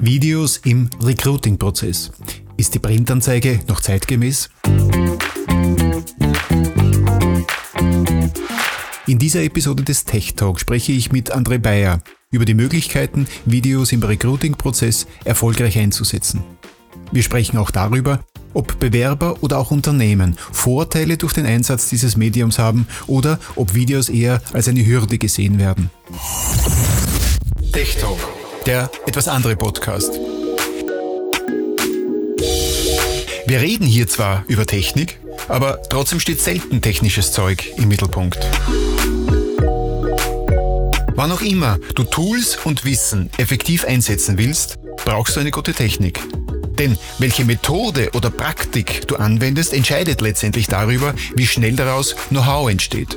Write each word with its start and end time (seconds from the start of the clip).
Videos 0.00 0.58
im 0.58 0.88
Recruiting-Prozess. 1.02 2.12
Ist 2.56 2.72
die 2.72 2.78
Printanzeige 2.78 3.58
noch 3.66 3.80
zeitgemäß? 3.80 4.48
In 9.08 9.18
dieser 9.18 9.42
Episode 9.42 9.82
des 9.82 10.04
Tech 10.04 10.34
Talk 10.36 10.60
spreche 10.60 10.92
ich 10.92 11.10
mit 11.10 11.34
André 11.34 11.58
Bayer 11.58 11.98
über 12.30 12.44
die 12.44 12.54
Möglichkeiten, 12.54 13.26
Videos 13.44 13.90
im 13.90 14.00
Recruiting-Prozess 14.00 15.08
erfolgreich 15.24 15.76
einzusetzen. 15.76 16.44
Wir 17.10 17.24
sprechen 17.24 17.58
auch 17.58 17.72
darüber, 17.72 18.20
ob 18.54 18.78
Bewerber 18.78 19.42
oder 19.42 19.58
auch 19.58 19.72
Unternehmen 19.72 20.36
Vorteile 20.52 21.16
durch 21.16 21.32
den 21.32 21.46
Einsatz 21.46 21.88
dieses 21.88 22.16
Mediums 22.16 22.60
haben 22.60 22.86
oder 23.08 23.40
ob 23.56 23.74
Videos 23.74 24.08
eher 24.08 24.40
als 24.52 24.68
eine 24.68 24.86
Hürde 24.86 25.18
gesehen 25.18 25.58
werden. 25.58 25.90
Tech 27.72 27.96
Talk, 27.96 28.18
der 28.68 28.90
etwas 29.06 29.28
andere 29.28 29.56
Podcast. 29.56 30.12
Wir 33.46 33.62
reden 33.62 33.86
hier 33.86 34.06
zwar 34.06 34.44
über 34.46 34.66
Technik, 34.66 35.18
aber 35.48 35.80
trotzdem 35.88 36.20
steht 36.20 36.38
selten 36.38 36.82
technisches 36.82 37.32
Zeug 37.32 37.72
im 37.78 37.88
Mittelpunkt. 37.88 38.38
Wann 41.14 41.32
auch 41.32 41.40
immer 41.40 41.78
du 41.94 42.04
Tools 42.04 42.58
und 42.62 42.84
Wissen 42.84 43.30
effektiv 43.38 43.86
einsetzen 43.86 44.36
willst, 44.36 44.76
brauchst 45.02 45.34
du 45.36 45.40
eine 45.40 45.50
gute 45.50 45.72
Technik. 45.72 46.20
Denn 46.78 46.98
welche 47.18 47.46
Methode 47.46 48.10
oder 48.12 48.28
Praktik 48.28 49.08
du 49.08 49.16
anwendest, 49.16 49.72
entscheidet 49.72 50.20
letztendlich 50.20 50.66
darüber, 50.66 51.14
wie 51.34 51.46
schnell 51.46 51.74
daraus 51.74 52.14
Know-how 52.28 52.68
entsteht. 52.68 53.16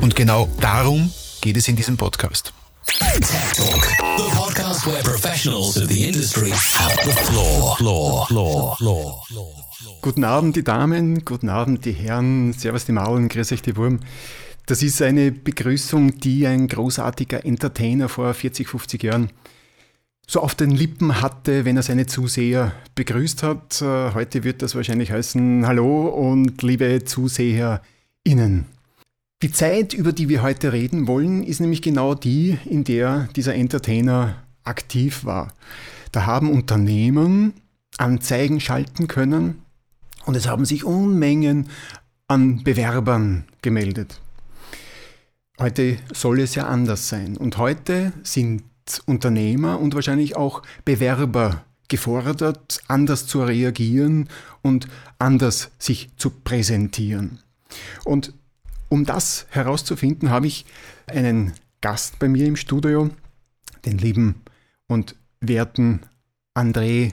Und 0.00 0.14
genau 0.14 0.48
darum 0.60 1.12
geht 1.40 1.56
es 1.56 1.66
in 1.66 1.74
diesem 1.74 1.96
Podcast. 1.96 2.52
The 2.88 4.30
podcast 4.34 4.86
where 4.86 5.02
professionals 5.02 5.76
of 5.76 5.88
the 5.88 6.06
industry 6.06 6.50
have 6.50 6.96
the 7.04 7.12
floor, 7.12 7.76
floor, 7.76 8.26
floor, 8.26 8.76
floor, 8.76 9.22
floor. 9.26 9.52
Guten 10.00 10.24
Abend, 10.24 10.56
die 10.56 10.64
Damen, 10.64 11.22
guten 11.26 11.50
Abend, 11.50 11.84
die 11.84 11.92
Herren, 11.92 12.54
Servus 12.54 12.86
die 12.86 12.92
Maulen, 12.92 13.28
grüß 13.28 13.52
euch 13.52 13.60
die 13.60 13.76
Wurm. 13.76 14.00
Das 14.64 14.82
ist 14.82 15.02
eine 15.02 15.32
Begrüßung, 15.32 16.18
die 16.18 16.46
ein 16.46 16.66
großartiger 16.66 17.44
Entertainer 17.44 18.08
vor 18.08 18.32
40, 18.32 18.66
50 18.66 19.02
Jahren 19.02 19.30
so 20.26 20.40
auf 20.40 20.54
den 20.54 20.70
Lippen 20.70 21.20
hatte, 21.20 21.66
wenn 21.66 21.76
er 21.76 21.82
seine 21.82 22.06
Zuseher 22.06 22.72
begrüßt 22.94 23.42
hat. 23.42 23.82
Äh, 23.82 24.14
heute 24.14 24.44
wird 24.44 24.62
das 24.62 24.74
wahrscheinlich 24.74 25.12
heißen 25.12 25.66
Hallo 25.66 26.08
und 26.08 26.62
liebe 26.62 27.04
ZuseherInnen. 27.04 28.77
Die 29.40 29.52
Zeit, 29.52 29.94
über 29.94 30.12
die 30.12 30.28
wir 30.28 30.42
heute 30.42 30.72
reden 30.72 31.06
wollen, 31.06 31.44
ist 31.44 31.60
nämlich 31.60 31.80
genau 31.80 32.14
die, 32.14 32.58
in 32.64 32.82
der 32.82 33.28
dieser 33.36 33.54
Entertainer 33.54 34.42
aktiv 34.64 35.24
war. 35.24 35.54
Da 36.10 36.26
haben 36.26 36.50
Unternehmen 36.50 37.54
Anzeigen 37.98 38.58
schalten 38.58 39.06
können 39.06 39.62
und 40.24 40.34
es 40.34 40.48
haben 40.48 40.64
sich 40.64 40.84
Unmengen 40.84 41.68
an 42.26 42.64
Bewerbern 42.64 43.44
gemeldet. 43.62 44.20
Heute 45.60 45.98
soll 46.12 46.40
es 46.40 46.56
ja 46.56 46.66
anders 46.66 47.08
sein. 47.08 47.36
Und 47.36 47.58
heute 47.58 48.12
sind 48.24 48.64
Unternehmer 49.06 49.78
und 49.78 49.94
wahrscheinlich 49.94 50.36
auch 50.36 50.62
Bewerber 50.84 51.64
gefordert, 51.86 52.80
anders 52.88 53.28
zu 53.28 53.44
reagieren 53.44 54.28
und 54.62 54.88
anders 55.20 55.70
sich 55.78 56.10
zu 56.16 56.30
präsentieren. 56.30 57.38
Und 58.04 58.32
um 58.88 59.04
das 59.04 59.46
herauszufinden, 59.50 60.30
habe 60.30 60.46
ich 60.46 60.64
einen 61.06 61.52
Gast 61.80 62.18
bei 62.18 62.28
mir 62.28 62.46
im 62.46 62.56
Studio, 62.56 63.10
den 63.84 63.98
lieben 63.98 64.42
und 64.86 65.14
werten 65.40 66.00
André 66.56 67.12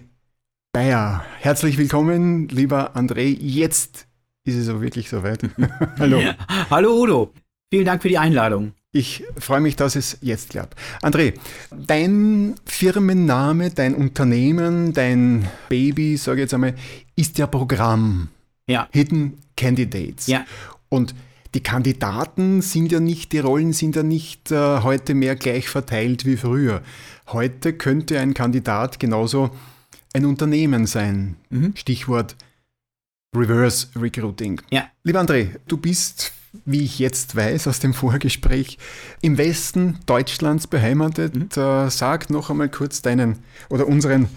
Bayer. 0.71 1.23
Herzlich 1.39 1.77
willkommen, 1.77 2.47
lieber 2.47 2.95
André. 2.95 3.37
Jetzt 3.39 4.07
ist 4.43 4.55
es 4.55 4.69
auch 4.69 4.81
wirklich 4.81 5.09
soweit. 5.09 5.41
Hallo. 5.99 6.21
Hallo 6.69 7.01
Udo. 7.01 7.33
Vielen 7.71 7.85
Dank 7.85 8.01
für 8.01 8.09
die 8.09 8.17
Einladung. 8.17 8.73
Ich 8.91 9.25
freue 9.37 9.59
mich, 9.59 9.75
dass 9.75 9.97
es 9.97 10.17
jetzt 10.21 10.51
klappt. 10.51 10.79
André, 11.01 11.33
dein 11.69 12.55
Firmenname, 12.65 13.71
dein 13.71 13.93
Unternehmen, 13.93 14.93
dein 14.93 15.49
Baby, 15.67 16.15
sage 16.15 16.37
ich 16.37 16.43
jetzt 16.43 16.53
einmal, 16.53 16.75
ist 17.15 17.37
ja 17.37 17.47
Programm. 17.47 18.29
Ja. 18.67 18.87
Hidden 18.91 19.37
Candidates. 19.57 20.27
Ja. 20.27 20.45
Und 20.89 21.13
die 21.55 21.63
Kandidaten 21.63 22.61
sind 22.61 22.91
ja 22.91 22.99
nicht, 22.99 23.31
die 23.31 23.39
Rollen 23.39 23.71
sind 23.71 23.95
ja 23.95 24.03
nicht 24.03 24.51
äh, 24.51 24.81
heute 24.81 25.15
mehr 25.15 25.37
gleich 25.37 25.69
verteilt 25.69 26.25
wie 26.25 26.35
früher. 26.35 26.81
Heute 27.27 27.73
könnte 27.73 28.19
ein 28.19 28.33
Kandidat 28.33 28.99
genauso 28.99 29.49
ein 30.13 30.25
Unternehmen 30.25 30.85
sein. 30.85 31.37
Mhm. 31.49 31.73
Stichwort 31.75 32.35
Reverse 33.35 33.87
Recruiting. 33.95 34.61
Ja. 34.69 34.89
Lieber 35.03 35.21
André, 35.21 35.55
du 35.67 35.77
bist 35.77 36.33
wie 36.63 36.83
ich 36.83 36.99
jetzt 36.99 37.35
weiß 37.35 37.67
aus 37.67 37.79
dem 37.79 37.93
Vorgespräch, 37.93 38.77
im 39.21 39.37
Westen 39.37 39.99
Deutschlands 40.05 40.67
beheimatet. 40.67 41.35
Mhm. 41.35 41.49
Äh, 41.61 41.89
sag 41.89 42.29
noch 42.29 42.49
einmal 42.49 42.69
kurz 42.69 43.01
deinen 43.01 43.39
oder 43.69 43.87
unseren 43.87 44.29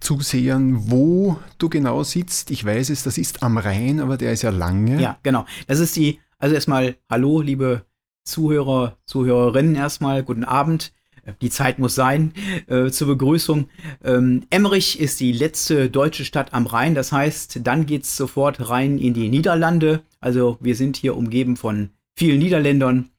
Zusehern, 0.00 0.90
wo 0.90 1.38
du 1.58 1.70
genau 1.70 2.02
sitzt. 2.02 2.50
Ich 2.50 2.64
weiß 2.64 2.90
es, 2.90 3.04
das 3.04 3.16
ist 3.16 3.42
am 3.42 3.56
Rhein, 3.56 4.00
aber 4.00 4.18
der 4.18 4.32
ist 4.32 4.42
ja 4.42 4.50
lange. 4.50 5.00
Ja, 5.00 5.18
genau. 5.22 5.46
Das 5.66 5.78
ist 5.78 5.96
die, 5.96 6.18
also 6.42 6.56
erstmal 6.56 6.96
Hallo, 7.08 7.40
liebe 7.40 7.86
Zuhörer, 8.24 8.98
Zuhörerinnen 9.06 9.76
erstmal, 9.76 10.24
guten 10.24 10.44
Abend. 10.44 10.92
Die 11.40 11.50
Zeit 11.50 11.78
muss 11.78 11.94
sein 11.94 12.32
äh, 12.66 12.90
zur 12.90 13.06
Begrüßung. 13.06 13.68
Ähm, 14.02 14.42
Emmerich 14.50 14.98
ist 14.98 15.20
die 15.20 15.30
letzte 15.30 15.88
deutsche 15.88 16.24
Stadt 16.24 16.52
am 16.52 16.66
Rhein. 16.66 16.96
Das 16.96 17.12
heißt, 17.12 17.60
dann 17.62 17.86
geht 17.86 18.02
es 18.02 18.16
sofort 18.16 18.68
rein 18.68 18.98
in 18.98 19.14
die 19.14 19.28
Niederlande. 19.28 20.02
Also 20.20 20.58
wir 20.60 20.74
sind 20.74 20.96
hier 20.96 21.16
umgeben 21.16 21.56
von 21.56 21.90
vielen 22.16 22.40
Niederländern. 22.40 23.10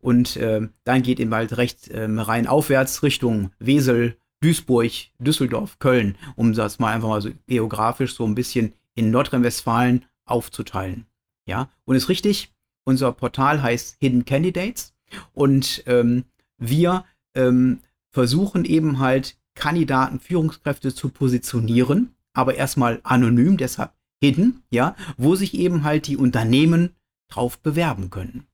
Und 0.00 0.36
äh, 0.36 0.68
dann 0.84 1.02
geht 1.02 1.18
eben 1.18 1.30
bald 1.30 1.56
recht 1.56 1.88
äh, 1.88 2.04
rein 2.04 2.46
aufwärts 2.46 3.02
Richtung 3.02 3.50
Wesel, 3.58 4.18
Duisburg, 4.40 4.92
Düsseldorf, 5.18 5.80
Köln, 5.80 6.16
um 6.36 6.52
das 6.52 6.78
mal 6.78 6.94
einfach 6.94 7.08
mal 7.08 7.22
so 7.22 7.30
geografisch 7.48 8.14
so 8.14 8.24
ein 8.24 8.36
bisschen 8.36 8.72
in 8.94 9.10
Nordrhein-Westfalen 9.10 10.04
aufzuteilen. 10.26 11.06
Ja, 11.44 11.70
und 11.84 11.96
ist 11.96 12.08
richtig, 12.08 12.52
unser 12.84 13.12
Portal 13.12 13.62
heißt 13.62 13.96
Hidden 14.00 14.24
Candidates 14.24 14.94
und 15.34 15.82
ähm, 15.86 16.24
wir 16.58 17.04
ähm, 17.34 17.80
versuchen 18.10 18.64
eben 18.64 18.98
halt 18.98 19.36
Kandidaten, 19.54 20.20
Führungskräfte 20.20 20.94
zu 20.94 21.08
positionieren, 21.08 22.14
aber 22.32 22.54
erstmal 22.54 23.00
anonym, 23.02 23.56
deshalb 23.56 23.92
hidden, 24.20 24.62
ja, 24.70 24.96
wo 25.16 25.34
sich 25.34 25.54
eben 25.54 25.84
halt 25.84 26.06
die 26.06 26.16
Unternehmen 26.16 26.94
drauf 27.28 27.58
bewerben 27.58 28.10
können. 28.10 28.46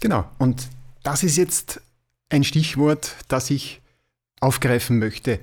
Genau, 0.00 0.28
und 0.38 0.68
das 1.02 1.22
ist 1.22 1.36
jetzt 1.36 1.80
ein 2.28 2.44
Stichwort, 2.44 3.16
das 3.28 3.50
ich 3.50 3.80
aufgreifen 4.40 4.98
möchte. 4.98 5.40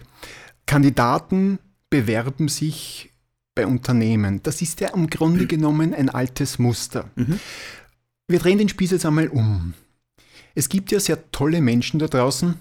Kandidaten 0.65 1.59
bewerben 1.89 2.47
sich 2.47 3.11
bei 3.55 3.67
Unternehmen. 3.67 4.41
Das 4.43 4.61
ist 4.61 4.79
ja 4.79 4.89
im 4.89 5.09
Grunde 5.09 5.45
genommen 5.45 5.93
ein 5.93 6.09
altes 6.09 6.59
Muster. 6.59 7.09
Mhm. 7.15 7.39
Wir 8.31 8.39
drehen 8.39 8.57
den 8.57 8.69
Spieß 8.69 8.91
jetzt 8.91 9.05
einmal 9.05 9.27
um. 9.27 9.73
Es 10.55 10.69
gibt 10.69 10.89
ja 10.91 11.01
sehr 11.01 11.31
tolle 11.31 11.59
Menschen 11.59 11.99
da 11.99 12.07
draußen, 12.07 12.55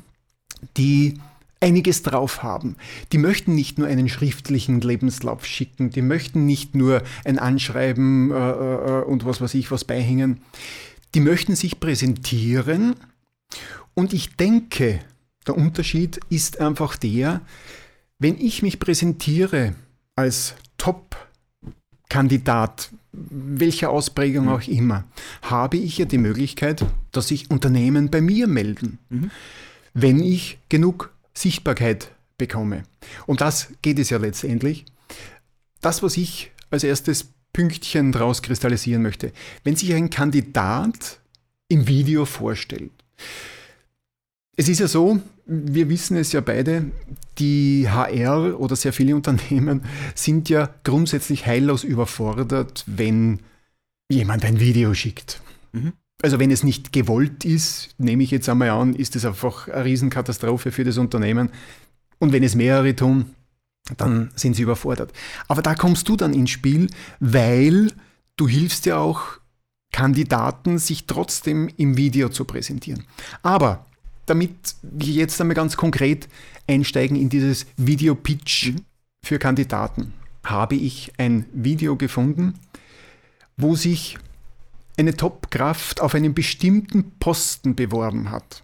die 0.76 1.14
einiges 1.60 2.02
drauf 2.02 2.42
haben. 2.42 2.74
Die 3.12 3.18
möchten 3.18 3.54
nicht 3.54 3.78
nur 3.78 3.86
einen 3.86 4.08
schriftlichen 4.08 4.80
Lebenslauf 4.80 5.46
schicken, 5.46 5.90
die 5.90 6.02
möchten 6.02 6.44
nicht 6.44 6.74
nur 6.74 7.04
ein 7.24 7.38
Anschreiben 7.38 8.32
äh, 8.32 8.34
äh, 8.34 9.04
und 9.04 9.24
was 9.24 9.40
weiß 9.40 9.54
ich 9.54 9.70
was 9.70 9.84
beihängen. 9.84 10.40
Die 11.14 11.20
möchten 11.20 11.54
sich 11.54 11.78
präsentieren 11.78 12.96
und 13.94 14.12
ich 14.12 14.34
denke, 14.36 14.98
der 15.46 15.56
Unterschied 15.56 16.18
ist 16.30 16.60
einfach 16.60 16.96
der, 16.96 17.42
wenn 18.18 18.40
ich 18.40 18.62
mich 18.62 18.80
präsentiere 18.80 19.76
als 20.16 20.56
Top-Kandidat, 20.78 22.90
welcher 23.12 23.90
Ausprägung 23.90 24.46
mhm. 24.46 24.52
auch 24.52 24.66
immer, 24.68 25.04
habe 25.42 25.76
ich 25.76 25.98
ja 25.98 26.04
die 26.04 26.18
Möglichkeit, 26.18 26.84
dass 27.12 27.28
sich 27.28 27.50
Unternehmen 27.50 28.10
bei 28.10 28.20
mir 28.20 28.46
melden, 28.46 28.98
mhm. 29.08 29.30
wenn 29.94 30.20
ich 30.20 30.58
genug 30.68 31.12
Sichtbarkeit 31.34 32.12
bekomme. 32.38 32.84
Und 33.26 33.40
das 33.40 33.68
geht 33.82 33.98
es 33.98 34.10
ja 34.10 34.18
letztendlich. 34.18 34.84
Das, 35.80 36.02
was 36.02 36.16
ich 36.16 36.52
als 36.70 36.84
erstes 36.84 37.32
Pünktchen 37.52 38.12
daraus 38.12 38.42
kristallisieren 38.42 39.02
möchte, 39.02 39.32
wenn 39.64 39.76
sich 39.76 39.92
ein 39.92 40.10
Kandidat 40.10 41.20
im 41.68 41.88
Video 41.88 42.24
vorstellt. 42.24 42.92
Es 44.56 44.68
ist 44.68 44.80
ja 44.80 44.88
so, 44.88 45.20
wir 45.46 45.88
wissen 45.88 46.16
es 46.16 46.32
ja 46.32 46.40
beide, 46.40 46.90
die 47.38 47.88
HR 47.88 48.60
oder 48.60 48.76
sehr 48.76 48.92
viele 48.92 49.16
Unternehmen 49.16 49.82
sind 50.14 50.48
ja 50.48 50.68
grundsätzlich 50.84 51.46
heillos 51.46 51.84
überfordert, 51.84 52.84
wenn 52.86 53.40
jemand 54.10 54.44
ein 54.44 54.60
Video 54.60 54.92
schickt. 54.94 55.40
Mhm. 55.72 55.92
Also 56.22 56.38
wenn 56.38 56.50
es 56.50 56.62
nicht 56.62 56.92
gewollt 56.92 57.44
ist, 57.44 57.94
nehme 57.96 58.22
ich 58.22 58.30
jetzt 58.30 58.48
einmal 58.48 58.70
an, 58.70 58.94
ist 58.94 59.16
es 59.16 59.24
einfach 59.24 59.68
eine 59.68 59.84
Riesenkatastrophe 59.86 60.70
für 60.70 60.84
das 60.84 60.98
Unternehmen. 60.98 61.50
Und 62.18 62.32
wenn 62.32 62.42
es 62.42 62.54
mehrere 62.54 62.94
tun, 62.94 63.34
dann 63.96 64.30
sind 64.34 64.54
sie 64.54 64.62
überfordert. 64.62 65.12
Aber 65.48 65.62
da 65.62 65.74
kommst 65.74 66.08
du 66.08 66.16
dann 66.16 66.34
ins 66.34 66.50
Spiel, 66.50 66.88
weil 67.20 67.92
du 68.36 68.46
hilfst 68.46 68.84
ja 68.86 68.98
auch 68.98 69.40
Kandidaten, 69.92 70.78
sich 70.78 71.06
trotzdem 71.06 71.68
im 71.76 71.96
Video 71.96 72.28
zu 72.28 72.44
präsentieren. 72.44 73.04
Aber 73.42 73.86
damit 74.26 74.54
wir 74.82 75.12
jetzt 75.12 75.40
einmal 75.40 75.54
ganz 75.54 75.76
konkret 75.76 76.28
einsteigen 76.66 77.16
in 77.16 77.28
dieses 77.28 77.66
Video-Pitch 77.76 78.68
mhm. 78.68 78.76
für 79.24 79.38
Kandidaten, 79.38 80.12
habe 80.44 80.76
ich 80.76 81.12
ein 81.18 81.46
Video 81.52 81.96
gefunden, 81.96 82.54
wo 83.56 83.74
sich 83.74 84.18
eine 84.96 85.16
Topkraft 85.16 86.00
auf 86.00 86.14
einen 86.14 86.34
bestimmten 86.34 87.12
Posten 87.18 87.74
beworben 87.74 88.30
hat. 88.30 88.62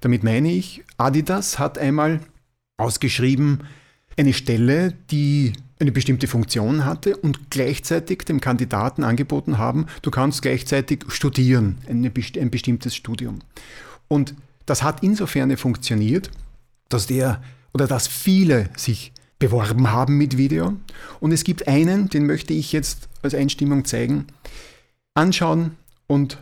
Damit 0.00 0.22
meine 0.22 0.52
ich, 0.52 0.84
Adidas 0.98 1.58
hat 1.58 1.78
einmal 1.78 2.20
ausgeschrieben 2.76 3.64
eine 4.16 4.32
Stelle, 4.32 4.94
die 5.10 5.54
eine 5.80 5.92
bestimmte 5.92 6.28
Funktion 6.28 6.84
hatte 6.84 7.16
und 7.16 7.50
gleichzeitig 7.50 8.18
dem 8.24 8.40
Kandidaten 8.40 9.02
angeboten 9.02 9.58
haben, 9.58 9.86
du 10.02 10.10
kannst 10.10 10.42
gleichzeitig 10.42 11.04
studieren, 11.08 11.78
eine, 11.88 12.12
ein 12.40 12.50
bestimmtes 12.50 12.94
Studium. 12.94 13.40
Und 14.08 14.34
das 14.66 14.82
hat 14.82 15.02
insofern 15.02 15.56
funktioniert, 15.56 16.30
dass 16.88 17.06
der 17.06 17.42
oder 17.72 17.86
dass 17.86 18.06
viele 18.06 18.70
sich 18.76 19.12
beworben 19.38 19.90
haben 19.90 20.16
mit 20.16 20.36
Video. 20.36 20.74
Und 21.20 21.32
es 21.32 21.44
gibt 21.44 21.68
einen, 21.68 22.08
den 22.08 22.26
möchte 22.26 22.54
ich 22.54 22.72
jetzt 22.72 23.08
als 23.22 23.34
Einstimmung 23.34 23.84
zeigen. 23.84 24.26
Anschauen 25.14 25.76
und 26.06 26.38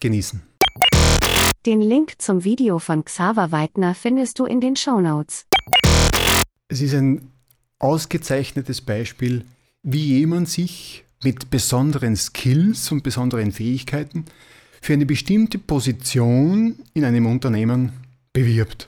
genießen. 0.00 0.42
Den 1.64 1.80
Link 1.80 2.14
zum 2.18 2.44
Video 2.44 2.78
von 2.78 3.04
Xaver 3.04 3.50
Weidner 3.50 3.94
findest 3.94 4.38
du 4.38 4.44
in 4.44 4.60
den 4.60 4.76
Show 4.76 5.00
Notes. 5.00 5.46
Es 6.68 6.80
ist 6.80 6.94
ein 6.94 7.30
ausgezeichnetes 7.78 8.80
Beispiel, 8.80 9.44
wie 9.82 10.18
jemand 10.18 10.48
sich 10.48 11.04
mit 11.22 11.50
besonderen 11.50 12.16
Skills 12.16 12.92
und 12.92 13.02
besonderen 13.02 13.52
Fähigkeiten 13.52 14.26
für 14.86 14.92
eine 14.92 15.04
bestimmte 15.04 15.58
Position 15.58 16.76
in 16.94 17.04
einem 17.04 17.26
Unternehmen 17.26 17.90
bewirbt. 18.32 18.86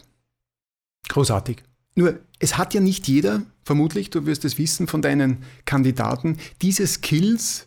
Großartig. 1.09 1.65
Nur, 1.97 2.21
es 2.39 2.56
hat 2.56 2.73
ja 2.73 2.81
nicht 2.81 3.09
jeder, 3.09 3.43
vermutlich, 3.65 4.09
du 4.09 4.25
wirst 4.25 4.45
es 4.45 4.59
wissen 4.59 4.87
von 4.87 5.03
deinen 5.03 5.39
Kandidaten, 5.65 6.39
diese 6.62 6.87
Skills 6.87 7.67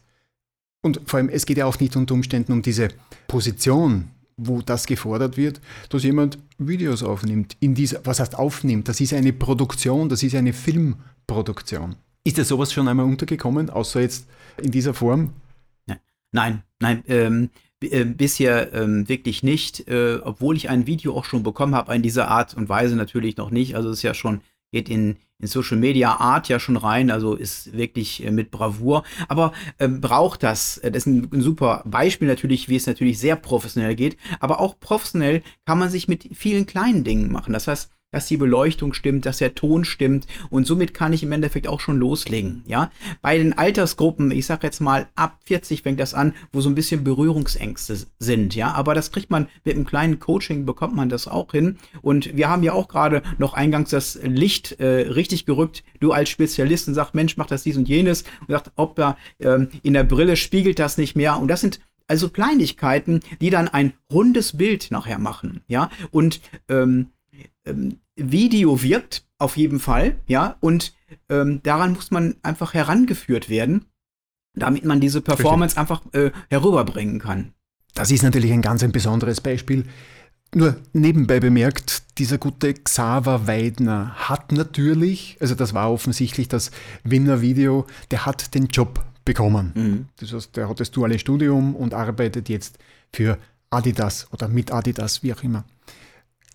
und 0.81 1.01
vor 1.05 1.17
allem, 1.17 1.27
es 1.27 1.45
geht 1.45 1.57
ja 1.57 1.65
auch 1.65 1.77
nicht 1.81 1.97
unter 1.97 2.13
Umständen 2.13 2.53
um 2.53 2.61
diese 2.61 2.87
Position, 3.27 4.07
wo 4.37 4.61
das 4.61 4.85
gefordert 4.85 5.35
wird, 5.35 5.59
dass 5.89 6.03
jemand 6.03 6.37
Videos 6.57 7.03
aufnimmt. 7.03 7.57
In 7.59 7.75
dieser, 7.75 7.99
was 8.05 8.21
heißt 8.21 8.39
aufnimmt? 8.39 8.87
Das 8.87 9.01
ist 9.01 9.13
eine 9.13 9.33
Produktion, 9.33 10.07
das 10.07 10.23
ist 10.23 10.35
eine 10.35 10.53
Filmproduktion. 10.53 11.97
Ist 12.23 12.37
dir 12.37 12.45
sowas 12.45 12.71
schon 12.71 12.87
einmal 12.87 13.07
untergekommen, 13.07 13.69
außer 13.69 13.99
jetzt 13.99 14.25
in 14.61 14.71
dieser 14.71 14.93
Form? 14.93 15.33
Nein, 16.31 16.63
nein. 16.79 17.03
Ähm, 17.07 17.49
äh, 17.81 18.05
bisher 18.05 18.73
ähm, 18.73 19.09
wirklich 19.09 19.43
nicht, 19.43 19.87
äh, 19.87 20.19
obwohl 20.23 20.55
ich 20.55 20.69
ein 20.69 20.87
Video 20.87 21.15
auch 21.17 21.25
schon 21.25 21.43
bekommen 21.43 21.75
habe 21.75 21.93
in 21.95 22.01
dieser 22.01 22.27
Art 22.27 22.53
und 22.53 22.69
Weise 22.69 22.95
natürlich 22.95 23.37
noch 23.37 23.51
nicht. 23.51 23.75
Also 23.75 23.89
es 23.89 23.97
ist 23.97 24.03
ja 24.03 24.13
schon, 24.13 24.41
geht 24.71 24.89
in, 24.89 25.17
in 25.39 25.47
Social 25.47 25.77
Media 25.77 26.15
Art 26.17 26.47
ja 26.47 26.59
schon 26.59 26.77
rein, 26.77 27.11
also 27.11 27.35
ist 27.35 27.75
wirklich 27.75 28.23
äh, 28.23 28.31
mit 28.31 28.51
Bravour. 28.51 29.03
Aber 29.27 29.53
ähm, 29.79 29.99
braucht 30.01 30.43
das, 30.43 30.77
äh, 30.79 30.91
das 30.91 31.05
ist 31.05 31.07
ein, 31.07 31.29
ein, 31.33 31.41
super 31.41 31.83
Beispiel 31.85 32.27
natürlich, 32.27 32.69
wie 32.69 32.75
es 32.75 32.87
natürlich 32.87 33.19
sehr 33.19 33.35
professionell 33.35 33.95
geht, 33.95 34.17
aber 34.39 34.59
auch 34.59 34.79
professionell 34.79 35.41
kann 35.65 35.79
man 35.79 35.89
sich 35.89 36.07
mit 36.07 36.29
vielen 36.33 36.65
kleinen 36.65 37.03
Dingen 37.03 37.31
machen. 37.31 37.53
Das 37.53 37.67
heißt, 37.67 37.91
dass 38.11 38.27
die 38.27 38.37
Beleuchtung 38.37 38.93
stimmt, 38.93 39.25
dass 39.25 39.37
der 39.37 39.55
Ton 39.55 39.85
stimmt 39.85 40.27
und 40.49 40.67
somit 40.67 40.93
kann 40.93 41.13
ich 41.13 41.23
im 41.23 41.31
Endeffekt 41.31 41.67
auch 41.67 41.79
schon 41.79 41.97
loslegen, 41.97 42.63
ja. 42.67 42.91
Bei 43.21 43.37
den 43.37 43.57
Altersgruppen, 43.57 44.31
ich 44.31 44.45
sag 44.45 44.63
jetzt 44.63 44.81
mal 44.81 45.07
ab 45.15 45.39
40 45.45 45.81
fängt 45.81 45.99
das 45.99 46.13
an, 46.13 46.33
wo 46.51 46.61
so 46.61 46.69
ein 46.69 46.75
bisschen 46.75 47.03
Berührungsängste 47.03 47.97
sind, 48.19 48.55
ja, 48.55 48.71
aber 48.71 48.93
das 48.93 49.11
kriegt 49.11 49.29
man 49.29 49.47
mit 49.63 49.75
einem 49.75 49.85
kleinen 49.85 50.19
Coaching 50.19 50.65
bekommt 50.65 50.95
man 50.95 51.09
das 51.09 51.27
auch 51.27 51.51
hin. 51.51 51.77
Und 52.01 52.35
wir 52.35 52.49
haben 52.49 52.63
ja 52.63 52.73
auch 52.73 52.87
gerade 52.87 53.21
noch 53.37 53.53
eingangs 53.53 53.89
das 53.89 54.19
Licht 54.23 54.79
äh, 54.79 54.85
richtig 54.85 55.45
gerückt. 55.45 55.83
Du 55.99 56.11
als 56.11 56.29
Spezialist 56.29 56.87
und 56.87 56.93
sagst, 56.93 57.15
Mensch, 57.15 57.37
mach 57.37 57.47
das 57.47 57.63
dies 57.63 57.77
und 57.77 57.89
jenes. 57.89 58.23
Und 58.41 58.49
sagt, 58.49 58.71
ob 58.75 58.95
da 58.95 59.17
ähm, 59.39 59.69
in 59.83 59.93
der 59.93 60.03
Brille 60.03 60.35
spiegelt 60.35 60.79
das 60.79 60.97
nicht 60.97 61.15
mehr. 61.15 61.37
Und 61.37 61.47
das 61.47 61.61
sind 61.61 61.79
also 62.07 62.29
Kleinigkeiten, 62.29 63.21
die 63.39 63.49
dann 63.49 63.67
ein 63.67 63.93
rundes 64.11 64.57
Bild 64.57 64.91
nachher 64.91 65.17
machen, 65.17 65.61
ja? 65.67 65.89
Und 66.11 66.41
ähm, 66.67 67.07
ähm, 67.65 67.99
Video 68.15 68.81
wirkt, 68.81 69.25
auf 69.37 69.57
jeden 69.57 69.79
Fall, 69.79 70.17
ja, 70.27 70.57
und 70.59 70.93
ähm, 71.29 71.61
daran 71.63 71.93
muss 71.93 72.11
man 72.11 72.35
einfach 72.43 72.73
herangeführt 72.73 73.49
werden, 73.49 73.85
damit 74.53 74.85
man 74.85 74.99
diese 74.99 75.21
Performance 75.21 75.77
Richtig. 75.77 75.79
einfach 75.79 76.13
äh, 76.13 76.31
herüberbringen 76.49 77.19
kann. 77.19 77.53
Das 77.93 78.11
ist 78.11 78.23
natürlich 78.23 78.51
ein 78.51 78.61
ganz 78.61 78.83
ein 78.83 78.91
besonderes 78.91 79.41
Beispiel. 79.41 79.85
Nur 80.53 80.75
nebenbei 80.93 81.39
bemerkt, 81.39 82.03
dieser 82.17 82.37
gute 82.37 82.73
Xaver 82.73 83.47
Weidner 83.47 84.13
hat 84.15 84.51
natürlich, 84.51 85.37
also 85.39 85.55
das 85.55 85.73
war 85.73 85.91
offensichtlich 85.91 86.49
das 86.49 86.71
Winner-Video, 87.03 87.87
der 88.11 88.25
hat 88.25 88.53
den 88.53 88.67
Job 88.67 89.03
bekommen. 89.23 89.71
Mhm. 89.75 90.05
Das 90.17 90.33
heißt, 90.33 90.57
der 90.57 90.67
hat 90.67 90.79
das 90.79 90.91
duale 90.91 91.19
Studium 91.19 91.75
und 91.75 91.93
arbeitet 91.93 92.49
jetzt 92.49 92.79
für 93.13 93.37
Adidas 93.69 94.27
oder 94.33 94.49
mit 94.49 94.73
Adidas, 94.73 95.23
wie 95.23 95.33
auch 95.33 95.43
immer 95.43 95.63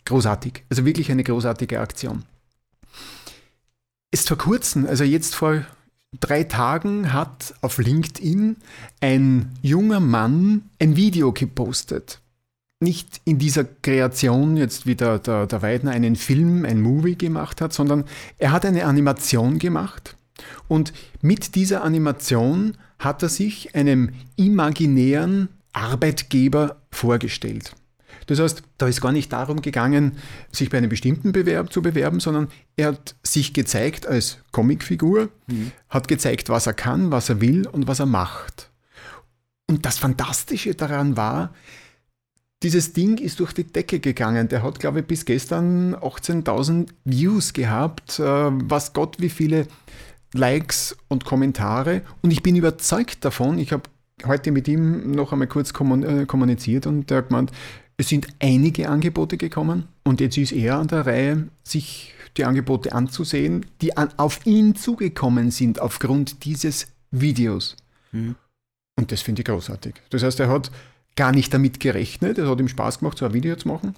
großartig. 0.06 0.64
Also 0.70 0.84
wirklich 0.84 1.10
eine 1.10 1.24
großartige 1.24 1.80
Aktion. 1.80 2.24
Ist 4.10 4.28
vor 4.28 4.38
kurzem, 4.38 4.86
also 4.86 5.04
jetzt 5.04 5.34
vor 5.34 5.64
drei 6.20 6.44
Tagen, 6.44 7.12
hat 7.12 7.54
auf 7.60 7.78
LinkedIn 7.78 8.56
ein 9.00 9.52
junger 9.62 10.00
Mann 10.00 10.70
ein 10.80 10.96
Video 10.96 11.32
gepostet. 11.32 12.20
Nicht 12.80 13.20
in 13.24 13.38
dieser 13.38 13.64
Kreation, 13.64 14.56
jetzt 14.56 14.86
wie 14.86 14.94
der, 14.94 15.18
der, 15.18 15.46
der 15.46 15.62
Weidner 15.62 15.92
einen 15.92 16.16
Film, 16.16 16.64
ein 16.64 16.80
Movie 16.80 17.16
gemacht 17.16 17.60
hat, 17.60 17.72
sondern 17.72 18.04
er 18.38 18.52
hat 18.52 18.64
eine 18.64 18.84
Animation 18.84 19.58
gemacht. 19.58 20.16
Und 20.68 20.92
mit 21.22 21.54
dieser 21.54 21.82
Animation 21.82 22.76
hat 22.98 23.22
er 23.22 23.28
sich 23.28 23.74
einem 23.74 24.10
imaginären 24.36 25.48
Arbeitgeber 25.72 26.76
vorgestellt. 26.90 27.74
Das 28.26 28.40
heißt, 28.40 28.62
da 28.78 28.88
ist 28.88 29.00
gar 29.00 29.12
nicht 29.12 29.32
darum 29.32 29.62
gegangen, 29.62 30.18
sich 30.52 30.70
bei 30.70 30.78
einem 30.78 30.90
bestimmten 30.90 31.32
Bewerb 31.32 31.72
zu 31.72 31.82
bewerben, 31.82 32.20
sondern 32.20 32.48
er 32.76 32.88
hat 32.88 33.14
sich 33.22 33.52
gezeigt 33.52 34.06
als 34.06 34.38
Comicfigur, 34.52 35.28
mhm. 35.46 35.72
hat 35.88 36.08
gezeigt, 36.08 36.48
was 36.48 36.66
er 36.66 36.74
kann, 36.74 37.12
was 37.12 37.28
er 37.28 37.40
will 37.40 37.66
und 37.68 37.86
was 37.86 38.00
er 38.00 38.06
macht. 38.06 38.70
Und 39.68 39.86
das 39.86 39.98
Fantastische 39.98 40.74
daran 40.74 41.16
war, 41.16 41.54
dieses 42.62 42.92
Ding 42.92 43.18
ist 43.18 43.38
durch 43.40 43.52
die 43.52 43.64
Decke 43.64 44.00
gegangen. 44.00 44.48
Der 44.48 44.62
hat, 44.62 44.80
glaube 44.80 45.00
ich, 45.00 45.06
bis 45.06 45.24
gestern 45.24 45.94
18.000 45.94 46.88
Views 47.04 47.52
gehabt. 47.52 48.18
Äh, 48.18 48.22
was 48.24 48.92
Gott, 48.92 49.16
wie 49.18 49.28
viele 49.28 49.66
Likes 50.32 50.96
und 51.08 51.24
Kommentare. 51.24 52.02
Und 52.22 52.30
ich 52.30 52.42
bin 52.42 52.56
überzeugt 52.56 53.24
davon, 53.24 53.58
ich 53.58 53.72
habe 53.72 53.84
heute 54.24 54.52
mit 54.52 54.68
ihm 54.68 55.10
noch 55.12 55.32
einmal 55.32 55.48
kurz 55.48 55.70
äh, 55.70 56.26
kommuniziert 56.26 56.86
und 56.86 57.10
er 57.10 57.18
hat 57.18 57.28
gemeint, 57.28 57.52
es 57.96 58.08
sind 58.08 58.28
einige 58.40 58.88
Angebote 58.88 59.36
gekommen 59.36 59.88
und 60.04 60.20
jetzt 60.20 60.36
ist 60.36 60.52
er 60.52 60.78
an 60.78 60.88
der 60.88 61.06
Reihe, 61.06 61.48
sich 61.64 62.12
die 62.36 62.44
Angebote 62.44 62.92
anzusehen, 62.92 63.64
die 63.80 63.96
an, 63.96 64.10
auf 64.18 64.44
ihn 64.44 64.74
zugekommen 64.74 65.50
sind 65.50 65.80
aufgrund 65.80 66.44
dieses 66.44 66.88
Videos. 67.10 67.76
Mhm. 68.12 68.36
Und 68.96 69.12
das 69.12 69.22
finde 69.22 69.42
ich 69.42 69.46
großartig. 69.46 69.94
Das 70.10 70.22
heißt, 70.22 70.40
er 70.40 70.48
hat 70.48 70.70
gar 71.16 71.32
nicht 71.32 71.52
damit 71.52 71.80
gerechnet, 71.80 72.38
es 72.38 72.48
hat 72.48 72.60
ihm 72.60 72.68
Spaß 72.68 72.98
gemacht, 72.98 73.18
so 73.18 73.24
ein 73.24 73.32
Video 73.32 73.56
zu 73.56 73.68
machen. 73.68 73.94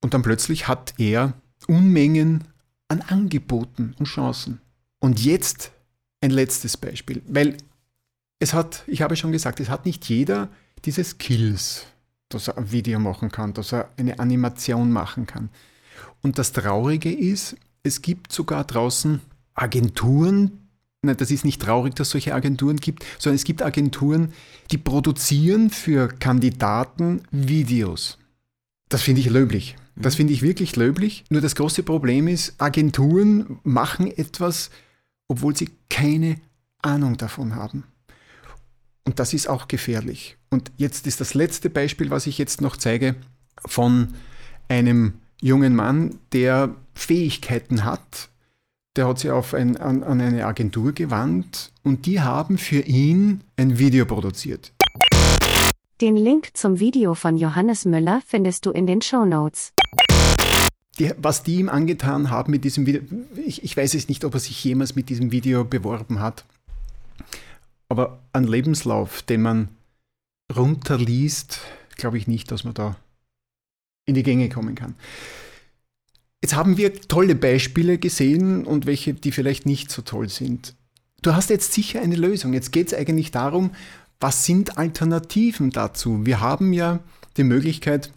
Und 0.00 0.14
dann 0.14 0.22
plötzlich 0.22 0.68
hat 0.68 0.94
er 0.98 1.34
Unmengen 1.66 2.44
an 2.88 3.02
Angeboten 3.02 3.94
und 3.98 4.06
Chancen. 4.06 4.60
Und 5.00 5.22
jetzt 5.22 5.72
ein 6.20 6.30
letztes 6.30 6.76
Beispiel, 6.76 7.22
weil 7.26 7.56
es 8.38 8.54
hat, 8.54 8.84
ich 8.86 9.02
habe 9.02 9.16
schon 9.16 9.32
gesagt, 9.32 9.60
es 9.60 9.68
hat 9.68 9.86
nicht 9.86 10.06
jeder 10.08 10.48
diese 10.84 11.04
Skills 11.04 11.86
dass 12.34 12.48
er 12.48 12.58
ein 12.58 12.72
Video 12.72 12.98
machen 12.98 13.30
kann, 13.30 13.54
dass 13.54 13.72
er 13.72 13.88
eine 13.96 14.18
Animation 14.18 14.90
machen 14.92 15.26
kann. 15.26 15.50
Und 16.22 16.38
das 16.38 16.52
Traurige 16.52 17.12
ist, 17.12 17.56
es 17.82 18.02
gibt 18.02 18.32
sogar 18.32 18.64
draußen 18.64 19.20
Agenturen, 19.54 20.68
nein, 21.02 21.16
das 21.16 21.30
ist 21.30 21.44
nicht 21.44 21.62
traurig, 21.62 21.94
dass 21.94 22.08
es 22.08 22.12
solche 22.12 22.34
Agenturen 22.34 22.76
gibt, 22.76 23.04
sondern 23.18 23.36
es 23.36 23.44
gibt 23.44 23.62
Agenturen, 23.62 24.32
die 24.70 24.78
produzieren 24.78 25.70
für 25.70 26.08
Kandidaten 26.08 27.22
Videos. 27.30 28.18
Das 28.88 29.02
finde 29.02 29.20
ich 29.20 29.30
löblich. 29.30 29.76
Das 29.96 30.14
mhm. 30.14 30.16
finde 30.18 30.32
ich 30.32 30.42
wirklich 30.42 30.76
löblich. 30.76 31.24
Nur 31.30 31.40
das 31.40 31.54
große 31.54 31.82
Problem 31.82 32.28
ist, 32.28 32.60
Agenturen 32.60 33.60
machen 33.62 34.06
etwas, 34.06 34.70
obwohl 35.28 35.56
sie 35.56 35.70
keine 35.88 36.36
Ahnung 36.82 37.16
davon 37.16 37.54
haben. 37.54 37.84
Und 39.04 39.18
das 39.18 39.34
ist 39.34 39.48
auch 39.48 39.68
gefährlich. 39.68 40.36
Und 40.54 40.70
jetzt 40.76 41.08
ist 41.08 41.20
das 41.20 41.34
letzte 41.34 41.68
Beispiel, 41.68 42.10
was 42.10 42.28
ich 42.28 42.38
jetzt 42.38 42.60
noch 42.60 42.76
zeige, 42.76 43.16
von 43.66 44.14
einem 44.68 45.14
jungen 45.40 45.74
Mann, 45.74 46.20
der 46.32 46.76
Fähigkeiten 46.94 47.84
hat. 47.84 48.28
Der 48.94 49.08
hat 49.08 49.18
sich 49.18 49.32
auf 49.32 49.52
ein, 49.52 49.76
an, 49.78 50.04
an 50.04 50.20
eine 50.20 50.46
Agentur 50.46 50.92
gewandt 50.92 51.72
und 51.82 52.06
die 52.06 52.20
haben 52.20 52.56
für 52.56 52.78
ihn 52.82 53.40
ein 53.56 53.80
Video 53.80 54.06
produziert. 54.06 54.72
Den 56.00 56.14
Link 56.14 56.50
zum 56.56 56.78
Video 56.78 57.16
von 57.16 57.36
Johannes 57.36 57.84
Müller 57.84 58.22
findest 58.24 58.64
du 58.64 58.70
in 58.70 58.86
den 58.86 59.02
Show 59.02 59.24
Notes. 59.24 59.72
Die, 61.00 61.10
was 61.18 61.42
die 61.42 61.56
ihm 61.56 61.68
angetan 61.68 62.30
haben 62.30 62.52
mit 62.52 62.62
diesem 62.62 62.86
Video, 62.86 63.02
ich, 63.44 63.64
ich 63.64 63.76
weiß 63.76 63.94
es 63.94 64.08
nicht, 64.08 64.24
ob 64.24 64.34
er 64.34 64.40
sich 64.40 64.62
jemals 64.62 64.94
mit 64.94 65.08
diesem 65.08 65.32
Video 65.32 65.64
beworben 65.64 66.20
hat, 66.20 66.44
aber 67.88 68.20
ein 68.32 68.44
Lebenslauf, 68.44 69.22
den 69.22 69.42
man 69.42 69.68
runterliest, 70.56 71.60
glaube 71.96 72.18
ich 72.18 72.26
nicht, 72.26 72.50
dass 72.50 72.64
man 72.64 72.74
da 72.74 72.96
in 74.06 74.14
die 74.14 74.22
Gänge 74.22 74.48
kommen 74.48 74.74
kann. 74.74 74.94
Jetzt 76.42 76.54
haben 76.54 76.76
wir 76.76 76.92
tolle 77.00 77.34
Beispiele 77.34 77.98
gesehen 77.98 78.66
und 78.66 78.84
welche, 78.84 79.14
die 79.14 79.32
vielleicht 79.32 79.64
nicht 79.64 79.90
so 79.90 80.02
toll 80.02 80.28
sind. 80.28 80.74
Du 81.22 81.34
hast 81.34 81.48
jetzt 81.48 81.72
sicher 81.72 82.02
eine 82.02 82.16
Lösung. 82.16 82.52
Jetzt 82.52 82.70
geht 82.70 82.88
es 82.88 82.98
eigentlich 82.98 83.30
darum, 83.30 83.70
was 84.20 84.44
sind 84.44 84.76
Alternativen 84.76 85.70
dazu? 85.70 86.26
Wir 86.26 86.40
haben 86.40 86.74
ja 86.74 87.00
die 87.38 87.44
Möglichkeit, 87.44 88.12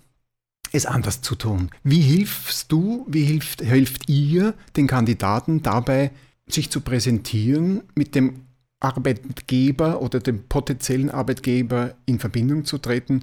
es 0.74 0.86
anders 0.86 1.22
zu 1.22 1.36
tun. 1.36 1.70
Wie 1.84 2.02
hilfst 2.02 2.72
du, 2.72 3.06
wie 3.08 3.24
hilft, 3.24 3.62
hilft 3.62 4.10
ihr 4.10 4.54
den 4.76 4.88
Kandidaten 4.88 5.64
dabei, 5.64 6.12
sich 6.48 6.70
zu 6.70 6.82
präsentieren, 6.82 7.84
mit 7.96 8.16
dem 8.16 8.47
Arbeitgeber 8.80 10.02
oder 10.02 10.20
dem 10.20 10.48
potenziellen 10.48 11.10
Arbeitgeber 11.10 11.96
in 12.06 12.20
Verbindung 12.20 12.66
zu 12.66 12.78
treten? 12.78 13.22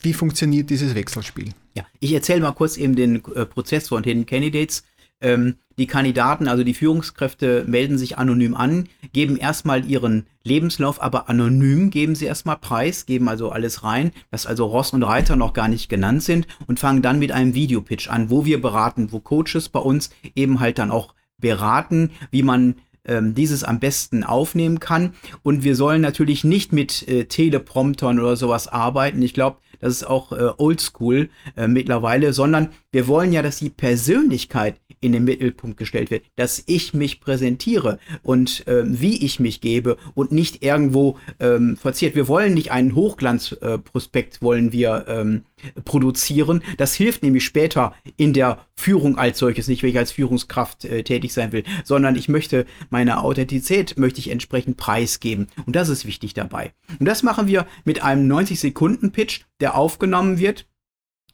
Wie 0.00 0.12
funktioniert 0.12 0.70
dieses 0.70 0.94
Wechselspiel? 0.94 1.50
Ja, 1.74 1.86
ich 2.00 2.12
erzähle 2.12 2.40
mal 2.40 2.52
kurz 2.52 2.76
eben 2.76 2.96
den 2.96 3.24
äh, 3.34 3.46
Prozess 3.46 3.88
von 3.88 4.02
den 4.02 4.26
Candidates. 4.26 4.84
Ähm, 5.20 5.56
die 5.78 5.86
Kandidaten, 5.86 6.48
also 6.48 6.64
die 6.64 6.74
Führungskräfte, 6.74 7.64
melden 7.66 7.96
sich 7.96 8.18
anonym 8.18 8.54
an, 8.54 8.88
geben 9.12 9.36
erstmal 9.36 9.88
ihren 9.88 10.26
Lebenslauf, 10.42 11.00
aber 11.00 11.30
anonym 11.30 11.90
geben 11.90 12.14
sie 12.14 12.26
erstmal 12.26 12.58
preis, 12.58 13.06
geben 13.06 13.28
also 13.28 13.50
alles 13.50 13.82
rein, 13.82 14.10
dass 14.30 14.46
also 14.46 14.66
Ross 14.66 14.92
und 14.92 15.02
Reiter 15.02 15.36
noch 15.36 15.54
gar 15.54 15.68
nicht 15.68 15.88
genannt 15.88 16.22
sind 16.24 16.46
und 16.66 16.80
fangen 16.80 17.00
dann 17.00 17.18
mit 17.18 17.32
einem 17.32 17.54
Videopitch 17.54 18.08
an, 18.08 18.28
wo 18.28 18.44
wir 18.44 18.60
beraten, 18.60 19.12
wo 19.12 19.20
Coaches 19.20 19.68
bei 19.68 19.80
uns 19.80 20.10
eben 20.34 20.60
halt 20.60 20.78
dann 20.78 20.90
auch 20.90 21.14
beraten, 21.38 22.10
wie 22.30 22.42
man 22.42 22.76
ähm, 23.04 23.34
dieses 23.34 23.64
am 23.64 23.80
besten 23.80 24.24
aufnehmen 24.24 24.80
kann. 24.80 25.14
Und 25.42 25.64
wir 25.64 25.76
sollen 25.76 26.00
natürlich 26.00 26.44
nicht 26.44 26.72
mit 26.72 27.06
äh, 27.08 27.24
Telepromptern 27.24 28.20
oder 28.20 28.36
sowas 28.36 28.68
arbeiten. 28.68 29.22
Ich 29.22 29.34
glaube, 29.34 29.58
das 29.80 29.94
ist 29.94 30.04
auch 30.04 30.32
äh, 30.32 30.50
oldschool 30.58 31.28
äh, 31.56 31.66
mittlerweile, 31.66 32.32
sondern 32.32 32.68
wir 32.92 33.08
wollen 33.08 33.32
ja, 33.32 33.42
dass 33.42 33.58
die 33.58 33.70
Persönlichkeit 33.70 34.76
in 35.02 35.12
den 35.12 35.24
Mittelpunkt 35.24 35.76
gestellt 35.76 36.10
wird, 36.10 36.24
dass 36.36 36.62
ich 36.66 36.94
mich 36.94 37.20
präsentiere 37.20 37.98
und 38.22 38.66
äh, 38.66 38.84
wie 38.86 39.24
ich 39.24 39.40
mich 39.40 39.60
gebe 39.60 39.98
und 40.14 40.32
nicht 40.32 40.62
irgendwo 40.62 41.18
ähm, 41.40 41.76
verziert. 41.76 42.14
Wir 42.14 42.28
wollen 42.28 42.54
nicht 42.54 42.70
einen 42.70 42.94
Hochglanzprospekt 42.94 44.36
äh, 44.36 44.42
wollen 44.42 44.72
wir 44.72 45.04
ähm, 45.08 45.42
produzieren. 45.84 46.62
Das 46.76 46.94
hilft 46.94 47.22
nämlich 47.22 47.44
später 47.44 47.94
in 48.16 48.32
der 48.32 48.64
Führung 48.74 49.18
als 49.18 49.38
solches, 49.38 49.68
nicht 49.68 49.82
wenn 49.82 49.90
ich 49.90 49.98
als 49.98 50.12
Führungskraft 50.12 50.84
äh, 50.84 51.02
tätig 51.02 51.32
sein 51.32 51.52
will, 51.52 51.64
sondern 51.84 52.16
ich 52.16 52.28
möchte 52.28 52.64
meine 52.90 53.22
Authentizität 53.22 53.98
möchte 53.98 54.20
ich 54.20 54.30
entsprechend 54.30 54.76
preisgeben 54.76 55.48
und 55.66 55.76
das 55.76 55.88
ist 55.88 56.06
wichtig 56.06 56.32
dabei. 56.34 56.72
Und 56.98 57.06
das 57.06 57.22
machen 57.22 57.48
wir 57.48 57.66
mit 57.84 58.02
einem 58.02 58.28
90 58.28 58.60
Sekunden 58.60 59.10
Pitch, 59.10 59.42
der 59.60 59.76
aufgenommen 59.76 60.38
wird 60.38 60.66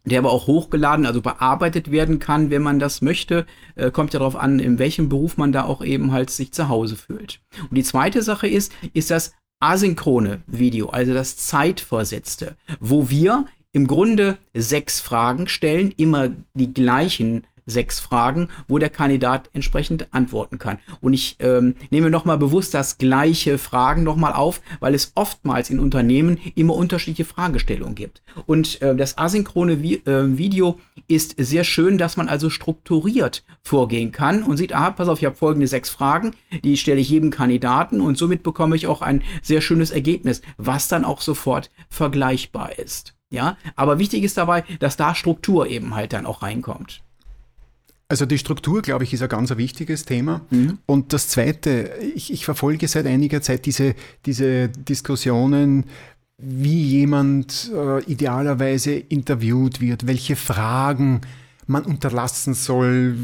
der 0.09 0.21
aber 0.21 0.33
auch 0.33 0.47
hochgeladen, 0.47 1.07
also 1.07 1.21
bearbeitet 1.21 1.91
werden 1.91 2.19
kann, 2.19 2.51
wenn 2.51 2.63
man 2.63 2.79
das 2.79 3.03
möchte. 3.03 3.47
Äh, 3.75 3.91
kommt 3.91 4.13
ja 4.13 4.19
darauf 4.19 4.37
an, 4.37 4.59
in 4.59 4.79
welchem 4.79 5.09
Beruf 5.09 5.37
man 5.37 5.53
da 5.53 5.65
auch 5.65 5.83
eben 5.83 6.13
halt 6.13 6.31
sich 6.31 6.53
zu 6.53 6.69
Hause 6.69 6.97
fühlt. 6.97 7.41
Und 7.63 7.75
die 7.75 7.85
zweite 7.85 8.23
Sache 8.23 8.49
ist, 8.49 8.73
ist 8.93 9.11
das 9.11 9.33
asynchrone 9.61 10.43
Video, 10.47 10.89
also 10.91 11.15
das 11.15 11.37
zeitversetzte, 11.37 12.57
wo 12.81 13.11
wir 13.11 13.47
im 13.73 13.87
Grunde 13.87 14.39
sechs 14.55 15.01
Fragen 15.01 15.49
stellen, 15.49 15.93
immer 15.97 16.31
die 16.55 16.73
gleichen 16.73 17.47
sechs 17.69 18.01
Fragen, 18.01 18.49
wo 18.67 18.79
der 18.79 18.91
Kandidat 18.91 19.51
entsprechend 19.53 20.13
antworten 20.13 20.59
kann. 20.59 20.79
Und 21.01 21.13
ich 21.13 21.37
ähm, 21.39 21.75
nehme 21.91 22.11
nochmal 22.11 22.39
bewusst 22.39 22.75
das 22.75 22.99
gleiche 22.99 23.59
Fragen 23.59 24.03
nochmal 24.03 24.33
auf, 24.33 24.61
weil 24.81 24.95
es 24.95 25.13
oftmals 25.15 25.71
in 25.71 25.79
Unternehmen 25.79 26.39
immer 26.55 26.75
unterschiedliche 26.75 27.25
Fragestellungen 27.25 27.95
gibt. 27.95 28.23
Und 28.47 28.81
äh, 28.83 28.97
das 28.97 29.19
asynchrone 29.19 29.83
Vi 29.83 30.03
äh, 30.07 30.39
Video 30.39 30.79
ist 31.07 31.35
sehr 31.39 31.65
schön, 31.65 31.99
dass 31.99 32.17
man 32.17 32.29
also 32.29 32.51
strukturiert 32.51 33.45
vorgehen 33.63 34.13
kann 34.13 34.43
und 34.43 34.57
sieht, 34.57 34.75
ah, 34.75 34.91
pass 34.91 35.09
auf, 35.09 35.19
ich 35.19 35.25
habe 35.25 35.37
folgende 35.37 35.67
sechs 35.67 35.91
Fragen, 35.91 36.33
die 36.65 36.77
stelle 36.77 37.01
ich 37.01 37.11
jedem 37.11 37.31
Kandidaten 37.31 38.01
und 38.01 38.19
somit 38.19 38.43
bekomme 38.43 38.77
ich 38.77 38.87
auch 38.87 39.03
ein 39.03 39.23
sehr 39.43 39.61
schönes 39.61 39.91
Ergebnis, 39.91 40.43
was 40.57 40.89
dann 40.89 41.05
auch 41.05 41.21
sofort 41.21 41.71
vergleichbar 41.89 42.79
ist. 42.79 43.15
Ja, 43.31 43.59
aber 43.77 43.99
wichtig 43.99 44.25
ist 44.25 44.39
dabei, 44.39 44.65
dass 44.81 44.97
da 44.97 45.15
Struktur 45.15 45.67
eben 45.67 45.95
halt 45.95 46.15
dann 46.15 46.25
auch 46.25 46.43
reinkommt. 46.43 47.03
Also 48.11 48.25
die 48.25 48.39
Struktur, 48.39 48.81
glaube 48.81 49.05
ich, 49.05 49.13
ist 49.13 49.23
ein 49.23 49.29
ganz 49.29 49.55
wichtiges 49.57 50.07
Thema. 50.07 50.41
Mhm. 50.51 50.79
Und 50.87 51.13
das 51.13 51.29
Zweite, 51.29 51.93
ich, 52.15 52.33
ich, 52.33 52.47
verfolge 52.47 52.89
seit 52.89 53.07
einiger 53.07 53.43
Zeit 53.43 53.67
diese, 53.67 53.95
diese 54.25 54.71
Diskussionen, 54.71 55.85
wie 56.39 56.83
jemand 56.85 57.71
äh, 57.75 58.03
idealerweise 58.05 58.93
interviewt 58.93 59.81
wird, 59.81 60.07
welche 60.07 60.37
Fragen 60.37 61.21
man 61.67 61.85
unterlassen 61.85 62.55
soll. 62.55 63.17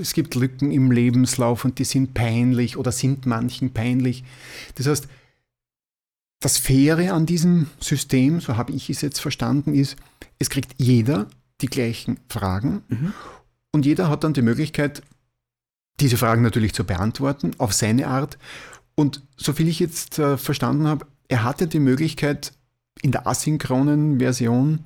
Es 0.00 0.14
gibt 0.14 0.34
Lücken 0.34 0.72
im 0.72 0.90
Lebenslauf 0.90 1.64
und 1.64 1.78
die 1.78 1.84
sind 1.84 2.12
peinlich 2.14 2.76
oder 2.76 2.90
sind 2.90 3.26
manchen 3.26 3.72
peinlich. 3.72 4.24
Das 4.74 4.88
heißt, 4.88 5.06
das 6.40 6.58
Faire 6.58 7.14
an 7.14 7.24
diesem 7.24 7.68
System, 7.80 8.40
so 8.40 8.56
habe 8.56 8.72
ich 8.72 8.90
es 8.90 9.00
jetzt 9.00 9.20
verstanden, 9.20 9.74
ist, 9.74 9.96
es 10.38 10.50
kriegt 10.50 10.74
jeder 10.76 11.28
die 11.60 11.68
gleichen 11.68 12.18
Fragen. 12.28 12.82
Mhm. 12.88 13.12
Und 13.74 13.84
jeder 13.84 14.08
hat 14.08 14.22
dann 14.22 14.34
die 14.34 14.42
Möglichkeit, 14.42 15.02
diese 15.98 16.16
Fragen 16.16 16.42
natürlich 16.42 16.74
zu 16.74 16.84
beantworten, 16.84 17.50
auf 17.58 17.72
seine 17.72 18.06
Art. 18.06 18.38
Und 18.94 19.24
soviel 19.36 19.66
ich 19.66 19.80
jetzt 19.80 20.20
äh, 20.20 20.38
verstanden 20.38 20.86
habe, 20.86 21.06
er 21.26 21.42
hatte 21.42 21.66
die 21.66 21.80
Möglichkeit, 21.80 22.52
in 23.02 23.10
der 23.10 23.26
asynchronen 23.26 24.20
Version 24.20 24.84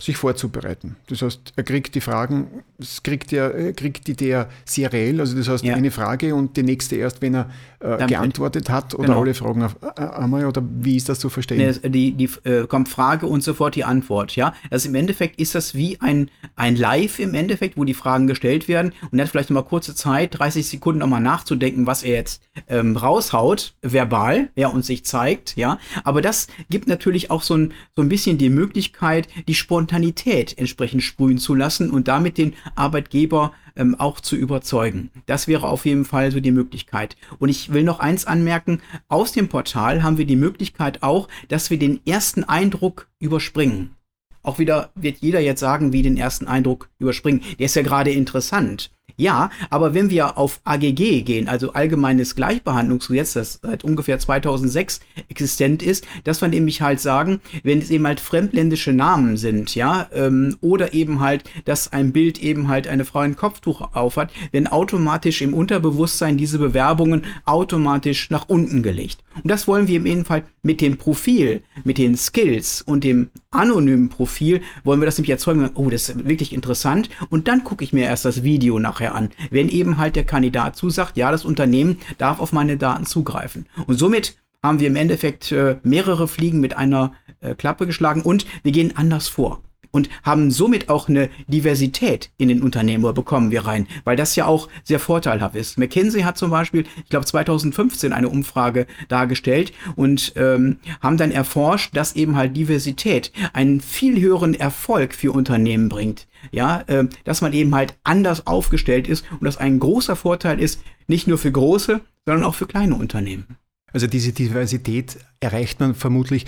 sich 0.00 0.16
vorzubereiten. 0.16 0.96
Das 1.08 1.20
heißt, 1.20 1.52
er 1.56 1.62
kriegt 1.62 1.94
die 1.94 2.00
Fragen, 2.00 2.62
es 2.78 3.02
kriegt, 3.02 3.32
er, 3.32 3.72
kriegt 3.74 4.06
die 4.06 4.16
der 4.16 4.48
seriell, 4.64 5.20
also 5.20 5.36
das 5.36 5.48
heißt 5.48 5.64
ja. 5.64 5.74
eine 5.74 5.90
Frage 5.90 6.34
und 6.34 6.56
die 6.56 6.62
nächste 6.62 6.96
erst, 6.96 7.20
wenn 7.20 7.34
er 7.34 7.50
äh, 7.80 8.06
geantwortet 8.06 8.70
hat 8.70 8.94
oder 8.94 9.08
genau. 9.08 9.20
alle 9.20 9.34
Fragen 9.34 9.62
auf 9.62 9.76
äh, 9.82 10.00
einmal 10.00 10.46
oder 10.46 10.62
wie 10.64 10.96
ist 10.96 11.08
das 11.08 11.18
zu 11.18 11.28
verstehen? 11.28 11.78
Die, 11.84 12.12
die 12.12 12.30
äh, 12.44 12.66
kommt 12.66 12.88
Frage 12.88 13.26
und 13.26 13.42
sofort 13.42 13.76
die 13.76 13.84
Antwort, 13.84 14.36
ja. 14.36 14.54
Also 14.70 14.88
im 14.88 14.94
Endeffekt 14.94 15.38
ist 15.38 15.54
das 15.54 15.74
wie 15.74 16.00
ein, 16.00 16.30
ein 16.56 16.76
Live 16.76 17.18
im 17.18 17.34
Endeffekt, 17.34 17.76
wo 17.76 17.84
die 17.84 17.94
Fragen 17.94 18.26
gestellt 18.26 18.68
werden 18.68 18.92
und 19.10 19.18
er 19.18 19.24
hat 19.24 19.30
vielleicht 19.30 19.50
nochmal 19.50 19.64
kurze 19.64 19.94
Zeit, 19.94 20.38
30 20.38 20.66
Sekunden 20.66 21.00
nochmal 21.00 21.20
nachzudenken, 21.20 21.86
was 21.86 22.02
er 22.02 22.14
jetzt 22.14 22.42
ähm, 22.68 22.96
raushaut, 22.96 23.74
verbal, 23.82 24.48
ja, 24.56 24.68
und 24.68 24.84
sich 24.84 25.04
zeigt, 25.04 25.56
ja. 25.56 25.78
Aber 26.04 26.22
das 26.22 26.46
gibt 26.70 26.88
natürlich 26.88 27.30
auch 27.30 27.42
so 27.42 27.54
ein, 27.54 27.74
so 27.94 28.02
ein 28.02 28.08
bisschen 28.08 28.38
die 28.38 28.48
Möglichkeit, 28.48 29.28
die 29.46 29.54
spontan 29.54 29.89
Spontanität 29.90 30.56
entsprechend 30.56 31.02
sprühen 31.02 31.38
zu 31.38 31.52
lassen 31.52 31.90
und 31.90 32.06
damit 32.06 32.38
den 32.38 32.54
Arbeitgeber 32.76 33.52
ähm, 33.74 33.96
auch 33.98 34.20
zu 34.20 34.36
überzeugen. 34.36 35.10
Das 35.26 35.48
wäre 35.48 35.66
auf 35.66 35.84
jeden 35.84 36.04
Fall 36.04 36.30
so 36.30 36.38
die 36.38 36.52
Möglichkeit. 36.52 37.16
Und 37.40 37.48
ich 37.48 37.72
will 37.72 37.82
noch 37.82 37.98
eins 37.98 38.24
anmerken, 38.24 38.80
aus 39.08 39.32
dem 39.32 39.48
Portal 39.48 40.04
haben 40.04 40.16
wir 40.16 40.26
die 40.26 40.36
Möglichkeit 40.36 41.02
auch, 41.02 41.26
dass 41.48 41.70
wir 41.70 41.78
den 41.78 42.00
ersten 42.06 42.44
Eindruck 42.44 43.08
überspringen. 43.18 43.96
Auch 44.44 44.60
wieder 44.60 44.90
wird 44.94 45.18
jeder 45.18 45.40
jetzt 45.40 45.60
sagen, 45.60 45.92
wie 45.92 46.02
den 46.02 46.16
ersten 46.16 46.46
Eindruck 46.46 46.88
überspringen. 47.00 47.42
Der 47.58 47.66
ist 47.66 47.74
ja 47.74 47.82
gerade 47.82 48.12
interessant. 48.12 48.92
Ja, 49.20 49.50
aber 49.68 49.92
wenn 49.92 50.08
wir 50.08 50.38
auf 50.38 50.60
AGG 50.64 51.20
gehen, 51.24 51.46
also 51.46 51.74
Allgemeines 51.74 52.34
Gleichbehandlungsgesetz, 52.36 53.34
das 53.34 53.60
seit 53.62 53.84
ungefähr 53.84 54.18
2006 54.18 55.00
existent 55.28 55.82
ist, 55.82 56.06
dass 56.24 56.40
wir 56.40 56.48
nämlich 56.48 56.80
halt 56.80 57.00
sagen, 57.00 57.42
wenn 57.62 57.80
es 57.80 57.90
eben 57.90 58.06
halt 58.06 58.18
fremdländische 58.18 58.94
Namen 58.94 59.36
sind, 59.36 59.74
ja, 59.74 60.08
ähm, 60.14 60.56
oder 60.62 60.94
eben 60.94 61.20
halt, 61.20 61.44
dass 61.66 61.92
ein 61.92 62.12
Bild 62.12 62.42
eben 62.42 62.68
halt 62.68 62.88
eine 62.88 63.04
Frau 63.04 63.18
ein 63.18 63.36
Kopftuch 63.36 63.94
aufhat, 63.94 64.32
werden 64.52 64.68
automatisch 64.68 65.42
im 65.42 65.52
Unterbewusstsein 65.52 66.38
diese 66.38 66.58
Bewerbungen 66.58 67.26
automatisch 67.44 68.30
nach 68.30 68.48
unten 68.48 68.82
gelegt. 68.82 69.22
Und 69.34 69.50
das 69.50 69.68
wollen 69.68 69.86
wir 69.86 70.04
im 70.04 70.24
Fall 70.24 70.44
mit 70.62 70.80
dem 70.80 70.96
Profil, 70.96 71.62
mit 71.84 71.98
den 71.98 72.16
Skills 72.16 72.82
und 72.82 73.04
dem 73.04 73.30
anonymen 73.50 74.08
Profil, 74.08 74.60
wollen 74.84 75.00
wir 75.00 75.06
das 75.06 75.18
nämlich 75.18 75.30
erzeugen, 75.30 75.70
oh, 75.74 75.90
das 75.90 76.08
ist 76.08 76.28
wirklich 76.28 76.52
interessant. 76.52 77.10
Und 77.30 77.48
dann 77.48 77.64
gucke 77.64 77.84
ich 77.84 77.92
mir 77.92 78.04
erst 78.04 78.24
das 78.24 78.42
Video 78.42 78.78
nachher 78.78 79.09
an. 79.14 79.30
Wenn 79.50 79.68
eben 79.68 79.98
halt 79.98 80.16
der 80.16 80.24
Kandidat 80.24 80.76
zusagt, 80.76 81.16
ja, 81.16 81.30
das 81.30 81.44
Unternehmen 81.44 81.98
darf 82.18 82.40
auf 82.40 82.52
meine 82.52 82.76
Daten 82.76 83.06
zugreifen. 83.06 83.66
Und 83.86 83.98
somit 83.98 84.36
haben 84.62 84.80
wir 84.80 84.88
im 84.88 84.96
Endeffekt 84.96 85.52
äh, 85.52 85.76
mehrere 85.82 86.28
Fliegen 86.28 86.60
mit 86.60 86.76
einer 86.76 87.12
äh, 87.40 87.54
Klappe 87.54 87.86
geschlagen 87.86 88.22
und 88.22 88.46
wir 88.62 88.72
gehen 88.72 88.96
anders 88.96 89.28
vor 89.28 89.62
und 89.90 90.08
haben 90.22 90.50
somit 90.50 90.88
auch 90.88 91.08
eine 91.08 91.30
Diversität 91.48 92.30
in 92.38 92.48
den 92.48 92.62
Unternehmen, 92.62 93.04
wo 93.04 93.12
bekommen 93.12 93.50
wir 93.50 93.66
rein, 93.66 93.86
weil 94.04 94.16
das 94.16 94.36
ja 94.36 94.46
auch 94.46 94.68
sehr 94.84 95.00
vorteilhaft 95.00 95.56
ist. 95.56 95.78
McKinsey 95.78 96.22
hat 96.22 96.38
zum 96.38 96.50
Beispiel, 96.50 96.84
ich 97.02 97.10
glaube 97.10 97.26
2015 97.26 98.12
eine 98.12 98.28
Umfrage 98.28 98.86
dargestellt 99.08 99.72
und 99.96 100.32
ähm, 100.36 100.78
haben 101.00 101.16
dann 101.16 101.30
erforscht, 101.30 101.96
dass 101.96 102.16
eben 102.16 102.36
halt 102.36 102.56
Diversität 102.56 103.32
einen 103.52 103.80
viel 103.80 104.20
höheren 104.20 104.54
Erfolg 104.54 105.14
für 105.14 105.32
Unternehmen 105.32 105.88
bringt. 105.88 106.26
Ja, 106.52 106.82
äh, 106.86 107.06
dass 107.24 107.42
man 107.42 107.52
eben 107.52 107.74
halt 107.74 107.98
anders 108.02 108.46
aufgestellt 108.46 109.08
ist 109.08 109.24
und 109.32 109.44
das 109.44 109.58
ein 109.58 109.78
großer 109.78 110.16
Vorteil 110.16 110.58
ist, 110.58 110.80
nicht 111.06 111.26
nur 111.26 111.36
für 111.36 111.52
große, 111.52 112.00
sondern 112.24 112.44
auch 112.44 112.54
für 112.54 112.66
kleine 112.66 112.94
Unternehmen. 112.94 113.58
Also 113.92 114.06
diese 114.06 114.32
Diversität 114.32 115.18
erreicht 115.40 115.80
man 115.80 115.94
vermutlich 115.94 116.46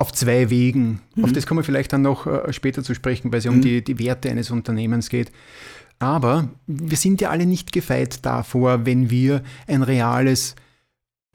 auf 0.00 0.12
zwei 0.12 0.50
Wegen. 0.50 1.00
Mhm. 1.14 1.24
Auf 1.24 1.32
das 1.32 1.46
kommen 1.46 1.60
wir 1.60 1.64
vielleicht 1.64 1.92
dann 1.92 2.02
noch 2.02 2.26
äh, 2.26 2.52
später 2.52 2.82
zu 2.82 2.94
sprechen, 2.94 3.30
weil 3.30 3.38
es 3.38 3.44
ja 3.44 3.50
um 3.50 3.58
mhm. 3.58 3.62
die, 3.62 3.84
die 3.84 3.98
Werte 3.98 4.30
eines 4.30 4.50
Unternehmens 4.50 5.10
geht. 5.10 5.30
Aber 5.98 6.48
wir 6.66 6.96
sind 6.96 7.20
ja 7.20 7.28
alle 7.28 7.44
nicht 7.44 7.72
gefeit 7.72 8.24
davor, 8.24 8.86
wenn 8.86 9.10
wir 9.10 9.42
ein 9.66 9.82
reales 9.82 10.56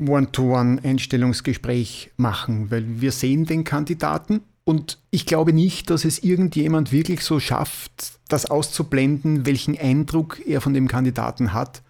One-to-One-Einstellungsgespräch 0.02 2.14
machen, 2.18 2.72
weil 2.72 3.00
wir 3.00 3.12
sehen 3.12 3.46
den 3.46 3.64
Kandidaten 3.64 4.42
und 4.64 4.98
ich 5.12 5.28
glaube 5.28 5.54
nicht, 5.54 5.92
dass 5.92 6.04
es 6.04 6.24
irgendjemand 6.24 6.92
wirklich 6.92 7.22
so 7.22 7.40
schafft, 7.40 8.20
das 8.28 8.50
auszublenden, 8.50 9.46
welchen 9.46 9.78
Eindruck 9.78 10.42
er 10.46 10.60
von 10.60 10.74
dem 10.74 10.88
Kandidaten 10.88 11.54
hat. 11.54 11.84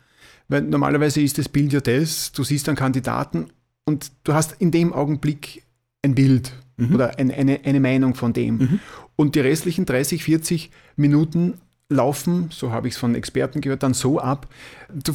Weil 0.49 0.63
normalerweise 0.63 1.21
ist 1.21 1.37
das 1.37 1.47
Bild 1.47 1.71
ja 1.71 1.79
das, 1.79 2.33
du 2.33 2.43
siehst 2.43 2.67
einen 2.67 2.75
Kandidaten 2.75 3.45
und 3.85 4.11
du 4.25 4.33
hast 4.33 4.57
in 4.59 4.71
dem 4.71 4.91
Augenblick 4.91 5.63
ein 6.03 6.15
Bild 6.15 6.51
mhm. 6.77 6.95
oder 6.95 7.17
ein, 7.19 7.31
eine, 7.31 7.61
eine 7.63 7.79
Meinung 7.79 8.15
von 8.15 8.33
dem. 8.33 8.57
Mhm. 8.57 8.79
Und 9.15 9.35
die 9.35 9.39
restlichen 9.39 9.85
30, 9.85 10.23
40 10.23 10.71
Minuten 10.95 11.55
laufen, 11.89 12.49
so 12.51 12.71
habe 12.71 12.87
ich 12.87 12.95
es 12.95 12.99
von 12.99 13.15
Experten 13.15 13.61
gehört, 13.61 13.83
dann 13.83 13.93
so 13.93 14.19
ab, 14.19 14.47
du 14.93 15.13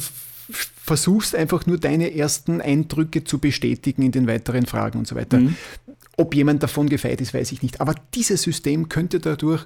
versuchst 0.49 1.35
einfach 1.35 1.65
nur 1.65 1.77
deine 1.77 2.15
ersten 2.15 2.61
Eindrücke 2.61 3.23
zu 3.23 3.39
bestätigen 3.39 4.01
in 4.03 4.11
den 4.11 4.27
weiteren 4.27 4.65
Fragen 4.65 4.99
und 4.99 5.07
so 5.07 5.15
weiter. 5.15 5.39
Mhm. 5.39 5.55
Ob 6.17 6.35
jemand 6.35 6.61
davon 6.63 6.89
gefeit 6.89 7.21
ist, 7.21 7.33
weiß 7.33 7.51
ich 7.51 7.61
nicht. 7.61 7.79
Aber 7.79 7.95
dieses 8.13 8.41
System 8.41 8.89
könnte 8.89 9.19
dadurch 9.19 9.65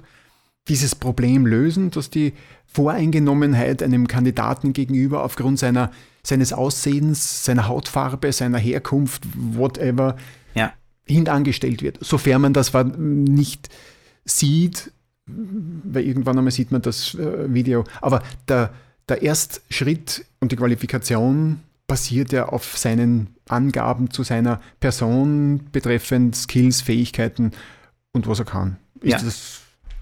dieses 0.68 0.94
Problem 0.94 1.46
lösen, 1.46 1.90
dass 1.90 2.10
die 2.10 2.32
Voreingenommenheit 2.66 3.82
einem 3.82 4.08
Kandidaten 4.08 4.72
gegenüber 4.72 5.24
aufgrund 5.24 5.58
seiner, 5.58 5.92
seines 6.22 6.52
Aussehens, 6.52 7.44
seiner 7.44 7.68
Hautfarbe, 7.68 8.32
seiner 8.32 8.58
Herkunft, 8.58 9.22
whatever, 9.34 10.16
ja 10.54 10.72
hintangestellt 11.06 11.82
wird, 11.82 11.98
sofern 12.00 12.42
man 12.42 12.52
das 12.52 12.72
nicht 12.96 13.68
sieht, 14.24 14.92
weil 15.26 16.04
irgendwann 16.04 16.38
einmal 16.38 16.52
sieht 16.52 16.72
man 16.72 16.82
das 16.82 17.14
äh, 17.14 17.52
Video. 17.52 17.84
Aber 18.00 18.22
der, 18.48 18.72
der 19.08 19.22
Erstschritt 19.22 20.24
und 20.40 20.52
die 20.52 20.56
Qualifikation 20.56 21.60
basiert 21.86 22.32
ja 22.32 22.48
auf 22.48 22.76
seinen 22.76 23.28
Angaben 23.48 24.10
zu 24.10 24.24
seiner 24.24 24.60
Person 24.80 25.68
betreffend 25.70 26.34
Skills, 26.34 26.80
Fähigkeiten 26.80 27.52
und 28.12 28.26
was 28.26 28.40
er 28.40 28.44
kann. 28.44 28.76
Ist 29.00 29.12
ja. 29.12 29.18
das 29.22 29.60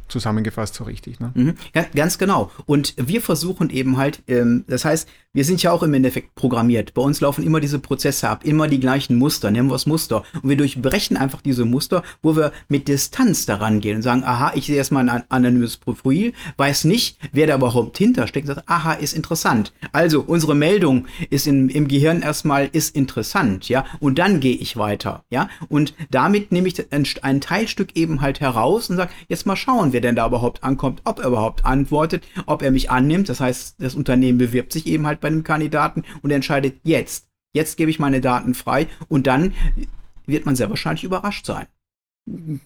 zusammengefasst 0.08 0.74
so 0.74 0.84
richtig. 0.84 1.20
Ne? 1.20 1.32
Mhm. 1.34 1.54
Ja, 1.74 1.84
ganz 1.94 2.18
genau. 2.18 2.50
Und 2.66 2.94
wir 2.96 3.20
versuchen 3.20 3.70
eben 3.70 3.96
halt, 3.96 4.22
ähm, 4.28 4.64
das 4.68 4.84
heißt, 4.84 5.08
wir 5.34 5.44
sind 5.44 5.62
ja 5.62 5.72
auch 5.72 5.82
im 5.82 5.92
Endeffekt 5.92 6.34
programmiert. 6.36 6.94
Bei 6.94 7.02
uns 7.02 7.20
laufen 7.20 7.44
immer 7.44 7.60
diese 7.60 7.80
Prozesse 7.80 8.28
ab, 8.28 8.44
immer 8.44 8.68
die 8.68 8.80
gleichen 8.80 9.16
Muster, 9.16 9.50
nennen 9.50 9.68
wir 9.68 9.74
es 9.74 9.86
Muster. 9.86 10.22
Und 10.42 10.48
wir 10.48 10.56
durchbrechen 10.56 11.16
einfach 11.16 11.42
diese 11.42 11.64
Muster, 11.64 12.02
wo 12.22 12.36
wir 12.36 12.52
mit 12.68 12.88
Distanz 12.88 13.44
daran 13.44 13.80
gehen 13.80 13.96
und 13.96 14.02
sagen, 14.02 14.22
aha, 14.24 14.52
ich 14.54 14.66
sehe 14.66 14.76
erstmal 14.76 15.08
ein 15.08 15.24
anonymes 15.28 15.76
Profil, 15.76 16.32
weiß 16.56 16.84
nicht, 16.84 17.18
wer 17.32 17.48
da 17.48 17.56
überhaupt 17.56 17.98
hintersteckt, 17.98 18.46
sagt, 18.46 18.68
aha, 18.68 18.92
ist 18.92 19.12
interessant. 19.12 19.72
Also, 19.92 20.22
unsere 20.22 20.54
Meldung 20.54 21.06
ist 21.30 21.46
in, 21.46 21.68
im 21.68 21.88
Gehirn 21.88 22.22
erstmal, 22.22 22.68
ist 22.70 22.94
interessant, 22.94 23.68
ja, 23.68 23.84
und 24.00 24.18
dann 24.18 24.38
gehe 24.38 24.56
ich 24.56 24.76
weiter, 24.76 25.24
ja, 25.30 25.48
und 25.68 25.94
damit 26.10 26.52
nehme 26.52 26.68
ich 26.68 26.92
ein, 26.92 27.06
ein 27.22 27.40
Teilstück 27.40 27.96
eben 27.96 28.20
halt 28.20 28.40
heraus 28.40 28.88
und 28.88 28.96
sage, 28.96 29.10
jetzt 29.28 29.46
mal 29.46 29.56
schauen, 29.56 29.92
wer 29.92 30.00
denn 30.00 30.14
da 30.14 30.26
überhaupt 30.26 30.62
ankommt, 30.62 31.02
ob 31.04 31.18
er 31.18 31.26
überhaupt 31.26 31.64
antwortet, 31.64 32.24
ob 32.46 32.62
er 32.62 32.70
mich 32.70 32.90
annimmt. 32.90 33.28
Das 33.28 33.40
heißt, 33.40 33.76
das 33.78 33.94
Unternehmen 33.94 34.38
bewirbt 34.38 34.72
sich 34.72 34.86
eben 34.86 35.06
halt 35.06 35.20
bei 35.24 35.28
einem 35.28 35.42
Kandidaten 35.42 36.02
und 36.20 36.30
entscheidet 36.30 36.80
jetzt. 36.84 37.28
Jetzt 37.54 37.78
gebe 37.78 37.90
ich 37.90 37.98
meine 37.98 38.20
Daten 38.20 38.52
frei 38.52 38.88
und 39.08 39.26
dann 39.26 39.54
wird 40.26 40.44
man 40.44 40.54
sehr 40.54 40.68
wahrscheinlich 40.68 41.02
überrascht 41.02 41.46
sein. 41.46 41.66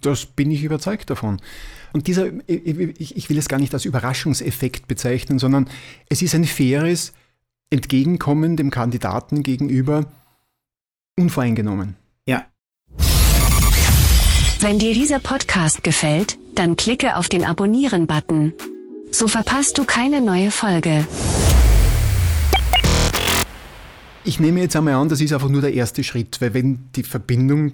Das 0.00 0.26
bin 0.26 0.50
ich 0.50 0.64
überzeugt 0.64 1.08
davon. 1.08 1.40
Und 1.92 2.08
dieser, 2.08 2.26
ich 2.48 3.30
will 3.30 3.38
es 3.38 3.48
gar 3.48 3.60
nicht 3.60 3.72
als 3.74 3.84
Überraschungseffekt 3.84 4.88
bezeichnen, 4.88 5.38
sondern 5.38 5.70
es 6.08 6.20
ist 6.20 6.34
ein 6.34 6.44
faires 6.44 7.12
Entgegenkommen 7.70 8.56
dem 8.56 8.70
Kandidaten 8.70 9.44
gegenüber 9.44 10.06
unvoreingenommen. 11.16 11.94
Ja. 12.26 12.46
Wenn 14.60 14.80
dir 14.80 14.94
dieser 14.94 15.20
Podcast 15.20 15.84
gefällt, 15.84 16.38
dann 16.56 16.74
klicke 16.74 17.14
auf 17.16 17.28
den 17.28 17.44
Abonnieren-Button. 17.44 18.52
So 19.12 19.28
verpasst 19.28 19.78
du 19.78 19.84
keine 19.84 20.20
neue 20.20 20.50
Folge. 20.50 21.06
Ich 24.28 24.38
nehme 24.38 24.60
jetzt 24.60 24.76
einmal 24.76 24.92
an, 24.92 25.08
das 25.08 25.22
ist 25.22 25.32
einfach 25.32 25.48
nur 25.48 25.62
der 25.62 25.72
erste 25.72 26.04
Schritt, 26.04 26.42
weil 26.42 26.52
wenn 26.52 26.90
die 26.94 27.02
Verbindung 27.02 27.72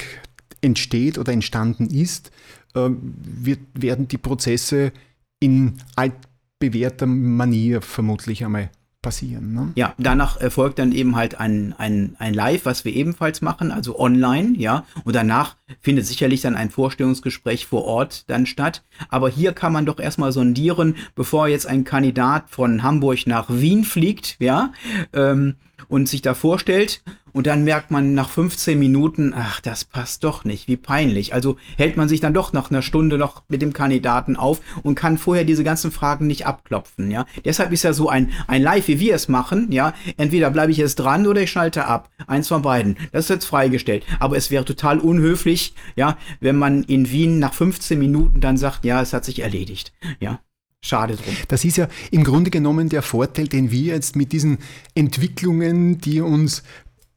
entsteht 0.61 1.19
oder 1.19 1.33
entstanden 1.33 1.89
ist, 1.91 2.31
äh, 2.77 2.91
wird, 2.91 3.59
werden 3.75 4.07
die 4.07 4.19
Prozesse 4.19 4.93
in 5.41 5.79
altbewährter 5.97 7.07
Manier 7.07 7.83
vermutlich 7.83 8.45
einmal 8.45 8.71
passieren. 9.05 9.55
Ne? 9.55 9.71
Ja, 9.77 9.95
danach 9.99 10.41
erfolgt 10.41 10.81
dann 10.81 10.91
eben 10.91 11.15
halt 11.15 11.39
ein, 11.39 11.75
ein, 11.79 12.17
ein 12.19 12.35
Live, 12.35 12.65
was 12.65 12.85
wir 12.85 12.93
ebenfalls 12.93 13.43
machen, 13.43 13.71
also 13.71 14.01
online, 14.01 14.55
ja. 14.57 14.85
Und 15.05 15.15
danach 15.15 15.57
findet 15.81 16.07
sicherlich 16.07 16.41
dann 16.41 16.57
ein 16.57 16.71
Vorstellungsgespräch 16.71 17.67
vor 17.67 17.85
Ort 17.85 18.29
dann 18.29 18.47
statt. 18.47 18.83
Aber 19.11 19.29
hier 19.29 19.53
kann 19.53 19.73
man 19.73 19.87
doch 19.87 20.01
erstmal 20.01 20.33
sondieren, 20.33 20.97
bevor 21.15 21.47
jetzt 21.47 21.67
ein 21.67 21.85
Kandidat 21.85 22.51
von 22.51 22.83
Hamburg 22.83 23.27
nach 23.27 23.47
Wien 23.49 23.85
fliegt, 23.85 24.37
ja, 24.41 24.73
ähm, 25.13 25.55
und 25.89 26.09
sich 26.09 26.23
da 26.23 26.35
vorstellt 26.35 27.03
und 27.35 27.49
dann 27.49 27.65
merkt 27.65 27.91
man 27.91 28.15
nach 28.15 28.31
15 28.31 28.79
Minuten, 28.79 29.35
ach, 29.37 29.61
das 29.61 29.85
passt 29.85 30.25
doch 30.25 30.45
nicht, 30.45 30.69
wie 30.69 30.77
peinlich. 30.77 31.35
Also 31.35 31.57
hält 31.77 31.97
man 31.97 32.09
sich 32.09 32.21
dann 32.21 32.33
doch 32.33 32.53
nach 32.53 32.71
einer 32.71 32.81
Stunde 32.81 33.19
noch 33.19 33.43
mit 33.49 33.61
dem 33.61 33.73
Kandidaten 33.73 34.37
auf 34.37 34.61
und 34.83 34.95
kann 34.95 35.19
vorher 35.19 35.45
diese 35.45 35.65
ganzen 35.65 35.91
Fragen 35.91 36.29
nicht 36.29 36.47
abklopfen, 36.47 37.11
ja. 37.11 37.27
Deshalb 37.45 37.73
ist 37.73 37.83
ja 37.83 37.93
so 37.93 38.09
ein, 38.09 38.31
ein 38.47 38.63
Live, 38.63 38.89
wie 38.89 39.01
wir 39.01 39.15
es 39.15 39.29
machen, 39.29 39.71
ja. 39.73 39.93
Entweder 40.17 40.51
bleibe 40.51 40.71
ich 40.71 40.79
jetzt 40.79 40.97
dran 40.97 41.27
oder 41.27 41.43
ich 41.43 41.51
schalte 41.51 41.87
ab. 41.87 42.09
Eins 42.27 42.49
von 42.49 42.63
beiden. 42.63 42.97
Das 43.11 43.25
ist 43.25 43.31
jetzt 43.31 43.47
freigestellt. 43.47 44.05
Aber 44.21 44.37
es 44.37 44.53
wäre 44.53 44.65
total 44.65 45.01
unhöflich, 45.01 45.75
ja, 45.97 46.17
wenn 46.41 46.57
man 46.57 46.85
in 46.85 47.11
Wien 47.11 47.41
nach 47.41 47.53
15 47.53 47.99
Minuten 47.99 48.41
dann 48.41 48.57
sagt, 48.57 48.85
ja, 48.85 49.03
es 49.03 49.13
hat 49.13 49.25
sich 49.25 49.41
erledigt, 49.41 49.93
ja. 50.21 50.39
Schade 50.85 51.17
drum. 51.17 51.35
Das 51.49 51.65
ist 51.65 51.79
ja 51.79 51.89
im 52.11 52.25
Grunde 52.25 52.51
genommen 52.51 52.91
der 52.91 53.01
Vorteil, 53.01 53.49
den 53.49 53.71
wir 53.71 53.95
jetzt 53.95 54.17
mit 54.17 54.33
diesen 54.33 54.59
Entwicklungen, 54.95 55.97
die 55.97 56.21
uns 56.21 56.63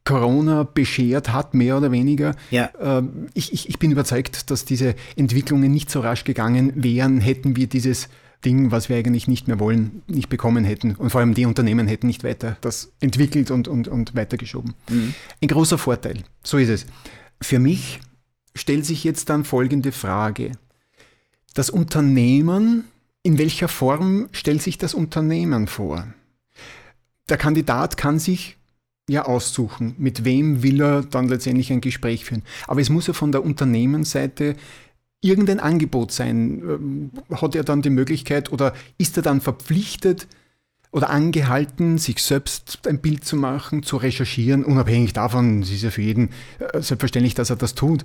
Corona 0.08 0.62
beschert 0.62 1.34
hat, 1.34 1.52
mehr 1.52 1.76
oder 1.76 1.92
weniger. 1.92 2.34
Ja. 2.50 2.70
Ähm, 2.80 3.26
ich, 3.34 3.52
ich, 3.52 3.68
ich 3.68 3.78
bin 3.78 3.90
überzeugt, 3.90 4.50
dass 4.50 4.64
diese 4.64 4.94
Entwicklungen 5.16 5.70
nicht 5.70 5.90
so 5.90 6.00
rasch 6.00 6.24
gegangen 6.24 6.72
wären, 6.74 7.20
hätten 7.20 7.56
wir 7.56 7.66
dieses 7.66 8.08
Ding, 8.42 8.70
was 8.70 8.88
wir 8.88 8.96
eigentlich 8.96 9.28
nicht 9.28 9.48
mehr 9.48 9.60
wollen, 9.60 10.00
nicht 10.06 10.30
bekommen 10.30 10.64
hätten. 10.64 10.94
Und 10.94 11.10
vor 11.10 11.20
allem 11.20 11.34
die 11.34 11.44
Unternehmen 11.44 11.86
hätten 11.86 12.06
nicht 12.06 12.24
weiter 12.24 12.56
das 12.62 12.90
entwickelt 13.00 13.50
und, 13.50 13.68
und, 13.68 13.86
und 13.86 14.16
weitergeschoben. 14.16 14.72
Mhm. 14.88 15.12
Ein 15.42 15.48
großer 15.48 15.76
Vorteil. 15.76 16.22
So 16.42 16.56
ist 16.56 16.70
es. 16.70 16.86
Für 17.42 17.58
mich 17.58 18.00
stellt 18.54 18.86
sich 18.86 19.04
jetzt 19.04 19.28
dann 19.28 19.44
folgende 19.44 19.92
Frage. 19.92 20.52
Das 21.52 21.68
Unternehmen, 21.68 22.84
in 23.22 23.36
welcher 23.36 23.68
Form 23.68 24.30
stellt 24.32 24.62
sich 24.62 24.78
das 24.78 24.94
Unternehmen 24.94 25.66
vor? 25.66 26.06
Der 27.28 27.36
Kandidat 27.36 27.98
kann 27.98 28.18
sich 28.18 28.57
ja 29.08 29.24
aussuchen, 29.24 29.94
mit 29.98 30.24
wem 30.24 30.62
will 30.62 30.80
er 30.80 31.02
dann 31.02 31.28
letztendlich 31.28 31.72
ein 31.72 31.80
Gespräch 31.80 32.24
führen. 32.24 32.42
Aber 32.66 32.80
es 32.80 32.90
muss 32.90 33.06
ja 33.06 33.14
von 33.14 33.32
der 33.32 33.44
Unternehmensseite 33.44 34.54
irgendein 35.20 35.60
Angebot 35.60 36.12
sein. 36.12 36.62
Ähm, 36.62 37.10
hat 37.32 37.54
er 37.54 37.64
dann 37.64 37.82
die 37.82 37.90
Möglichkeit 37.90 38.52
oder 38.52 38.74
ist 38.98 39.16
er 39.16 39.22
dann 39.22 39.40
verpflichtet 39.40 40.28
oder 40.90 41.10
angehalten, 41.10 41.98
sich 41.98 42.22
selbst 42.22 42.86
ein 42.86 43.00
Bild 43.00 43.24
zu 43.24 43.36
machen, 43.36 43.82
zu 43.82 43.96
recherchieren, 43.96 44.64
unabhängig 44.64 45.12
davon, 45.12 45.62
es 45.62 45.70
ist 45.70 45.82
ja 45.82 45.90
für 45.90 46.02
jeden 46.02 46.30
äh, 46.58 46.80
selbstverständlich, 46.80 47.34
dass 47.34 47.50
er 47.50 47.56
das 47.56 47.74
tut. 47.74 48.04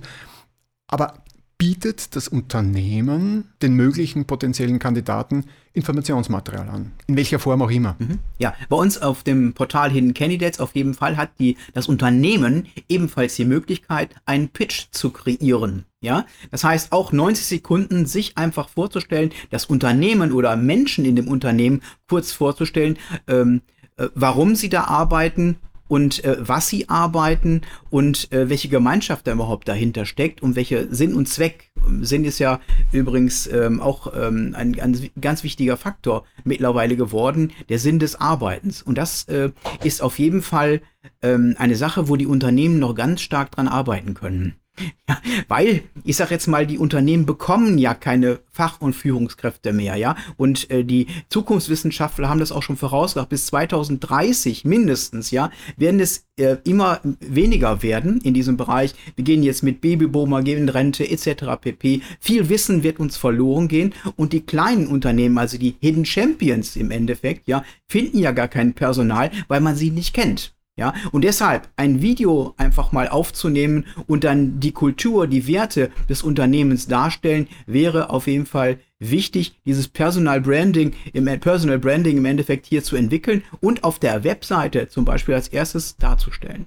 Aber 0.88 1.14
bietet 1.56 2.14
das 2.16 2.28
Unternehmen 2.28 3.52
den 3.62 3.74
möglichen 3.74 4.26
potenziellen 4.26 4.78
Kandidaten 4.78 5.44
Informationsmaterial 5.74 6.68
an. 6.68 6.92
In 7.08 7.16
welcher 7.16 7.40
Form 7.40 7.60
auch 7.60 7.70
immer. 7.70 7.96
Mhm. 7.98 8.20
Ja, 8.38 8.54
bei 8.68 8.76
uns 8.76 9.02
auf 9.02 9.24
dem 9.24 9.54
Portal 9.54 9.90
Hidden 9.90 10.14
Candidates 10.14 10.60
auf 10.60 10.74
jeden 10.74 10.94
Fall 10.94 11.16
hat 11.16 11.30
die, 11.40 11.56
das 11.72 11.88
Unternehmen 11.88 12.68
ebenfalls 12.88 13.34
die 13.34 13.44
Möglichkeit, 13.44 14.14
einen 14.24 14.48
Pitch 14.48 14.86
zu 14.92 15.10
kreieren. 15.10 15.84
Ja, 16.00 16.26
das 16.50 16.62
heißt 16.62 16.92
auch 16.92 17.12
90 17.12 17.46
Sekunden 17.46 18.06
sich 18.06 18.38
einfach 18.38 18.68
vorzustellen, 18.68 19.32
das 19.50 19.66
Unternehmen 19.66 20.32
oder 20.32 20.54
Menschen 20.54 21.04
in 21.04 21.16
dem 21.16 21.28
Unternehmen 21.28 21.82
kurz 22.08 22.30
vorzustellen, 22.30 22.98
ähm, 23.26 23.62
äh, 23.96 24.08
warum 24.14 24.54
sie 24.54 24.68
da 24.68 24.84
arbeiten, 24.84 25.56
und 25.94 26.24
äh, 26.24 26.36
was 26.40 26.68
sie 26.68 26.88
arbeiten 26.88 27.60
und 27.88 28.32
äh, 28.32 28.50
welche 28.50 28.68
Gemeinschaft 28.68 29.28
da 29.28 29.32
überhaupt 29.32 29.68
dahinter 29.68 30.06
steckt 30.06 30.42
und 30.42 30.56
welcher 30.56 30.92
Sinn 30.92 31.14
und 31.14 31.28
Zweck. 31.28 31.70
Sinn 32.00 32.24
ist 32.24 32.40
ja 32.40 32.58
übrigens 32.90 33.46
ähm, 33.46 33.80
auch 33.80 34.12
ähm, 34.12 34.56
ein, 34.58 34.80
ein, 34.80 35.10
ganz 35.20 35.44
wichtiger 35.44 35.76
Faktor 35.76 36.24
mittlerweile 36.42 36.96
geworden, 36.96 37.52
der 37.68 37.78
Sinn 37.78 38.00
des 38.00 38.16
Arbeitens. 38.20 38.82
Und 38.82 38.98
das 38.98 39.28
äh, 39.28 39.52
ist 39.84 40.02
auf 40.02 40.18
jeden 40.18 40.42
Fall 40.42 40.82
ähm, 41.22 41.54
eine 41.58 41.76
Sache, 41.76 42.08
wo 42.08 42.16
die 42.16 42.26
Unternehmen 42.26 42.80
noch 42.80 42.96
ganz 42.96 43.20
stark 43.20 43.52
dran 43.52 43.68
arbeiten 43.68 44.14
können. 44.14 44.56
Ja, 45.06 45.18
weil, 45.48 45.82
ich 46.04 46.16
sag 46.16 46.30
jetzt 46.30 46.46
mal, 46.46 46.66
die 46.66 46.78
Unternehmen 46.78 47.26
bekommen 47.26 47.76
ja 47.76 47.92
keine 47.92 48.40
Fach- 48.50 48.80
und 48.80 48.94
Führungskräfte 48.94 49.74
mehr, 49.74 49.96
ja. 49.96 50.16
Und 50.38 50.70
äh, 50.70 50.82
die 50.82 51.08
Zukunftswissenschaftler 51.28 52.30
haben 52.30 52.40
das 52.40 52.52
auch 52.52 52.62
schon 52.62 52.78
vorausgesagt. 52.78 53.28
Bis 53.28 53.46
2030 53.46 54.64
mindestens, 54.64 55.30
ja, 55.30 55.50
werden 55.76 56.00
es 56.00 56.26
äh, 56.36 56.56
immer 56.64 57.00
weniger 57.20 57.82
werden 57.82 58.18
in 58.22 58.32
diesem 58.32 58.56
Bereich. 58.56 58.94
Wir 59.14 59.24
gehen 59.24 59.42
jetzt 59.42 59.62
mit 59.62 59.82
Babyboomer, 59.82 60.42
gehen 60.42 60.58
in 60.58 60.68
Rente 60.70 61.08
etc. 61.08 61.60
pp. 61.60 62.00
Viel 62.18 62.48
Wissen 62.48 62.82
wird 62.82 62.98
uns 62.98 63.18
verloren 63.18 63.68
gehen 63.68 63.92
und 64.16 64.32
die 64.32 64.46
kleinen 64.46 64.86
Unternehmen, 64.86 65.36
also 65.36 65.58
die 65.58 65.76
Hidden 65.80 66.06
Champions 66.06 66.76
im 66.76 66.90
Endeffekt, 66.90 67.46
ja, 67.46 67.62
finden 67.86 68.18
ja 68.18 68.32
gar 68.32 68.48
kein 68.48 68.72
Personal, 68.72 69.30
weil 69.48 69.60
man 69.60 69.76
sie 69.76 69.90
nicht 69.90 70.14
kennt. 70.14 70.54
Ja, 70.76 70.92
und 71.12 71.22
deshalb 71.22 71.68
ein 71.76 72.02
Video 72.02 72.54
einfach 72.56 72.90
mal 72.90 73.08
aufzunehmen 73.08 73.86
und 74.08 74.24
dann 74.24 74.58
die 74.58 74.72
Kultur, 74.72 75.28
die 75.28 75.46
Werte 75.46 75.92
des 76.08 76.24
Unternehmens 76.24 76.88
darstellen, 76.88 77.46
wäre 77.66 78.10
auf 78.10 78.26
jeden 78.26 78.46
Fall 78.46 78.80
wichtig, 78.98 79.60
dieses 79.64 79.86
Personal 79.86 80.40
Branding 80.40 80.94
im 81.12 81.26
Personal 81.38 81.78
Branding 81.78 82.16
im 82.16 82.24
Endeffekt 82.24 82.66
hier 82.66 82.82
zu 82.82 82.96
entwickeln 82.96 83.44
und 83.60 83.84
auf 83.84 84.00
der 84.00 84.24
Webseite 84.24 84.88
zum 84.88 85.04
Beispiel 85.04 85.34
als 85.34 85.46
erstes 85.46 85.96
darzustellen. 85.96 86.66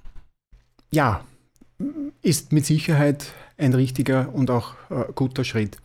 Ja, 0.90 1.26
ist 2.22 2.54
mit 2.54 2.66
Sicherheit 2.66 3.34
ein 3.58 3.74
richtiger 3.74 4.34
und 4.34 4.50
auch 4.52 4.76
äh, 4.90 5.12
guter 5.14 5.44
Schritt. 5.44 5.78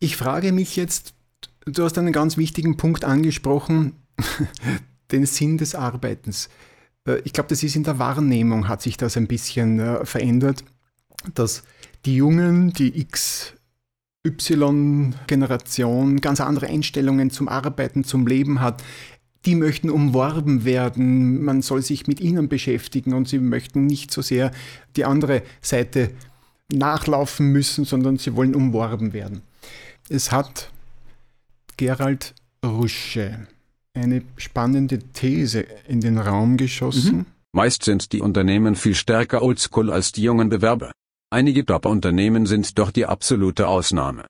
Ich 0.00 0.16
frage 0.16 0.52
mich 0.52 0.76
jetzt, 0.76 1.14
du 1.64 1.82
hast 1.82 1.96
einen 1.96 2.12
ganz 2.12 2.36
wichtigen 2.36 2.76
Punkt 2.76 3.04
angesprochen, 3.04 3.94
den 5.10 5.26
Sinn 5.26 5.58
des 5.58 5.74
Arbeitens. 5.74 6.48
Äh, 7.06 7.20
ich 7.24 7.32
glaube, 7.32 7.48
das 7.48 7.62
ist 7.62 7.76
in 7.76 7.84
der 7.84 7.98
Wahrnehmung, 7.98 8.68
hat 8.68 8.82
sich 8.82 8.96
das 8.96 9.16
ein 9.16 9.26
bisschen 9.26 9.80
äh, 9.80 10.04
verändert, 10.04 10.64
dass 11.34 11.62
die 12.04 12.16
Jungen, 12.16 12.72
die 12.72 13.06
XY-Generation 14.24 16.20
ganz 16.20 16.40
andere 16.40 16.66
Einstellungen 16.66 17.30
zum 17.30 17.48
Arbeiten, 17.48 18.04
zum 18.04 18.26
Leben 18.26 18.60
hat. 18.60 18.84
Die 19.44 19.54
möchten 19.54 19.88
umworben 19.90 20.64
werden, 20.64 21.44
man 21.44 21.62
soll 21.62 21.82
sich 21.82 22.06
mit 22.06 22.20
ihnen 22.20 22.48
beschäftigen 22.48 23.14
und 23.14 23.28
sie 23.28 23.38
möchten 23.38 23.86
nicht 23.86 24.10
so 24.12 24.20
sehr 24.20 24.50
die 24.96 25.04
andere 25.04 25.42
Seite 25.60 26.10
nachlaufen 26.72 27.50
müssen, 27.52 27.84
sondern 27.84 28.18
sie 28.18 28.34
wollen 28.36 28.54
umworben 28.54 29.12
werden. 29.12 29.42
Es 30.08 30.32
hat 30.32 30.70
Gerald 31.76 32.34
Rusche 32.64 33.46
eine 33.98 34.22
spannende 34.36 34.98
These 34.98 35.66
in 35.86 36.00
den 36.00 36.18
Raum 36.18 36.56
geschossen. 36.56 37.16
Mhm. 37.16 37.26
Meist 37.52 37.82
sind 37.82 38.12
die 38.12 38.20
Unternehmen 38.20 38.76
viel 38.76 38.94
stärker 38.94 39.42
oldschool 39.42 39.90
als 39.90 40.12
die 40.12 40.22
jungen 40.22 40.48
Bewerber. 40.48 40.92
Einige 41.30 41.64
Top-Unternehmen 41.64 42.46
sind 42.46 42.78
doch 42.78 42.90
die 42.90 43.06
absolute 43.06 43.68
Ausnahme. 43.68 44.26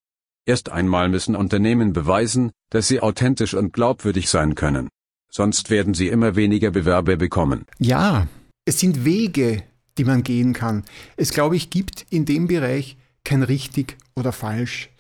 Erst 0.47 0.71
einmal 0.71 1.09
müssen 1.09 1.37
Unternehmen 1.37 1.93
beweisen, 1.93 2.53
dass 2.71 2.89
sie 2.89 3.01
authentisch 3.01 3.55
und 3.55 3.73
glaubwürdig 3.73 4.31
sein 4.31 4.55
können. 4.55 4.89
Sonst 5.31 5.69
werden 5.69 5.95
sie 5.95 6.09
immer 6.09 6.37
weniger 6.37 6.71
Bewerber 6.71 7.17
bekommen. 7.17 7.67
Ja, 7.79 8.27
es 8.65 8.81
sind 8.81 9.05
Wege, 9.05 9.63
die 9.99 10.05
man 10.05 10.23
gehen 10.23 10.55
kann. 10.55 10.85
Es, 11.17 11.31
glaube 11.31 11.57
ich, 11.57 11.71
gibt 11.71 12.07
in 12.11 12.25
dem 12.25 12.47
Bereich 12.47 12.97
kein 13.25 13.43
richtig 13.43 13.97
oder 14.17 14.33
falsch. 14.33 14.91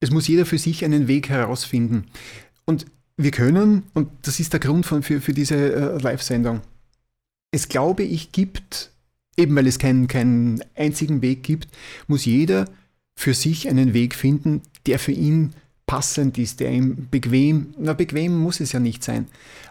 Es 0.00 0.10
muss 0.10 0.28
jeder 0.28 0.46
für 0.46 0.58
sich 0.58 0.84
einen 0.84 1.08
Weg 1.08 1.28
herausfinden. 1.28 2.06
Und 2.64 2.86
wir 3.16 3.30
können, 3.30 3.84
und 3.94 4.08
das 4.22 4.40
ist 4.40 4.52
der 4.52 4.60
Grund 4.60 4.86
von, 4.86 5.02
für, 5.02 5.20
für 5.20 5.32
diese 5.32 5.56
äh, 5.56 5.98
Live-Sendung, 5.98 6.60
es 7.50 7.68
glaube 7.68 8.02
ich 8.02 8.32
gibt, 8.32 8.90
eben 9.36 9.54
weil 9.56 9.66
es 9.66 9.78
keinen, 9.78 10.08
keinen 10.08 10.62
einzigen 10.74 11.22
Weg 11.22 11.42
gibt, 11.42 11.68
muss 12.08 12.24
jeder 12.24 12.66
für 13.14 13.34
sich 13.34 13.68
einen 13.68 13.94
Weg 13.94 14.14
finden, 14.14 14.62
der 14.86 14.98
für 14.98 15.12
ihn 15.12 15.54
passend 15.86 16.38
ist, 16.38 16.60
der 16.60 16.72
ihm 16.72 17.08
bequem, 17.10 17.74
na 17.78 17.92
bequem 17.92 18.36
muss 18.36 18.60
es 18.60 18.72
ja 18.72 18.80
nicht 18.80 19.04
sein. 19.04 19.28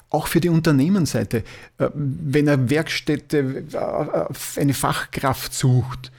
Auch 0.09 0.27
für 0.27 0.39
die 0.39 0.49
Unternehmensseite. 0.49 1.43
Äh, 1.77 1.89
wenn 1.93 2.47
er 2.47 2.69
Werkstätte, 2.69 3.65
äh, 3.73 4.59
eine 4.59 4.73
Fachkraft 4.73 5.53
sucht, 5.53 6.11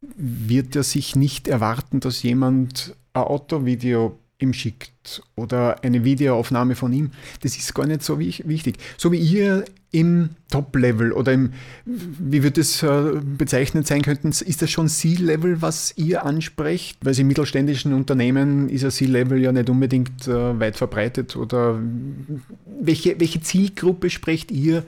wird 0.00 0.74
er 0.74 0.82
sich 0.82 1.14
nicht 1.14 1.48
erwarten, 1.48 2.00
dass 2.00 2.22
jemand 2.22 2.96
ein 3.12 3.22
Autovideo 3.22 4.18
ihm 4.42 4.52
schickt 4.52 5.22
oder 5.36 5.82
eine 5.82 6.04
Videoaufnahme 6.04 6.74
von 6.74 6.92
ihm. 6.92 7.10
Das 7.40 7.56
ist 7.56 7.74
gar 7.74 7.86
nicht 7.86 8.02
so 8.02 8.18
wichtig. 8.18 8.76
So 8.96 9.12
wie 9.12 9.18
ihr 9.18 9.64
im 9.92 10.30
Top-Level 10.50 11.12
oder 11.12 11.32
im, 11.32 11.52
wie 11.84 12.42
wird 12.42 12.56
es 12.56 12.82
äh, 12.82 13.20
bezeichnet 13.22 13.86
sein 13.86 14.02
könnten, 14.02 14.28
ist 14.28 14.62
das 14.62 14.70
schon 14.70 14.88
C-Level, 14.88 15.60
was 15.60 15.94
ihr 15.96 16.24
ansprecht? 16.24 16.98
Weil 17.02 17.18
in 17.18 17.26
mittelständischen 17.26 17.92
Unternehmen 17.92 18.70
ist 18.70 18.82
ja 18.82 18.90
C-Level 18.90 19.40
ja 19.40 19.52
nicht 19.52 19.68
unbedingt 19.68 20.26
äh, 20.26 20.58
weit 20.58 20.76
verbreitet 20.76 21.36
oder 21.36 21.78
welche, 22.80 23.20
welche 23.20 23.42
Zielgruppe 23.42 24.08
sprecht 24.08 24.50
ihr 24.50 24.84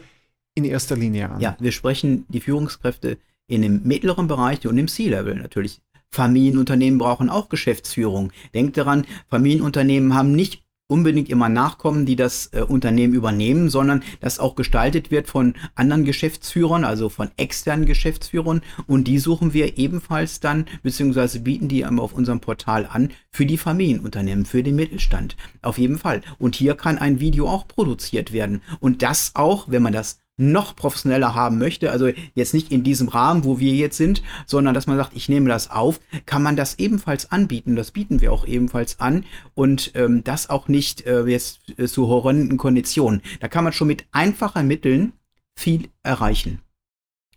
in 0.55 0.65
erster 0.65 0.97
Linie 0.97 1.31
an? 1.31 1.41
Ja, 1.41 1.57
wir 1.61 1.73
sprechen 1.73 2.25
die 2.29 2.41
Führungskräfte 2.41 3.19
in 3.47 3.61
dem 3.61 3.83
mittleren 3.85 4.27
Bereich 4.27 4.67
und 4.67 4.79
im 4.79 4.89
C-Level 4.89 5.35
natürlich. 5.35 5.81
Familienunternehmen 6.15 6.99
brauchen 6.99 7.29
auch 7.29 7.49
Geschäftsführung. 7.49 8.33
Denkt 8.55 8.77
daran, 8.77 9.05
Familienunternehmen 9.29 10.15
haben 10.15 10.33
nicht 10.33 10.63
unbedingt 10.87 11.29
immer 11.31 11.49
Nachkommen, 11.49 12.07
die 12.07 12.15
das 12.15 12.51
äh, 12.53 12.61
Unternehmen 12.61 13.15
übernehmen, 13.15 13.71
sondern 13.71 14.03
das 14.21 14.39
auch 14.39 14.55
gestaltet 14.55 15.11
wird 15.11 15.29
von 15.29 15.55
anderen 15.75 16.05
Geschäftsführern, 16.05 16.85
also 16.85 17.09
von 17.09 17.31
externen 17.37 17.87
Geschäftsführern. 17.87 18.61
Und 18.87 19.09
die 19.09 19.19
suchen 19.19 19.55
wir 19.55 19.79
ebenfalls 19.79 20.41
dann, 20.41 20.67
beziehungsweise 20.83 21.41
bieten 21.41 21.69
die 21.69 21.85
auf 21.85 22.13
unserem 22.13 22.41
Portal 22.41 22.87
an 22.87 23.11
für 23.31 23.47
die 23.47 23.59
Familienunternehmen, 23.59 24.45
für 24.45 24.63
den 24.63 24.77
Mittelstand. 24.77 25.37
Auf 25.63 25.79
jeden 25.79 25.99
Fall. 25.99 26.21
Und 26.39 26.55
hier 26.55 26.75
kann 26.75 26.99
ein 26.99 27.19
Video 27.19 27.49
auch 27.49 27.67
produziert 27.67 28.33
werden. 28.33 28.63
Und 28.79 29.03
das 29.03 29.33
auch, 29.35 29.69
wenn 29.69 29.83
man 29.83 29.93
das 29.95 30.21
noch 30.37 30.75
professioneller 30.75 31.35
haben 31.35 31.59
möchte, 31.59 31.91
also 31.91 32.11
jetzt 32.35 32.55
nicht 32.55 32.73
in 32.73 32.83
diesem 32.83 33.09
Rahmen, 33.09 33.45
wo 33.45 33.61
wir 33.61 33.73
jetzt 33.73 33.97
sind, 33.97 34.23
sondern 34.47 34.75
dass 34.75 34.87
man 34.87 34.97
sagt, 34.97 35.13
ich 35.15 35.29
nehme 35.29 35.49
das 35.49 35.71
auf, 35.71 36.01
kann 36.27 36.43
man 36.43 36.57
das 36.57 36.79
ebenfalls 36.79 37.31
anbieten. 37.31 37.77
Das 37.77 37.93
bieten 37.93 38.21
wir 38.21 38.33
auch 38.33 38.47
ebenfalls 38.47 38.99
an 38.99 39.25
und 39.55 39.93
ähm, 39.95 40.25
das 40.25 40.51
auch 40.51 40.69
nicht 40.69 41.07
äh, 41.07 41.25
jetzt 41.25 41.61
äh, 41.79 41.87
zu 41.87 42.09
horrenden 42.09 42.57
Konditionen. 42.59 43.23
Da 43.41 43.49
kann 43.49 43.65
man 43.65 43.73
schon 43.73 43.89
mit 43.89 44.07
einfachen 44.11 44.67
Mitteln 44.67 45.13
viel 45.57 45.89
erreichen. 46.03 46.61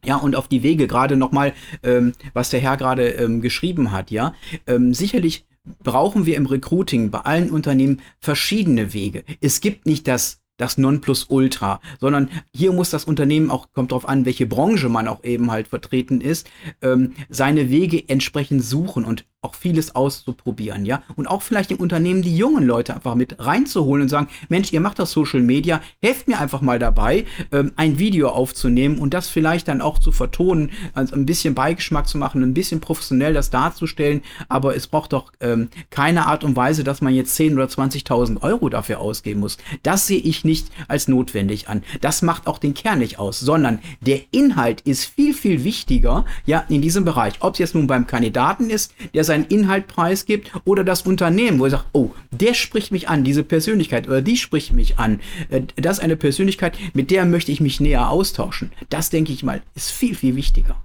Ja, 0.03 0.15
und 0.15 0.35
auf 0.35 0.47
die 0.47 0.63
Wege 0.63 0.87
gerade 0.87 1.17
nochmal, 1.17 1.53
ähm, 1.83 2.13
was 2.33 2.49
der 2.49 2.59
Herr 2.59 2.77
gerade 2.77 3.09
ähm, 3.09 3.41
geschrieben 3.41 3.91
hat, 3.91 4.09
ja, 4.09 4.33
ähm, 4.65 4.93
sicherlich 4.93 5.45
brauchen 5.83 6.25
wir 6.25 6.37
im 6.37 6.45
Recruiting 6.45 7.11
bei 7.11 7.19
allen 7.19 7.51
Unternehmen 7.51 8.01
verschiedene 8.19 8.93
Wege. 8.93 9.23
Es 9.41 9.59
gibt 9.59 9.85
nicht 9.85 10.07
das 10.07 10.41
das 10.57 10.77
Nonplusultra, 10.77 11.79
sondern 11.99 12.29
hier 12.53 12.73
muss 12.73 12.89
das 12.89 13.05
Unternehmen 13.05 13.49
auch, 13.49 13.71
kommt 13.73 13.91
darauf 13.91 14.07
an, 14.07 14.25
welche 14.25 14.45
Branche 14.45 14.89
man 14.89 15.07
auch 15.07 15.23
eben 15.23 15.51
halt 15.51 15.67
vertreten 15.67 16.19
ist, 16.21 16.49
ähm, 16.81 17.13
seine 17.29 17.69
Wege 17.69 18.09
entsprechend 18.09 18.63
suchen. 18.63 19.05
Und 19.05 19.25
auch 19.43 19.53
vieles 19.53 19.95
auszuprobieren, 19.95 20.83
ja. 20.83 21.03
Und 21.15 21.27
auch 21.27 21.43
vielleicht 21.43 21.69
im 21.69 21.77
Unternehmen 21.77 22.23
die 22.23 22.35
jungen 22.35 22.65
Leute 22.65 22.95
einfach 22.95 23.13
mit 23.13 23.35
reinzuholen 23.39 24.01
und 24.03 24.09
sagen, 24.09 24.29
Mensch, 24.49 24.73
ihr 24.73 24.81
macht 24.81 24.97
das 24.97 25.11
Social 25.11 25.41
Media, 25.41 25.79
helft 26.01 26.27
mir 26.27 26.39
einfach 26.39 26.61
mal 26.61 26.79
dabei, 26.79 27.25
ähm, 27.51 27.71
ein 27.75 27.99
Video 27.99 28.29
aufzunehmen 28.29 28.97
und 28.97 29.13
das 29.13 29.29
vielleicht 29.29 29.67
dann 29.67 29.81
auch 29.81 29.99
zu 29.99 30.11
vertonen, 30.11 30.71
also 30.93 31.13
ein 31.13 31.27
bisschen 31.27 31.53
Beigeschmack 31.53 32.07
zu 32.07 32.17
machen, 32.17 32.41
ein 32.41 32.55
bisschen 32.55 32.81
professionell 32.81 33.35
das 33.35 33.51
darzustellen, 33.51 34.23
aber 34.49 34.75
es 34.75 34.87
braucht 34.87 35.13
doch 35.13 35.31
ähm, 35.39 35.69
keine 35.91 36.25
Art 36.25 36.43
und 36.43 36.55
Weise, 36.55 36.83
dass 36.83 37.01
man 37.01 37.13
jetzt 37.13 37.35
10 37.35 37.53
oder 37.53 37.65
20.000 37.65 38.41
Euro 38.41 38.69
dafür 38.69 38.99
ausgeben 38.99 39.41
muss. 39.41 39.57
Das 39.83 40.07
sehe 40.07 40.19
ich 40.19 40.45
nicht 40.45 40.69
als 40.87 41.07
notwendig 41.07 41.69
an. 41.69 41.83
Das 42.01 42.23
macht 42.23 42.47
auch 42.47 42.57
den 42.57 42.73
Kern 42.73 42.99
nicht 42.99 43.19
aus, 43.19 43.39
sondern 43.39 43.79
der 44.01 44.21
Inhalt 44.31 44.81
ist 44.81 45.05
viel, 45.05 45.35
viel 45.35 45.63
wichtiger, 45.63 46.25
ja, 46.47 46.65
in 46.69 46.81
diesem 46.81 47.05
Bereich. 47.05 47.35
Ob 47.41 47.53
es 47.53 47.59
jetzt 47.59 47.75
nun 47.75 47.85
beim 47.85 48.07
Kandidaten 48.07 48.71
ist, 48.71 48.95
der 49.13 49.26
seinen 49.27 49.45
Inhalt 49.45 49.87
preisgibt, 49.87 50.51
oder 50.65 50.83
das 50.83 51.03
Unternehmen, 51.03 51.59
wo 51.59 51.65
er 51.65 51.71
sagt, 51.71 51.85
oh, 51.93 52.11
der 52.31 52.55
spricht 52.55 52.91
mich 52.91 53.07
an, 53.09 53.23
diese 53.23 53.43
Persönlichkeit, 53.43 54.07
oder 54.07 54.21
die 54.21 54.37
spricht 54.37 54.73
mich 54.73 54.97
an. 54.97 55.19
Äh, 55.49 55.61
das 55.75 55.97
ist 55.97 56.03
eine 56.03 56.17
Persönlichkeit, 56.17 56.77
mit 56.93 57.11
der 57.11 57.25
möchte 57.25 57.51
ich 57.51 57.61
mich 57.61 57.79
näher 57.79 58.09
austauschen. 58.09 58.71
Das, 58.89 59.09
denke 59.09 59.31
ich 59.31 59.43
mal, 59.43 59.61
ist 59.75 59.91
viel, 59.91 60.15
viel 60.15 60.35
wichtiger. 60.35 60.81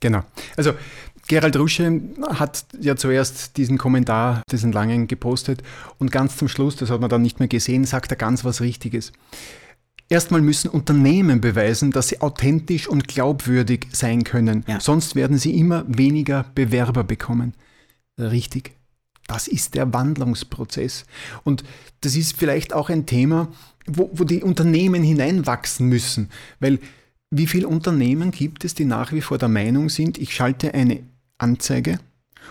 Genau. 0.00 0.22
Also 0.56 0.72
Gerald 1.28 1.56
Rusche 1.56 2.00
hat 2.28 2.66
ja 2.80 2.96
zuerst 2.96 3.56
diesen 3.56 3.78
Kommentar, 3.78 4.42
diesen 4.50 4.72
langen 4.72 5.08
gepostet 5.08 5.62
und 5.98 6.12
ganz 6.12 6.36
zum 6.36 6.48
Schluss, 6.48 6.76
das 6.76 6.90
hat 6.90 7.00
man 7.00 7.10
dann 7.10 7.22
nicht 7.22 7.40
mehr 7.40 7.48
gesehen, 7.48 7.84
sagt 7.84 8.12
er 8.12 8.16
ganz 8.16 8.44
was 8.44 8.60
Richtiges. 8.60 9.12
Erstmal 10.08 10.40
müssen 10.40 10.68
Unternehmen 10.68 11.40
beweisen, 11.40 11.90
dass 11.90 12.08
sie 12.08 12.20
authentisch 12.20 12.88
und 12.88 13.08
glaubwürdig 13.08 13.88
sein 13.92 14.22
können. 14.22 14.64
Ja. 14.68 14.78
Sonst 14.80 15.16
werden 15.16 15.38
sie 15.38 15.58
immer 15.58 15.84
weniger 15.88 16.46
Bewerber 16.54 17.02
bekommen. 17.02 17.54
Richtig. 18.18 18.72
Das 19.26 19.48
ist 19.48 19.74
der 19.74 19.92
Wandlungsprozess. 19.92 21.04
Und 21.42 21.64
das 22.02 22.14
ist 22.14 22.36
vielleicht 22.36 22.72
auch 22.72 22.88
ein 22.88 23.06
Thema, 23.06 23.48
wo, 23.86 24.10
wo 24.12 24.22
die 24.22 24.42
Unternehmen 24.42 25.02
hineinwachsen 25.02 25.88
müssen. 25.88 26.30
Weil 26.60 26.78
wie 27.30 27.48
viele 27.48 27.66
Unternehmen 27.66 28.30
gibt 28.30 28.64
es, 28.64 28.74
die 28.74 28.84
nach 28.84 29.12
wie 29.12 29.20
vor 29.20 29.38
der 29.38 29.48
Meinung 29.48 29.88
sind, 29.88 30.18
ich 30.18 30.34
schalte 30.34 30.74
eine 30.74 31.02
Anzeige 31.38 31.98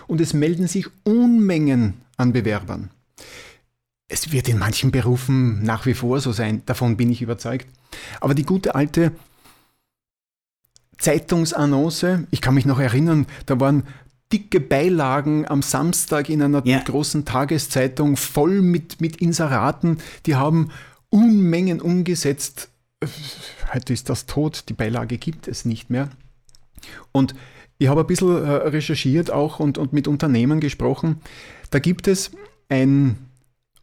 und 0.06 0.20
es 0.20 0.34
melden 0.34 0.68
sich 0.68 0.86
Unmengen 1.04 1.94
an 2.18 2.32
Bewerbern. 2.32 2.90
Es 4.08 4.30
wird 4.30 4.48
in 4.48 4.58
manchen 4.58 4.90
Berufen 4.90 5.62
nach 5.62 5.86
wie 5.86 5.94
vor 5.94 6.20
so 6.20 6.32
sein, 6.32 6.62
davon 6.66 6.96
bin 6.96 7.10
ich 7.10 7.22
überzeugt. 7.22 7.66
Aber 8.20 8.34
die 8.34 8.44
gute 8.44 8.74
alte 8.74 9.12
Zeitungsannonce, 10.98 12.26
ich 12.30 12.40
kann 12.40 12.54
mich 12.54 12.66
noch 12.66 12.78
erinnern, 12.78 13.26
da 13.46 13.58
waren 13.58 13.84
dicke 14.32 14.60
Beilagen 14.60 15.46
am 15.46 15.62
Samstag 15.62 16.28
in 16.28 16.42
einer 16.42 16.64
ja. 16.66 16.80
großen 16.80 17.24
Tageszeitung 17.24 18.16
voll 18.16 18.60
mit, 18.62 19.00
mit 19.00 19.16
Inseraten, 19.16 19.98
die 20.26 20.36
haben 20.36 20.70
Unmengen 21.10 21.80
umgesetzt. 21.80 22.68
Heute 23.72 23.92
ist 23.92 24.08
das 24.08 24.26
tot, 24.26 24.64
die 24.68 24.74
Beilage 24.74 25.18
gibt 25.18 25.48
es 25.48 25.64
nicht 25.64 25.90
mehr. 25.90 26.08
Und 27.12 27.34
ich 27.78 27.88
habe 27.88 28.00
ein 28.00 28.06
bisschen 28.06 28.44
äh, 28.44 28.50
recherchiert 28.50 29.30
auch 29.30 29.60
und, 29.60 29.78
und 29.78 29.92
mit 29.92 30.08
Unternehmen 30.08 30.60
gesprochen. 30.60 31.20
Da 31.70 31.78
gibt 31.78 32.08
es 32.08 32.30
ein 32.68 33.18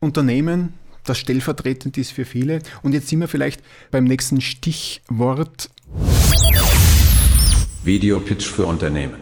Unternehmen, 0.04 0.74
das 1.04 1.18
stellvertretend 1.18 1.98
ist 1.98 2.12
für 2.12 2.26
viele. 2.26 2.60
Und 2.82 2.94
jetzt 2.94 3.08
sind 3.08 3.20
wir 3.20 3.28
vielleicht 3.28 3.62
beim 3.90 4.04
nächsten 4.04 4.42
Stichwort. 4.42 5.70
Video-Pitch 7.84 8.46
für 8.46 8.66
Unternehmen. 8.66 9.16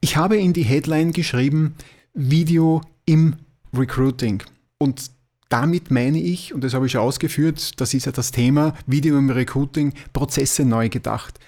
Ich 0.00 0.16
habe 0.16 0.36
in 0.36 0.52
die 0.52 0.62
Headline 0.62 1.12
geschrieben, 1.12 1.74
Video 2.14 2.82
im 3.04 3.36
Recruiting. 3.74 4.42
Und 4.78 5.10
damit 5.48 5.90
meine 5.90 6.20
ich, 6.20 6.52
und 6.54 6.62
das 6.62 6.74
habe 6.74 6.86
ich 6.86 6.92
schon 6.92 7.00
ausgeführt, 7.00 7.80
das 7.80 7.94
ist 7.94 8.06
ja 8.06 8.12
das 8.12 8.30
Thema, 8.30 8.74
Video 8.86 9.18
im 9.18 9.30
Recruiting, 9.30 9.94
Prozesse 10.12 10.64
neu 10.64 10.88
gedacht. 10.88 11.38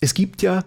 Es 0.00 0.14
gibt 0.14 0.42
ja 0.42 0.64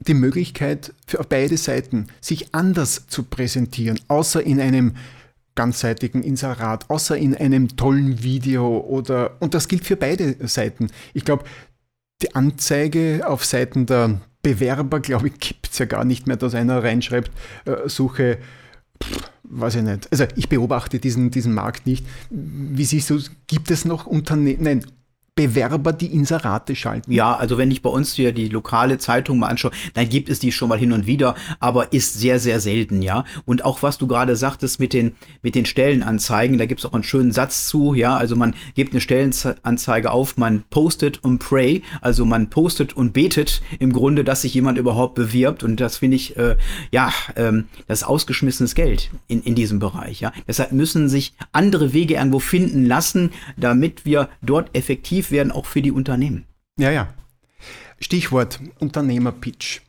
die 0.00 0.14
Möglichkeit 0.14 0.92
für 1.06 1.18
beide 1.28 1.56
Seiten, 1.56 2.08
sich 2.20 2.54
anders 2.54 3.06
zu 3.06 3.24
präsentieren, 3.24 4.00
außer 4.08 4.42
in 4.42 4.60
einem 4.60 4.94
ganzseitigen 5.54 6.22
Inserat, 6.22 6.90
außer 6.90 7.16
in 7.16 7.34
einem 7.34 7.76
tollen 7.76 8.22
Video 8.22 8.78
oder, 8.78 9.36
und 9.40 9.54
das 9.54 9.68
gilt 9.68 9.84
für 9.84 9.96
beide 9.96 10.36
Seiten. 10.48 10.88
Ich 11.12 11.24
glaube, 11.24 11.44
die 12.22 12.34
Anzeige 12.34 13.22
auf 13.26 13.44
Seiten 13.44 13.86
der 13.86 14.20
Bewerber, 14.42 15.00
glaube 15.00 15.28
ich, 15.28 15.38
gibt 15.38 15.68
es 15.70 15.78
ja 15.78 15.86
gar 15.86 16.04
nicht 16.04 16.26
mehr, 16.26 16.36
dass 16.36 16.54
einer 16.54 16.82
reinschreibt, 16.82 17.30
äh, 17.64 17.88
suche, 17.88 18.38
pff, 19.02 19.30
weiß 19.44 19.76
ich 19.76 19.82
nicht. 19.82 20.10
Also 20.10 20.26
ich 20.36 20.48
beobachte 20.48 20.98
diesen, 20.98 21.30
diesen 21.30 21.54
Markt 21.54 21.86
nicht. 21.86 22.06
Wie 22.30 22.84
siehst 22.84 23.10
du, 23.10 23.20
gibt 23.46 23.70
es 23.70 23.84
noch 23.84 24.06
Unternehmen, 24.06 24.62
nein, 24.62 24.84
Bewerber 25.36 25.92
die 25.92 26.14
Inserate 26.14 26.76
schalten? 26.76 27.10
Ja, 27.10 27.34
also 27.34 27.58
wenn 27.58 27.72
ich 27.72 27.82
bei 27.82 27.90
uns 27.90 28.14
hier 28.14 28.30
die 28.30 28.48
lokale 28.48 28.98
Zeitung 28.98 29.40
mal 29.40 29.48
anschaue, 29.48 29.72
dann 29.94 30.08
gibt 30.08 30.28
es 30.28 30.38
die 30.38 30.52
schon 30.52 30.68
mal 30.68 30.78
hin 30.78 30.92
und 30.92 31.08
wieder, 31.08 31.34
aber 31.58 31.92
ist 31.92 32.14
sehr, 32.14 32.38
sehr 32.38 32.60
selten, 32.60 33.02
ja. 33.02 33.24
Und 33.44 33.64
auch 33.64 33.82
was 33.82 33.98
du 33.98 34.06
gerade 34.06 34.36
sagtest 34.36 34.78
mit 34.78 34.92
den, 34.92 35.16
mit 35.42 35.56
den 35.56 35.66
Stellenanzeigen, 35.66 36.56
da 36.56 36.66
gibt 36.66 36.80
es 36.80 36.86
auch 36.86 36.92
einen 36.92 37.02
schönen 37.02 37.32
Satz 37.32 37.66
zu, 37.66 37.94
ja. 37.94 38.16
Also 38.16 38.36
man 38.36 38.54
gibt 38.76 38.92
eine 38.92 39.00
Stellenanzeige 39.00 40.12
auf, 40.12 40.36
man 40.36 40.62
postet 40.70 41.24
und 41.24 41.40
pray, 41.40 41.82
also 42.00 42.24
man 42.24 42.48
postet 42.48 42.96
und 42.96 43.12
betet 43.12 43.60
im 43.80 43.92
Grunde, 43.92 44.22
dass 44.22 44.42
sich 44.42 44.54
jemand 44.54 44.78
überhaupt 44.78 45.16
bewirbt. 45.16 45.64
Und 45.64 45.80
das 45.80 45.96
finde 45.96 46.14
ich, 46.14 46.36
äh, 46.36 46.54
ja, 46.92 47.12
ähm, 47.34 47.64
das 47.88 48.02
ist 48.02 48.04
ausgeschmissenes 48.06 48.76
Geld 48.76 49.10
in, 49.26 49.42
in 49.42 49.56
diesem 49.56 49.80
Bereich, 49.80 50.20
ja. 50.20 50.32
Deshalb 50.46 50.70
müssen 50.70 51.08
sich 51.08 51.34
andere 51.50 51.92
Wege 51.92 52.14
irgendwo 52.14 52.38
finden 52.38 52.86
lassen, 52.86 53.32
damit 53.56 54.04
wir 54.04 54.28
dort 54.40 54.70
effektiv 54.76 55.23
attraktiv 55.24 55.30
werden, 55.30 55.52
auch 55.52 55.66
für 55.66 55.82
die 55.82 55.92
Unternehmen. 55.92 56.44
Ja, 56.78 56.90
ja. 56.90 57.14
Stichwort 58.00 58.60
Unternehmerpitch. 58.78 59.80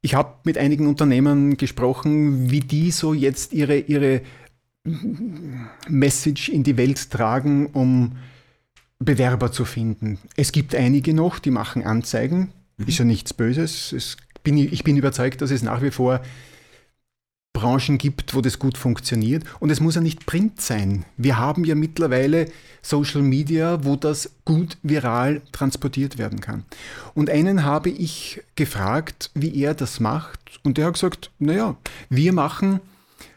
Ich 0.00 0.14
habe 0.14 0.34
mit 0.44 0.58
einigen 0.58 0.86
Unternehmern 0.86 1.56
gesprochen, 1.56 2.50
wie 2.50 2.60
die 2.60 2.90
so 2.90 3.14
jetzt 3.14 3.52
ihre, 3.52 3.78
ihre 3.78 4.22
Message 5.88 6.48
in 6.48 6.62
die 6.62 6.76
Welt 6.76 7.10
tragen, 7.10 7.66
um 7.66 8.16
Bewerber 8.98 9.52
zu 9.52 9.64
finden. 9.64 10.18
Es 10.36 10.52
gibt 10.52 10.74
einige 10.74 11.12
noch, 11.12 11.38
die 11.38 11.50
machen 11.50 11.84
Anzeigen. 11.84 12.52
Mhm. 12.78 12.86
Ist 12.86 12.98
ja 12.98 13.04
nichts 13.04 13.34
Böses. 13.34 14.16
Bin, 14.42 14.56
ich 14.56 14.84
bin 14.84 14.96
überzeugt, 14.96 15.40
dass 15.40 15.50
es 15.50 15.62
nach 15.62 15.82
wie 15.82 15.90
vor 15.90 16.20
Branchen 17.56 17.96
gibt, 17.96 18.34
wo 18.34 18.42
das 18.42 18.58
gut 18.58 18.76
funktioniert. 18.76 19.44
Und 19.60 19.70
es 19.70 19.80
muss 19.80 19.94
ja 19.94 20.02
nicht 20.02 20.26
Print 20.26 20.60
sein. 20.60 21.06
Wir 21.16 21.38
haben 21.38 21.64
ja 21.64 21.74
mittlerweile 21.74 22.50
Social 22.82 23.22
Media, 23.22 23.82
wo 23.82 23.96
das 23.96 24.30
gut 24.44 24.76
viral 24.82 25.40
transportiert 25.52 26.18
werden 26.18 26.40
kann. 26.40 26.64
Und 27.14 27.30
einen 27.30 27.64
habe 27.64 27.88
ich 27.88 28.42
gefragt, 28.56 29.30
wie 29.34 29.58
er 29.62 29.72
das 29.72 30.00
macht. 30.00 30.38
Und 30.64 30.76
der 30.76 30.84
hat 30.84 30.94
gesagt, 30.94 31.30
naja, 31.38 31.76
wir 32.10 32.34
machen 32.34 32.80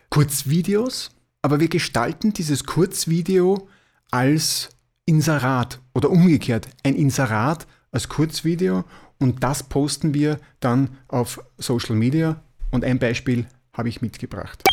Kurzvideos, 0.09 1.11
aber 1.41 1.61
wir 1.61 1.69
gestalten 1.69 2.33
dieses 2.33 2.65
Kurzvideo 2.65 3.69
als 4.11 4.69
Inserat 5.05 5.79
oder 5.93 6.09
umgekehrt, 6.09 6.67
ein 6.83 6.95
Inserat 6.95 7.65
als 7.91 8.09
Kurzvideo 8.09 8.83
und 9.17 9.43
das 9.43 9.63
posten 9.63 10.13
wir 10.13 10.39
dann 10.59 10.89
auf 11.07 11.39
Social 11.57 11.95
Media. 11.95 12.41
Und 12.71 12.85
ein 12.85 12.99
Beispiel 12.99 13.47
habe 13.73 13.89
ich 13.89 14.01
mitgebracht. 14.01 14.63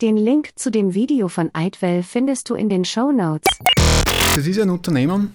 Den 0.00 0.16
Link 0.16 0.50
zu 0.56 0.70
dem 0.70 0.94
Video 0.94 1.28
von 1.28 1.50
Eidwell 1.52 2.02
findest 2.02 2.48
du 2.50 2.54
in 2.54 2.68
den 2.68 2.84
Show 2.84 3.12
Notes. 3.12 3.46
Das 4.34 4.46
ist 4.46 4.58
ein 4.58 4.70
Unternehmen, 4.70 5.34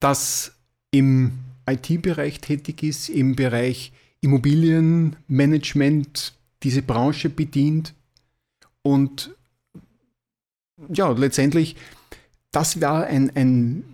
das 0.00 0.52
im 0.90 1.32
IT-Bereich 1.68 2.40
tätig 2.40 2.82
ist, 2.82 3.08
im 3.08 3.36
Bereich 3.36 3.92
Immobilienmanagement 4.20 6.34
diese 6.62 6.82
Branche 6.82 7.28
bedient 7.28 7.94
und 8.82 9.34
ja, 10.92 11.10
letztendlich, 11.10 11.76
das 12.50 12.80
war 12.80 13.04
ein, 13.04 13.30
ein 13.36 13.84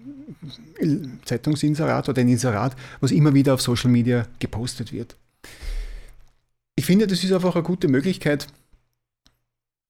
Zeitungsinserat 1.24 2.08
oder 2.08 2.20
ein 2.20 2.28
Inserat, 2.28 2.76
was 3.00 3.10
immer 3.10 3.34
wieder 3.34 3.54
auf 3.54 3.60
Social 3.60 3.90
Media 3.90 4.26
gepostet 4.38 4.92
wird 4.92 5.16
ich 6.76 6.84
finde, 6.84 7.06
das 7.06 7.22
ist 7.22 7.32
einfach 7.32 7.54
eine 7.54 7.64
gute 7.64 7.88
Möglichkeit, 7.88 8.48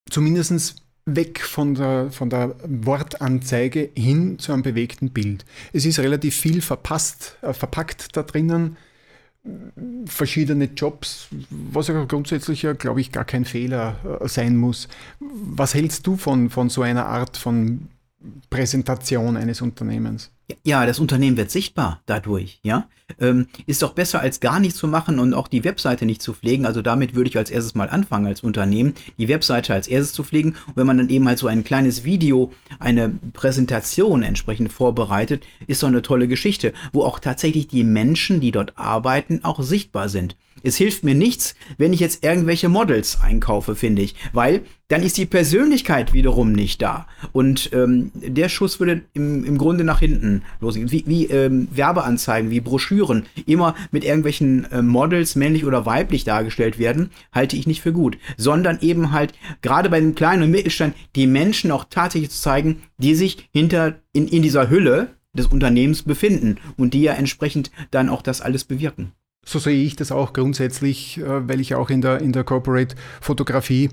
zumindest 0.09 0.81
weg 1.05 1.39
von 1.41 1.75
der, 1.75 2.11
von 2.11 2.29
der 2.29 2.55
Wortanzeige 2.63 3.91
hin 3.95 4.39
zu 4.39 4.53
einem 4.53 4.63
bewegten 4.63 5.11
Bild. 5.11 5.45
Es 5.71 5.85
ist 5.85 5.99
relativ 5.99 6.35
viel 6.35 6.61
verpasst, 6.61 7.37
äh, 7.41 7.53
verpackt 7.53 8.15
da 8.17 8.23
drinnen, 8.23 8.77
verschiedene 10.07 10.65
Jobs, 10.65 11.27
was 11.49 11.87
ja 11.87 12.03
grundsätzlich 12.05 12.63
ja, 12.63 12.73
glaube 12.73 13.01
ich, 13.01 13.11
gar 13.11 13.25
kein 13.25 13.45
Fehler 13.45 14.19
äh, 14.21 14.27
sein 14.27 14.57
muss. 14.57 14.87
Was 15.19 15.75
hältst 15.75 16.07
du 16.07 16.17
von, 16.17 16.49
von 16.49 16.69
so 16.69 16.81
einer 16.81 17.05
Art 17.05 17.37
von 17.37 17.87
Präsentation 18.49 19.37
eines 19.37 19.61
Unternehmens. 19.61 20.31
Ja, 20.63 20.85
das 20.85 20.99
Unternehmen 20.99 21.37
wird 21.37 21.49
sichtbar 21.49 22.01
dadurch, 22.05 22.59
ja. 22.61 22.87
Ähm, 23.19 23.47
ist 23.65 23.81
doch 23.81 23.93
besser 23.93 24.19
als 24.19 24.39
gar 24.39 24.59
nichts 24.59 24.77
zu 24.77 24.87
machen 24.87 25.17
und 25.19 25.33
auch 25.33 25.47
die 25.47 25.63
Webseite 25.63 26.05
nicht 26.05 26.21
zu 26.21 26.33
pflegen. 26.33 26.65
Also 26.65 26.81
damit 26.81 27.15
würde 27.15 27.29
ich 27.29 27.37
als 27.37 27.49
erstes 27.49 27.73
mal 27.73 27.89
anfangen 27.89 28.27
als 28.27 28.41
Unternehmen, 28.41 28.93
die 29.17 29.27
Webseite 29.27 29.73
als 29.73 29.87
erstes 29.87 30.13
zu 30.13 30.23
pflegen. 30.23 30.55
Und 30.67 30.75
wenn 30.75 30.87
man 30.87 30.97
dann 30.97 31.09
eben 31.09 31.27
halt 31.27 31.39
so 31.39 31.47
ein 31.47 31.63
kleines 31.63 32.03
Video, 32.03 32.51
eine 32.79 33.09
Präsentation 33.33 34.21
entsprechend 34.21 34.71
vorbereitet, 34.71 35.43
ist 35.65 35.81
doch 35.81 35.87
eine 35.87 36.03
tolle 36.03 36.27
Geschichte, 36.27 36.73
wo 36.93 37.03
auch 37.03 37.19
tatsächlich 37.19 37.67
die 37.67 37.83
Menschen, 37.83 38.39
die 38.39 38.51
dort 38.51 38.77
arbeiten, 38.77 39.43
auch 39.43 39.61
sichtbar 39.63 40.09
sind. 40.09 40.35
Es 40.65 40.77
hilft 40.77 41.03
mir 41.03 41.13
nichts, 41.13 41.53
wenn 41.77 41.93
ich 41.93 41.99
jetzt 41.99 42.23
irgendwelche 42.23 42.69
Models 42.69 43.19
einkaufe, 43.21 43.75
finde 43.75 44.01
ich, 44.01 44.15
weil 44.33 44.61
dann 44.87 45.03
ist 45.03 45.17
die 45.17 45.27
Persönlichkeit 45.27 46.13
wiederum 46.13 46.51
nicht 46.51 46.81
da. 46.81 47.07
Und 47.31 47.69
ähm, 47.73 48.11
der 48.15 48.49
Schuss 48.49 48.79
würde 48.79 49.01
im, 49.13 49.43
im 49.43 49.59
Grunde 49.59 49.83
nach 49.83 49.99
hinten 49.99 50.41
losgehen. 50.59 50.91
Wie, 50.91 51.03
wie 51.07 51.25
ähm, 51.25 51.67
Werbeanzeigen, 51.71 52.49
wie 52.49 52.61
Broschüren 52.61 53.27
immer 53.45 53.75
mit 53.91 54.03
irgendwelchen 54.03 54.65
äh, 54.71 54.81
Models, 54.81 55.35
männlich 55.35 55.65
oder 55.65 55.85
weiblich 55.85 56.23
dargestellt 56.23 56.79
werden, 56.79 57.11
halte 57.31 57.55
ich 57.55 57.67
nicht 57.67 57.81
für 57.81 57.93
gut. 57.93 58.17
Sondern 58.37 58.79
eben 58.81 59.11
halt 59.11 59.33
gerade 59.61 59.89
bei 59.89 59.99
dem 59.99 60.15
kleinen 60.15 60.43
und 60.43 60.51
Mittelstand 60.51 60.95
die 61.15 61.27
Menschen 61.27 61.71
auch 61.71 61.85
tatsächlich 61.89 62.31
zu 62.31 62.41
zeigen, 62.41 62.81
die 62.97 63.13
sich 63.13 63.49
hinter 63.51 63.99
in, 64.13 64.27
in 64.27 64.41
dieser 64.41 64.69
Hülle 64.69 65.09
des 65.35 65.47
Unternehmens 65.47 66.01
befinden 66.01 66.57
und 66.75 66.93
die 66.93 67.03
ja 67.03 67.13
entsprechend 67.13 67.71
dann 67.91 68.09
auch 68.09 68.21
das 68.21 68.41
alles 68.41 68.63
bewirken. 68.63 69.11
So 69.45 69.59
sehe 69.59 69.85
ich 69.85 69.95
das 69.95 70.11
auch 70.11 70.33
grundsätzlich, 70.33 71.19
äh, 71.19 71.47
weil 71.47 71.61
ich 71.61 71.75
auch 71.75 71.89
in 71.89 72.01
der, 72.01 72.19
in 72.19 72.33
der 72.33 72.43
Corporate 72.43 72.95
Fotografie 73.21 73.89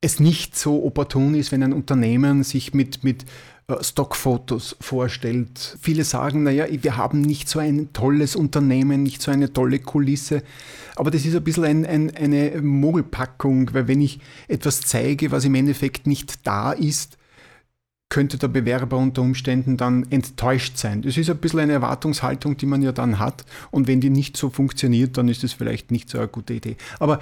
es 0.00 0.18
nicht 0.18 0.56
so 0.56 0.84
opportun 0.84 1.34
ist, 1.34 1.52
wenn 1.52 1.62
ein 1.62 1.74
Unternehmen 1.74 2.42
sich 2.42 2.72
mit, 2.72 3.04
mit 3.04 3.24
äh, 3.68 3.84
Stockfotos 3.84 4.76
vorstellt. 4.80 5.76
Viele 5.80 6.04
sagen, 6.04 6.42
naja, 6.42 6.66
wir 6.70 6.96
haben 6.96 7.20
nicht 7.20 7.48
so 7.48 7.58
ein 7.58 7.92
tolles 7.92 8.34
Unternehmen, 8.34 9.02
nicht 9.02 9.20
so 9.20 9.30
eine 9.30 9.52
tolle 9.52 9.78
Kulisse. 9.78 10.42
Aber 10.96 11.10
das 11.10 11.26
ist 11.26 11.36
ein 11.36 11.44
bisschen 11.44 11.64
ein, 11.64 11.84
ein, 11.86 12.16
eine 12.16 12.62
Mogelpackung, 12.62 13.74
weil 13.74 13.88
wenn 13.88 14.00
ich 14.00 14.20
etwas 14.48 14.80
zeige, 14.80 15.30
was 15.30 15.44
im 15.44 15.54
Endeffekt 15.54 16.06
nicht 16.06 16.46
da 16.46 16.72
ist, 16.72 17.18
könnte 18.10 18.36
der 18.36 18.48
Bewerber 18.48 18.98
unter 18.98 19.22
Umständen 19.22 19.76
dann 19.76 20.04
enttäuscht 20.10 20.76
sein. 20.76 21.00
Das 21.02 21.16
ist 21.16 21.30
ein 21.30 21.38
bisschen 21.38 21.60
eine 21.60 21.72
Erwartungshaltung, 21.72 22.56
die 22.56 22.66
man 22.66 22.82
ja 22.82 22.92
dann 22.92 23.18
hat. 23.18 23.44
Und 23.70 23.86
wenn 23.86 24.00
die 24.00 24.10
nicht 24.10 24.36
so 24.36 24.50
funktioniert, 24.50 25.16
dann 25.16 25.28
ist 25.28 25.44
es 25.44 25.52
vielleicht 25.52 25.90
nicht 25.90 26.10
so 26.10 26.18
eine 26.18 26.28
gute 26.28 26.52
Idee. 26.52 26.76
Aber 26.98 27.20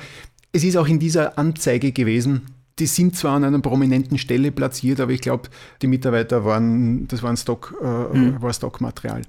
es 0.51 0.65
ist 0.65 0.77
auch 0.77 0.89
in 0.89 0.99
dieser 0.99 1.39
Anzeige 1.39 1.93
gewesen, 1.93 2.47
die 2.79 2.87
sind 2.87 3.17
zwar 3.17 3.37
an 3.37 3.45
einer 3.45 3.59
prominenten 3.59 4.19
Stelle 4.19 4.51
platziert, 4.51 5.01
aber 5.01 5.13
ich 5.13 5.21
glaube, 5.21 5.51
die 5.83 5.89
Mitarbeiter 5.89 6.45
waren, 6.45 7.07
das 7.09 7.23
war, 7.23 7.37
Stock, 7.37 7.75
äh, 7.83 7.85
mhm. 7.85 8.41
war 8.41 8.53
Stockmaterial. 8.53 9.23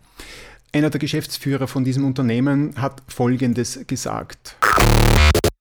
Einer 0.72 0.92
der 0.92 1.00
Geschäftsführer 1.00 1.68
von 1.68 1.84
diesem 1.84 2.06
Unternehmen 2.06 2.76
hat 2.78 3.02
Folgendes 3.08 3.80
gesagt. 3.88 4.56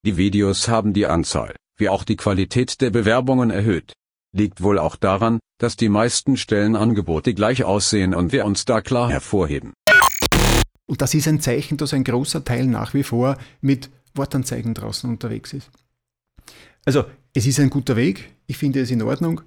Die 0.05 0.17
Videos 0.17 0.69
haben 0.69 0.93
die 0.93 1.07
Anzahl, 1.07 1.57
wie 1.79 1.89
auch 1.89 2.05
die 2.05 2.17
Qualität 2.17 2.81
der 2.83 2.91
Bewerbungen 2.91 3.51
erhöht 3.51 3.95
liegt 4.39 4.63
wohl 4.63 4.79
auch 4.79 4.97
daran, 4.97 5.41
dass 5.59 5.77
die 5.77 5.89
meisten 5.89 6.37
Stellenangebote 6.37 7.35
gleich 7.35 7.65
aussehen 7.65 8.15
und 8.15 8.33
wir 8.33 8.47
uns 8.47 8.65
da 8.65 8.81
klar 8.81 9.11
hervorheben. 9.11 9.75
Und 10.87 11.03
das 11.03 11.13
ist 11.13 11.29
ein 11.29 11.41
Zeichen, 11.41 11.77
dass 11.77 11.93
ein 11.93 12.05
großer 12.05 12.45
Teil 12.45 12.67
nach 12.67 12.95
wie 12.95 13.03
vor 13.03 13.37
mit 13.61 13.91
Wortanzeigen 14.15 14.73
draußen 14.73 15.11
unterwegs 15.11 15.53
ist. 15.53 15.71
Also 16.87 17.05
es 17.35 17.47
ist 17.47 17.61
ein 17.61 17.69
guter 17.69 17.97
Weg, 17.97 18.31
ich 18.47 18.57
finde 18.57 18.81
es 18.81 18.91
in 18.91 19.03
Ordnung. 19.03 19.43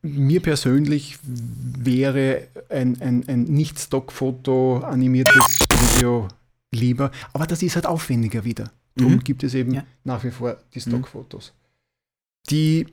Mir 0.00 0.40
persönlich 0.40 1.18
wäre 1.24 2.48
ein, 2.70 3.02
ein, 3.02 3.24
ein 3.28 3.42
Nicht-Stock-Foto 3.42 4.78
animiertes 4.78 5.58
Video 5.96 6.28
lieber, 6.72 7.10
aber 7.32 7.46
das 7.46 7.62
ist 7.62 7.74
halt 7.74 7.86
aufwendiger 7.86 8.44
wieder. 8.44 8.70
Darum 8.94 9.14
mhm. 9.14 9.24
gibt 9.24 9.42
es 9.42 9.54
eben 9.54 9.74
ja. 9.74 9.84
nach 10.04 10.24
wie 10.24 10.30
vor 10.30 10.56
die 10.74 10.78
mhm. 10.78 10.82
Stockfotos. 10.82 11.52
Mhm. 11.52 12.50
Die 12.50 12.86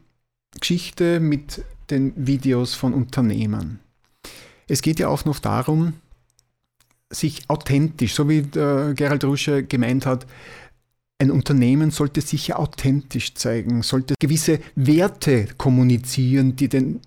Geschichte 0.60 1.20
mit 1.20 1.64
den 1.90 2.14
Videos 2.16 2.74
von 2.74 2.94
Unternehmern. 2.94 3.80
Es 4.68 4.82
geht 4.82 5.00
ja 5.00 5.08
auch 5.08 5.26
noch 5.26 5.40
darum, 5.40 5.94
sich 7.12 7.50
authentisch, 7.50 8.16
so 8.16 8.28
wie 8.28 8.40
äh, 8.40 8.94
Gerald 8.94 9.24
Rusche 9.24 9.64
gemeint 9.64 10.06
hat, 10.06 10.26
ein 11.18 11.32
Unternehmen 11.32 11.92
sollte 11.92 12.22
sich 12.22 12.48
ja 12.48 12.58
authentisch 12.58 13.36
zeigen, 13.36 13.84
sollte 13.84 14.16
gewisse 14.20 14.60
Werte 14.76 15.48
kommunizieren, 15.58 16.56
die 16.56 16.68
den 16.68 17.00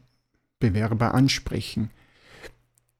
Bewerber 0.60 1.14
ansprechen. 1.14 1.90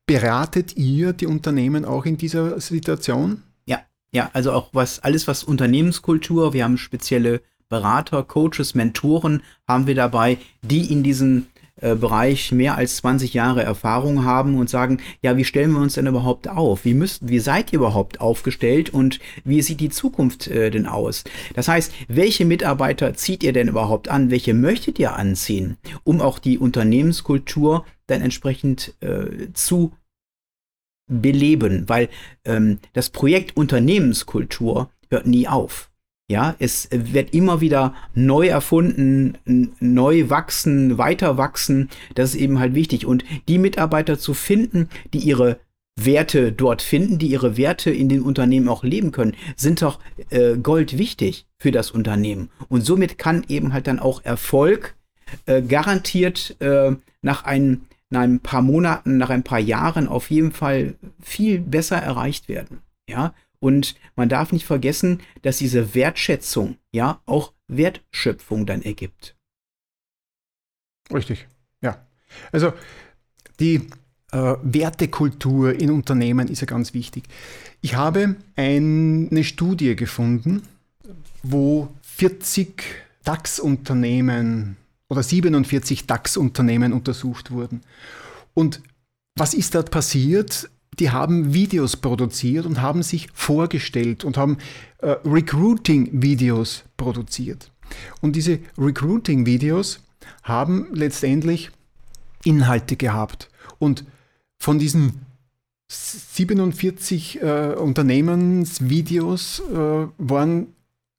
Beratet 0.06 0.76
ihr 0.76 1.12
die 1.12 1.26
Unternehmen 1.26 1.84
auch 1.84 2.04
in 2.04 2.18
dieser 2.18 2.60
Situation? 2.60 3.42
Ja, 3.66 3.80
ja, 4.12 4.30
also 4.32 4.52
auch 4.52 4.70
was 4.72 5.00
alles 5.00 5.26
was 5.28 5.44
Unternehmenskultur, 5.44 6.52
wir 6.52 6.64
haben 6.64 6.78
spezielle 6.78 7.40
Berater, 7.68 8.22
Coaches, 8.22 8.74
Mentoren 8.74 9.42
haben 9.66 9.86
wir 9.86 9.94
dabei, 9.94 10.38
die 10.62 10.90
in 10.90 11.02
diesem 11.02 11.46
äh, 11.80 11.94
Bereich 11.94 12.50
mehr 12.50 12.76
als 12.76 12.96
20 12.96 13.34
Jahre 13.34 13.62
Erfahrung 13.62 14.24
haben 14.24 14.56
und 14.58 14.68
sagen, 14.68 15.00
ja, 15.22 15.36
wie 15.36 15.44
stellen 15.44 15.72
wir 15.72 15.80
uns 15.80 15.94
denn 15.94 16.06
überhaupt 16.06 16.48
auf? 16.48 16.84
Wie 16.84 16.94
müsst, 16.94 17.28
wie 17.28 17.38
seid 17.38 17.72
ihr 17.72 17.78
überhaupt 17.78 18.20
aufgestellt 18.20 18.90
und 18.90 19.20
wie 19.44 19.62
sieht 19.62 19.80
die 19.80 19.90
Zukunft 19.90 20.48
äh, 20.48 20.70
denn 20.70 20.86
aus? 20.86 21.24
Das 21.54 21.68
heißt, 21.68 21.92
welche 22.08 22.44
Mitarbeiter 22.44 23.14
zieht 23.14 23.44
ihr 23.44 23.52
denn 23.52 23.68
überhaupt 23.68 24.08
an? 24.08 24.30
Welche 24.30 24.54
möchtet 24.54 24.98
ihr 24.98 25.14
anziehen, 25.14 25.76
um 26.02 26.20
auch 26.20 26.38
die 26.40 26.58
Unternehmenskultur 26.58 27.84
dann 28.08 28.22
entsprechend 28.22 28.94
äh, 29.00 29.52
zu 29.52 29.92
beleben? 31.06 31.84
Weil 31.88 32.08
ähm, 32.44 32.78
das 32.92 33.10
Projekt 33.10 33.56
Unternehmenskultur 33.56 34.90
hört 35.10 35.26
nie 35.26 35.46
auf. 35.46 35.90
Ja, 36.30 36.54
es 36.58 36.88
wird 36.92 37.32
immer 37.32 37.62
wieder 37.62 37.94
neu 38.14 38.48
erfunden, 38.48 39.38
neu 39.80 40.28
wachsen, 40.28 40.98
weiter 40.98 41.38
wachsen. 41.38 41.88
Das 42.14 42.34
ist 42.34 42.40
eben 42.40 42.58
halt 42.58 42.74
wichtig. 42.74 43.06
Und 43.06 43.24
die 43.48 43.56
Mitarbeiter 43.56 44.18
zu 44.18 44.34
finden, 44.34 44.90
die 45.14 45.20
ihre 45.20 45.58
Werte 45.98 46.52
dort 46.52 46.82
finden, 46.82 47.18
die 47.18 47.28
ihre 47.28 47.56
Werte 47.56 47.90
in 47.90 48.10
den 48.10 48.22
Unternehmen 48.22 48.68
auch 48.68 48.84
leben 48.84 49.10
können, 49.10 49.34
sind 49.56 49.80
doch 49.80 50.00
äh, 50.28 50.56
Gold 50.56 50.98
wichtig 50.98 51.46
für 51.58 51.72
das 51.72 51.90
Unternehmen. 51.90 52.50
Und 52.68 52.82
somit 52.82 53.16
kann 53.16 53.44
eben 53.48 53.72
halt 53.72 53.86
dann 53.86 53.98
auch 53.98 54.22
Erfolg 54.22 54.94
äh, 55.46 55.62
garantiert 55.62 56.56
äh, 56.60 56.92
nach, 57.22 57.44
ein, 57.44 57.86
nach 58.10 58.22
ein 58.22 58.40
paar 58.40 58.62
Monaten, 58.62 59.16
nach 59.16 59.30
ein 59.30 59.42
paar 59.44 59.58
Jahren 59.58 60.08
auf 60.08 60.30
jeden 60.30 60.52
Fall 60.52 60.94
viel 61.20 61.58
besser 61.58 61.96
erreicht 61.96 62.48
werden. 62.48 62.82
Ja, 63.08 63.32
und 63.60 63.94
man 64.16 64.28
darf 64.28 64.52
nicht 64.52 64.66
vergessen, 64.66 65.20
dass 65.42 65.58
diese 65.58 65.94
Wertschätzung 65.94 66.78
ja 66.92 67.20
auch 67.26 67.52
Wertschöpfung 67.66 68.66
dann 68.66 68.82
ergibt. 68.82 69.36
Richtig, 71.12 71.46
ja. 71.80 72.06
Also 72.52 72.72
die 73.60 73.86
äh, 74.32 74.54
Wertekultur 74.62 75.74
in 75.74 75.90
Unternehmen 75.90 76.48
ist 76.48 76.60
ja 76.60 76.66
ganz 76.66 76.94
wichtig. 76.94 77.24
Ich 77.80 77.94
habe 77.94 78.36
eine 78.56 79.44
Studie 79.44 79.96
gefunden, 79.96 80.62
wo 81.42 81.88
40 82.02 82.82
DAX-Unternehmen 83.24 84.76
oder 85.08 85.22
47 85.22 86.06
DAX-Unternehmen 86.06 86.92
untersucht 86.92 87.50
wurden. 87.50 87.82
Und 88.54 88.82
was 89.36 89.54
ist 89.54 89.74
dort 89.74 89.90
passiert? 89.90 90.68
Die 90.98 91.10
haben 91.10 91.54
Videos 91.54 91.96
produziert 91.96 92.66
und 92.66 92.80
haben 92.80 93.02
sich 93.02 93.28
vorgestellt 93.32 94.24
und 94.24 94.36
haben 94.36 94.58
äh, 94.98 95.16
Recruiting-Videos 95.24 96.84
produziert. 96.96 97.70
Und 98.20 98.36
diese 98.36 98.58
Recruiting-Videos 98.76 100.00
haben 100.42 100.88
letztendlich 100.92 101.70
Inhalte 102.44 102.96
gehabt. 102.96 103.50
Und 103.78 104.04
von 104.58 104.78
diesen 104.78 105.20
47 105.90 107.40
äh, 107.40 107.74
Unternehmensvideos 107.74 109.60
äh, 109.60 110.06
waren, 110.18 110.74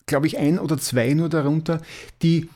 glaube 0.05 0.27
ich, 0.27 0.37
ein 0.37 0.59
oder 0.59 0.77
zwei 0.77 1.13
nur 1.13 1.29
darunter, 1.29 1.81
die 2.21 2.49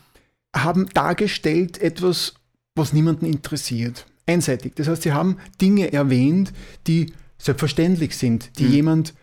haben 0.55 0.87
dargestellt 0.93 1.79
etwas, 1.81 2.35
was 2.75 2.93
niemanden 2.93 3.25
interessiert 3.25 4.05
einseitig. 4.25 4.73
Das 4.75 4.87
heißt, 4.87 5.03
sie 5.03 5.13
haben 5.13 5.37
Dinge 5.61 5.91
erwähnt, 5.91 6.53
die 6.87 7.13
selbstverständlich 7.37 8.17
sind, 8.17 8.57
die 8.59 8.65
mhm. 8.65 8.71
jemand 8.71 9.13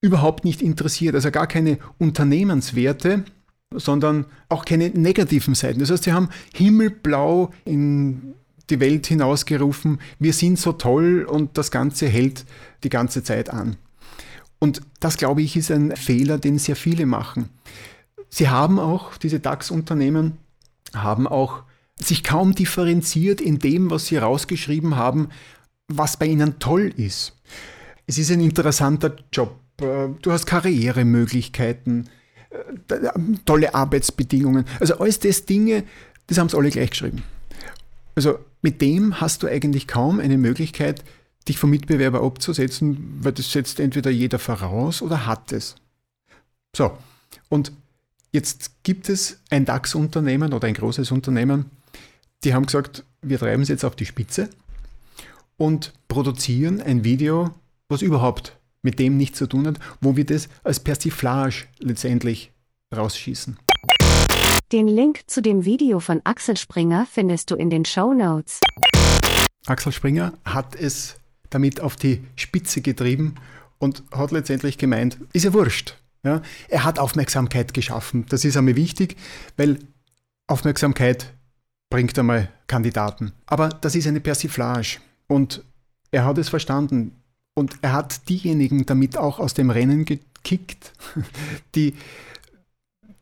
überhaupt 0.00 0.44
nicht 0.44 0.62
interessiert. 0.62 1.14
Also 1.14 1.30
gar 1.30 1.46
keine 1.46 1.78
Unternehmenswerte, 1.98 3.24
sondern 3.74 4.26
auch 4.48 4.64
keine 4.64 4.90
negativen 4.90 5.54
Seiten. 5.54 5.80
Das 5.80 5.90
heißt, 5.90 6.04
sie 6.04 6.12
haben 6.12 6.28
himmelblau 6.54 7.50
in 7.64 8.34
die 8.70 8.80
Welt 8.80 9.06
hinausgerufen, 9.06 10.00
wir 10.18 10.32
sind 10.32 10.58
so 10.58 10.72
toll 10.72 11.26
und 11.28 11.58
das 11.58 11.70
Ganze 11.70 12.08
hält 12.08 12.44
die 12.84 12.88
ganze 12.88 13.22
Zeit 13.22 13.50
an. 13.50 13.76
Und 14.58 14.80
das, 15.00 15.16
glaube 15.16 15.42
ich, 15.42 15.56
ist 15.56 15.70
ein 15.70 15.96
Fehler, 15.96 16.38
den 16.38 16.58
sehr 16.58 16.76
viele 16.76 17.04
machen. 17.04 17.48
Sie 18.28 18.48
haben 18.48 18.78
auch, 18.78 19.16
diese 19.16 19.40
DAX-Unternehmen, 19.40 20.38
haben 20.94 21.26
auch 21.26 21.64
sich 22.02 22.24
kaum 22.24 22.54
differenziert 22.54 23.40
in 23.40 23.58
dem, 23.58 23.90
was 23.90 24.06
sie 24.06 24.16
rausgeschrieben 24.16 24.96
haben, 24.96 25.28
was 25.88 26.16
bei 26.16 26.26
ihnen 26.26 26.58
toll 26.58 26.92
ist. 26.96 27.36
Es 28.06 28.18
ist 28.18 28.30
ein 28.30 28.40
interessanter 28.40 29.16
Job. 29.32 29.58
Äh, 29.80 30.08
du 30.20 30.32
hast 30.32 30.46
Karrieremöglichkeiten, 30.46 32.08
äh, 32.50 32.98
tolle 33.44 33.74
Arbeitsbedingungen. 33.74 34.64
Also 34.80 34.98
alles 34.98 35.18
das 35.18 35.44
Dinge, 35.44 35.84
das 36.26 36.38
haben 36.38 36.48
sie 36.48 36.56
alle 36.56 36.70
gleich 36.70 36.90
geschrieben. 36.90 37.22
Also 38.14 38.38
mit 38.60 38.80
dem 38.80 39.20
hast 39.20 39.42
du 39.42 39.46
eigentlich 39.46 39.88
kaum 39.88 40.20
eine 40.20 40.38
Möglichkeit, 40.38 41.02
dich 41.48 41.58
vom 41.58 41.70
Mitbewerber 41.70 42.22
abzusetzen, 42.22 43.18
weil 43.20 43.32
das 43.32 43.50
setzt 43.50 43.80
entweder 43.80 44.10
jeder 44.10 44.38
voraus 44.38 45.02
oder 45.02 45.26
hat 45.26 45.52
es. 45.52 45.76
So, 46.74 46.96
und 47.48 47.72
jetzt 48.30 48.82
gibt 48.84 49.08
es 49.08 49.40
ein 49.50 49.64
DAX-Unternehmen 49.64 50.52
oder 50.52 50.68
ein 50.68 50.74
großes 50.74 51.10
Unternehmen, 51.10 51.66
die 52.44 52.54
haben 52.54 52.66
gesagt, 52.66 53.04
wir 53.22 53.38
treiben 53.38 53.62
es 53.62 53.68
jetzt 53.68 53.84
auf 53.84 53.96
die 53.96 54.06
Spitze 54.06 54.50
und 55.56 55.92
produzieren 56.08 56.80
ein 56.80 57.04
Video, 57.04 57.50
was 57.88 58.02
überhaupt 58.02 58.58
mit 58.82 58.98
dem 58.98 59.16
nichts 59.16 59.38
zu 59.38 59.46
tun 59.46 59.66
hat, 59.66 59.78
wo 60.00 60.16
wir 60.16 60.26
das 60.26 60.48
als 60.64 60.80
Persiflage 60.80 61.66
letztendlich 61.78 62.50
rausschießen. 62.94 63.56
Den 64.72 64.88
Link 64.88 65.20
zu 65.26 65.42
dem 65.42 65.64
Video 65.64 66.00
von 66.00 66.20
Axel 66.24 66.56
Springer 66.56 67.06
findest 67.10 67.50
du 67.50 67.54
in 67.54 67.70
den 67.70 67.84
Show 67.84 68.12
Notes. 68.12 68.58
Axel 69.66 69.92
Springer 69.92 70.32
hat 70.44 70.74
es 70.74 71.16
damit 71.50 71.80
auf 71.80 71.94
die 71.94 72.24
Spitze 72.36 72.80
getrieben 72.80 73.36
und 73.78 74.02
hat 74.10 74.32
letztendlich 74.32 74.78
gemeint, 74.78 75.18
ist 75.32 75.44
ja 75.44 75.52
wurscht. 75.52 75.96
Ja? 76.24 76.42
Er 76.68 76.84
hat 76.84 76.98
Aufmerksamkeit 76.98 77.74
geschaffen. 77.74 78.26
Das 78.28 78.44
ist 78.44 78.56
einmal 78.56 78.76
wichtig, 78.76 79.16
weil 79.56 79.78
Aufmerksamkeit 80.46 81.34
bringt 81.92 82.18
einmal 82.18 82.48
Kandidaten. 82.66 83.32
Aber 83.46 83.68
das 83.68 83.94
ist 83.94 84.06
eine 84.06 84.20
Persiflage. 84.20 84.98
Und 85.28 85.62
er 86.10 86.24
hat 86.24 86.38
es 86.38 86.48
verstanden. 86.48 87.22
Und 87.54 87.76
er 87.82 87.92
hat 87.92 88.28
diejenigen 88.28 88.86
damit 88.86 89.18
auch 89.18 89.38
aus 89.38 89.54
dem 89.54 89.70
Rennen 89.70 90.04
gekickt, 90.04 90.92
die 91.74 91.94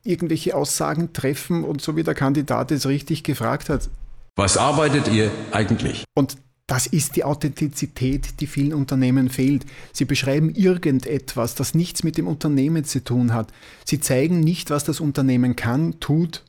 irgendwelche 0.05 0.55
Aussagen 0.55 1.13
treffen 1.13 1.65
und 1.65 1.83
so 1.83 1.97
wie 1.97 2.05
der 2.05 2.15
Kandidat 2.15 2.71
es 2.71 2.87
richtig 2.87 3.25
gefragt 3.25 3.69
hat. 3.69 3.91
Was 4.37 4.57
arbeitet 4.57 5.09
ihr 5.09 5.31
eigentlich? 5.51 6.05
Und 6.15 6.37
das 6.67 6.87
ist 6.87 7.17
die 7.17 7.25
Authentizität, 7.25 8.41
die 8.41 8.47
vielen 8.47 8.73
Unternehmen 8.73 9.29
fehlt. 9.29 9.67
Sie 9.93 10.05
beschreiben 10.05 10.55
irgendetwas, 10.55 11.57
das 11.57 11.75
nichts 11.75 12.05
mit 12.05 12.17
dem 12.17 12.29
Unternehmen 12.29 12.85
zu 12.85 13.03
tun 13.03 13.35
hat. 13.35 13.53
Sie 13.85 13.99
zeigen 13.99 14.39
nicht, 14.39 14.71
was 14.71 14.85
das 14.85 15.01
Unternehmen 15.01 15.57
kann, 15.57 15.99
tut, 15.99 16.45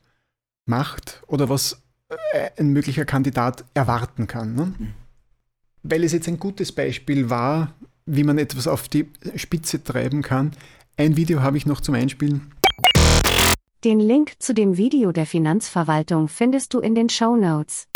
macht 0.68 1.24
oder 1.26 1.50
was 1.50 1.82
ein 2.58 2.70
möglicher 2.70 3.06
Kandidat 3.06 3.66
erwarten 3.74 4.28
kann. 4.28 4.56
Ne? 4.56 4.74
Weil 5.84 6.04
es 6.04 6.12
jetzt 6.12 6.28
ein 6.28 6.40
gutes 6.40 6.72
Beispiel 6.72 7.30
war, 7.30 7.74
wie 8.06 8.24
man 8.24 8.38
etwas 8.38 8.68
auf 8.68 8.88
die 8.88 9.10
Spitze 9.36 9.84
treiben 9.84 10.22
kann. 10.22 10.52
Ein 10.98 11.16
Video 11.16 11.42
habe 11.42 11.58
ich 11.58 11.66
noch 11.66 11.82
zum 11.82 11.96
Einspielen. 11.96 12.52
Den 13.84 14.00
Link 14.00 14.34
zu 14.40 14.54
dem 14.54 14.78
Video 14.78 15.12
der 15.12 15.26
Finanzverwaltung 15.26 16.28
findest 16.28 16.74
du 16.74 16.80
in 16.80 16.94
den 16.94 17.10
Show 17.10 17.36
Notes. 17.36 17.88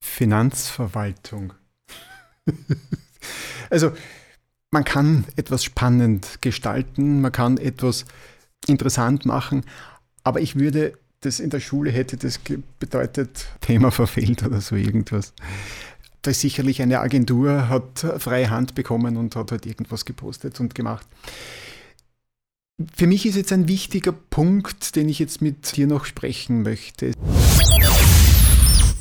Finanzverwaltung. 0.00 1.52
also, 3.70 3.92
man 4.70 4.84
kann 4.84 5.24
etwas 5.34 5.64
spannend 5.64 6.38
gestalten, 6.40 7.20
man 7.20 7.32
kann 7.32 7.56
etwas 7.56 8.04
interessant 8.66 9.24
machen, 9.24 9.64
aber 10.22 10.40
ich 10.40 10.56
würde 10.56 10.96
das 11.24 11.40
in 11.40 11.50
der 11.50 11.60
Schule 11.60 11.90
hätte 11.90 12.16
das 12.16 12.40
bedeutet 12.78 13.46
Thema 13.60 13.90
verfehlt 13.90 14.44
oder 14.44 14.60
so 14.60 14.76
irgendwas. 14.76 15.32
Da 16.22 16.30
ist 16.30 16.40
sicherlich 16.40 16.82
eine 16.82 17.00
Agentur, 17.00 17.68
hat 17.68 18.04
freie 18.18 18.50
Hand 18.50 18.74
bekommen 18.74 19.16
und 19.16 19.36
hat 19.36 19.52
halt 19.52 19.66
irgendwas 19.66 20.04
gepostet 20.04 20.60
und 20.60 20.74
gemacht. 20.74 21.06
Für 22.94 23.06
mich 23.06 23.24
ist 23.24 23.36
jetzt 23.36 23.52
ein 23.52 23.68
wichtiger 23.68 24.12
Punkt, 24.12 24.96
den 24.96 25.08
ich 25.08 25.18
jetzt 25.18 25.40
mit 25.40 25.76
dir 25.76 25.86
noch 25.86 26.04
sprechen 26.04 26.62
möchte. 26.62 27.12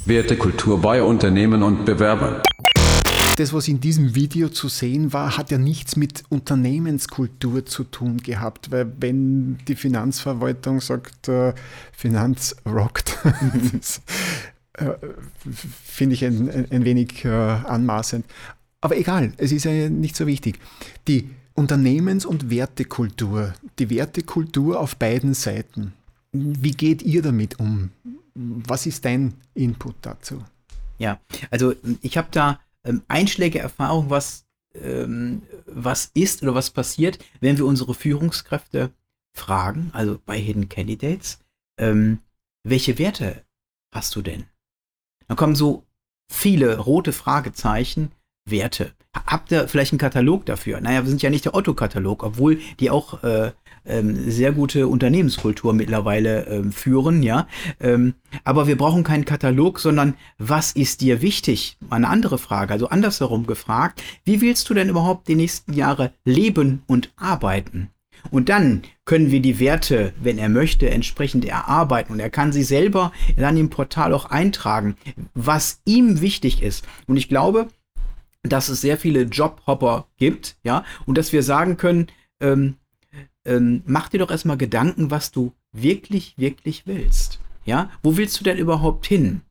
Wertekultur 0.05 0.82
bei 0.82 1.01
Unternehmen 1.01 1.63
und 1.63 1.86
Bewerbern. 1.86 2.41
Das, 3.36 3.51
was 3.51 3.67
in 3.67 3.79
diesem 3.79 4.13
Video 4.13 4.49
zu 4.49 4.67
sehen 4.67 5.11
war, 5.11 5.38
hat 5.38 5.49
ja 5.49 5.57
nichts 5.57 5.95
mit 5.95 6.23
Unternehmenskultur 6.29 7.65
zu 7.65 7.84
tun 7.84 8.17
gehabt, 8.17 8.69
weil 8.69 8.93
wenn 8.99 9.57
die 9.67 9.75
Finanzverwaltung 9.75 10.81
sagt, 10.81 11.29
äh, 11.29 11.53
Finanz 11.91 12.55
rockt, 12.63 13.17
äh, 14.73 14.91
finde 15.84 16.13
ich 16.13 16.23
ein, 16.25 16.47
ein, 16.47 16.71
ein 16.71 16.86
wenig 16.86 17.25
äh, 17.25 17.29
anmaßend. 17.29 18.23
Aber 18.81 18.97
egal, 18.97 19.34
es 19.38 19.51
ist 19.51 19.65
ja 19.65 19.89
nicht 19.89 20.15
so 20.15 20.27
wichtig. 20.27 20.59
Die 21.07 21.31
Unternehmens- 21.55 22.27
und 22.27 22.51
Wertekultur, 22.51 23.53
die 23.79 23.89
Wertekultur 23.89 24.79
auf 24.79 24.95
beiden 24.97 25.34
Seiten. 25.34 25.93
Wie 26.31 26.71
geht 26.71 27.01
ihr 27.01 27.23
damit 27.23 27.59
um? 27.59 27.89
Was 28.36 28.86
ist 28.86 29.05
dein 29.05 29.34
Input 29.55 29.95
dazu? 30.01 30.43
Ja, 30.99 31.19
also 31.49 31.73
ich 32.01 32.17
habe 32.17 32.27
da 32.31 32.59
ähm, 32.84 33.03
einschläge 33.07 33.59
Erfahrung, 33.59 34.09
was, 34.09 34.45
ähm, 34.73 35.43
was 35.65 36.11
ist 36.13 36.43
oder 36.43 36.55
was 36.55 36.69
passiert, 36.71 37.19
wenn 37.39 37.57
wir 37.57 37.65
unsere 37.65 37.93
Führungskräfte 37.93 38.91
fragen, 39.36 39.89
also 39.93 40.19
bei 40.25 40.39
Hidden 40.39 40.69
Candidates, 40.69 41.39
ähm, 41.77 42.19
welche 42.63 42.97
Werte 42.97 43.43
hast 43.93 44.15
du 44.15 44.21
denn? 44.21 44.45
Dann 45.27 45.38
kommen 45.38 45.55
so 45.55 45.86
viele 46.29 46.77
rote 46.77 47.13
Fragezeichen, 47.13 48.11
Werte. 48.46 48.91
Habt 49.14 49.52
ihr 49.52 49.68
vielleicht 49.68 49.94
einen 49.94 50.00
Katalog 50.00 50.46
dafür? 50.46 50.82
Naja, 50.82 51.04
wir 51.04 51.10
sind 51.10 51.22
ja 51.22 51.30
nicht 51.30 51.46
der 51.46 51.54
Otto-Katalog, 51.54 52.24
obwohl 52.24 52.60
die 52.80 52.89
auch 52.89 53.24
äh, 53.24 53.52
ähm, 53.86 54.30
sehr 54.30 54.52
gute 54.52 54.88
Unternehmenskultur 54.88 55.74
mittlerweile 55.74 56.46
ähm, 56.48 56.72
führen, 56.72 57.22
ja. 57.22 57.48
Ähm, 57.80 58.16
aber 58.44 58.68
wir 58.68 58.78
brauchen 58.78 59.04
keinen 59.04 59.26
Katalog, 59.26 59.80
sondern 59.80 60.16
was 60.38 60.72
ist 60.72 61.02
dir 61.02 61.22
wichtig? 61.22 61.78
Eine 61.89 62.10
andere 62.10 62.38
Frage, 62.38 62.74
also 62.74 62.89
andersherum 62.89 63.46
gefragt, 63.46 64.02
wie 64.26 64.41
willst 64.41 64.70
du 64.70 64.74
denn 64.74 64.89
überhaupt 64.89 65.28
die 65.28 65.36
nächsten 65.36 65.74
Jahre 65.74 66.12
leben 66.26 66.82
und 66.88 67.14
arbeiten? 67.16 67.89
Und 68.32 68.50
dann 68.50 68.84
können 69.06 69.32
wir 69.32 69.41
die 69.41 69.60
Werte, 69.60 70.14
wenn 70.22 70.38
er 70.38 70.50
möchte, 70.50 70.89
entsprechend 70.89 71.46
erarbeiten. 71.46 72.14
Und 72.14 72.20
er 72.20 72.30
kann 72.30 72.54
sie 72.54 72.64
selber 72.64 73.12
dann 73.36 73.58
im 73.58 73.70
Portal 73.70 74.14
auch 74.14 74.26
eintragen, 74.26 74.96
was 75.34 75.82
ihm 75.86 76.22
wichtig 76.22 76.64
ist. 76.64 76.86
Und 77.08 77.18
ich 77.18 77.28
glaube, 77.28 77.68
dass 78.44 78.70
es 78.70 78.82
sehr 78.82 78.98
viele 78.98 79.24
Jobhopper 79.24 80.08
gibt, 80.18 80.58
ja, 80.64 80.84
und 81.06 81.18
dass 81.18 81.34
wir 81.34 81.44
sagen 81.44 81.78
können, 81.78 82.08
ähm, 82.39 82.76
ähm, 83.46 83.84
mach 83.86 84.10
dir 84.10 84.20
doch 84.20 84.32
erstmal 84.32 84.58
Gedanken, 84.58 85.12
was 85.12 85.32
du 85.32 85.54
wirklich, 85.72 86.38
wirklich 86.38 86.86
willst. 86.86 87.39
Ja, 87.66 87.89
wo 88.04 88.18
willst 88.18 88.39
du 88.39 88.44
denn 88.44 88.58
überhaupt 88.58 89.06
hin? 89.06 89.41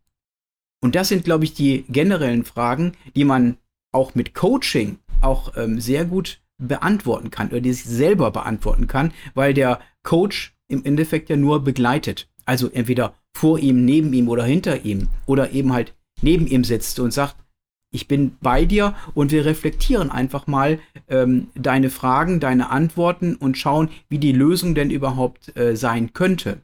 Und 0.82 0.94
das 0.94 1.08
sind, 1.08 1.24
glaube 1.24 1.44
ich, 1.44 1.54
die 1.54 1.84
generellen 1.88 2.44
Fragen, 2.44 2.92
die 3.14 3.24
man 3.24 3.56
auch 3.92 4.14
mit 4.14 4.34
Coaching 4.34 4.98
auch 5.20 5.56
ähm, 5.56 5.80
sehr 5.80 6.04
gut 6.04 6.40
beantworten 6.58 7.30
kann 7.30 7.48
oder 7.48 7.60
die 7.60 7.72
sich 7.72 7.84
selber 7.84 8.30
beantworten 8.30 8.86
kann, 8.86 9.12
weil 9.34 9.54
der 9.54 9.80
Coach 10.02 10.54
im 10.68 10.84
Endeffekt 10.84 11.30
ja 11.30 11.36
nur 11.36 11.62
begleitet. 11.62 12.28
Also 12.44 12.70
entweder 12.70 13.14
vor 13.32 13.58
ihm, 13.58 13.84
neben 13.84 14.12
ihm 14.12 14.28
oder 14.28 14.44
hinter 14.44 14.84
ihm 14.84 15.08
oder 15.26 15.52
eben 15.52 15.72
halt 15.72 15.94
neben 16.20 16.46
ihm 16.46 16.64
sitzt 16.64 16.98
und 17.00 17.12
sagt, 17.12 17.36
ich 17.92 18.08
bin 18.08 18.36
bei 18.40 18.64
dir 18.64 18.94
und 19.14 19.30
wir 19.30 19.44
reflektieren 19.44 20.10
einfach 20.10 20.46
mal 20.46 20.80
ähm, 21.08 21.48
deine 21.54 21.90
Fragen, 21.90 22.40
deine 22.40 22.70
Antworten 22.70 23.36
und 23.36 23.58
schauen, 23.58 23.90
wie 24.08 24.18
die 24.18 24.32
Lösung 24.32 24.74
denn 24.74 24.90
überhaupt 24.90 25.56
äh, 25.56 25.76
sein 25.76 26.12
könnte. 26.12 26.62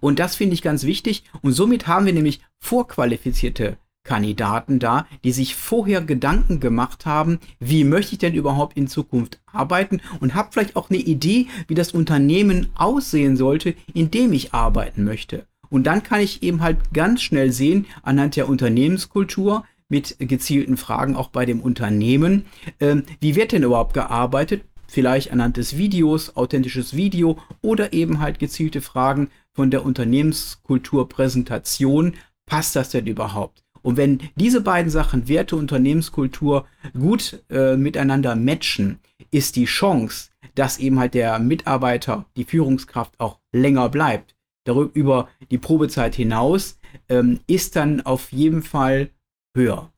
Und 0.00 0.18
das 0.18 0.36
finde 0.36 0.54
ich 0.54 0.62
ganz 0.62 0.84
wichtig. 0.84 1.24
Und 1.42 1.52
somit 1.52 1.86
haben 1.86 2.06
wir 2.06 2.12
nämlich 2.12 2.40
vorqualifizierte 2.58 3.76
Kandidaten 4.02 4.78
da, 4.78 5.06
die 5.24 5.32
sich 5.32 5.54
vorher 5.54 6.00
Gedanken 6.00 6.60
gemacht 6.60 7.04
haben, 7.04 7.38
wie 7.58 7.84
möchte 7.84 8.12
ich 8.12 8.18
denn 8.18 8.34
überhaupt 8.34 8.76
in 8.76 8.88
Zukunft 8.88 9.40
arbeiten 9.52 10.00
und 10.20 10.34
habe 10.34 10.48
vielleicht 10.52 10.76
auch 10.76 10.88
eine 10.88 10.98
Idee, 10.98 11.48
wie 11.68 11.74
das 11.74 11.92
Unternehmen 11.92 12.70
aussehen 12.74 13.36
sollte, 13.36 13.74
in 13.92 14.10
dem 14.10 14.32
ich 14.32 14.54
arbeiten 14.54 15.04
möchte. 15.04 15.46
Und 15.68 15.84
dann 15.84 16.02
kann 16.02 16.20
ich 16.20 16.42
eben 16.42 16.62
halt 16.62 16.78
ganz 16.94 17.22
schnell 17.22 17.52
sehen, 17.52 17.86
anhand 18.02 18.36
der 18.36 18.48
Unternehmenskultur, 18.48 19.64
mit 19.90 20.16
gezielten 20.18 20.78
Fragen 20.78 21.16
auch 21.16 21.28
bei 21.28 21.44
dem 21.44 21.60
Unternehmen. 21.60 22.46
Ähm, 22.80 23.02
wie 23.20 23.36
wird 23.36 23.52
denn 23.52 23.64
überhaupt 23.64 23.92
gearbeitet? 23.92 24.64
Vielleicht 24.86 25.30
anhand 25.30 25.58
des 25.58 25.76
Videos, 25.76 26.34
authentisches 26.36 26.96
Video 26.96 27.36
oder 27.60 27.92
eben 27.92 28.20
halt 28.20 28.38
gezielte 28.38 28.80
Fragen 28.80 29.28
von 29.52 29.70
der 29.70 29.84
Unternehmenskulturpräsentation. 29.84 32.14
Passt 32.46 32.74
das 32.74 32.88
denn 32.88 33.06
überhaupt? 33.06 33.62
Und 33.82 33.96
wenn 33.96 34.20
diese 34.36 34.60
beiden 34.60 34.90
Sachen, 34.90 35.26
Werte, 35.28 35.56
Unternehmenskultur, 35.56 36.66
gut 36.92 37.42
äh, 37.50 37.76
miteinander 37.76 38.36
matchen, 38.36 38.98
ist 39.30 39.56
die 39.56 39.66
Chance, 39.66 40.30
dass 40.54 40.78
eben 40.78 40.98
halt 40.98 41.14
der 41.14 41.38
Mitarbeiter, 41.38 42.26
die 42.36 42.44
Führungskraft 42.44 43.18
auch 43.18 43.38
länger 43.52 43.88
bleibt, 43.88 44.36
darüber, 44.64 44.90
über 44.94 45.28
die 45.50 45.58
Probezeit 45.58 46.14
hinaus 46.14 46.78
ähm, 47.08 47.40
ist 47.46 47.76
dann 47.76 48.02
auf 48.02 48.32
jeden 48.32 48.62
Fall 48.62 49.10
höher. 49.54 49.90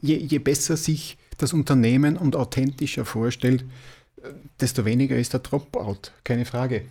Je, 0.00 0.16
je 0.16 0.38
besser 0.38 0.76
sich 0.76 1.18
das 1.38 1.52
Unternehmen 1.52 2.16
und 2.16 2.36
authentischer 2.36 3.04
vorstellt, 3.04 3.64
desto 4.60 4.84
weniger 4.84 5.16
ist 5.16 5.32
der 5.32 5.40
Dropout, 5.40 6.12
keine 6.24 6.44
Frage. 6.44 6.86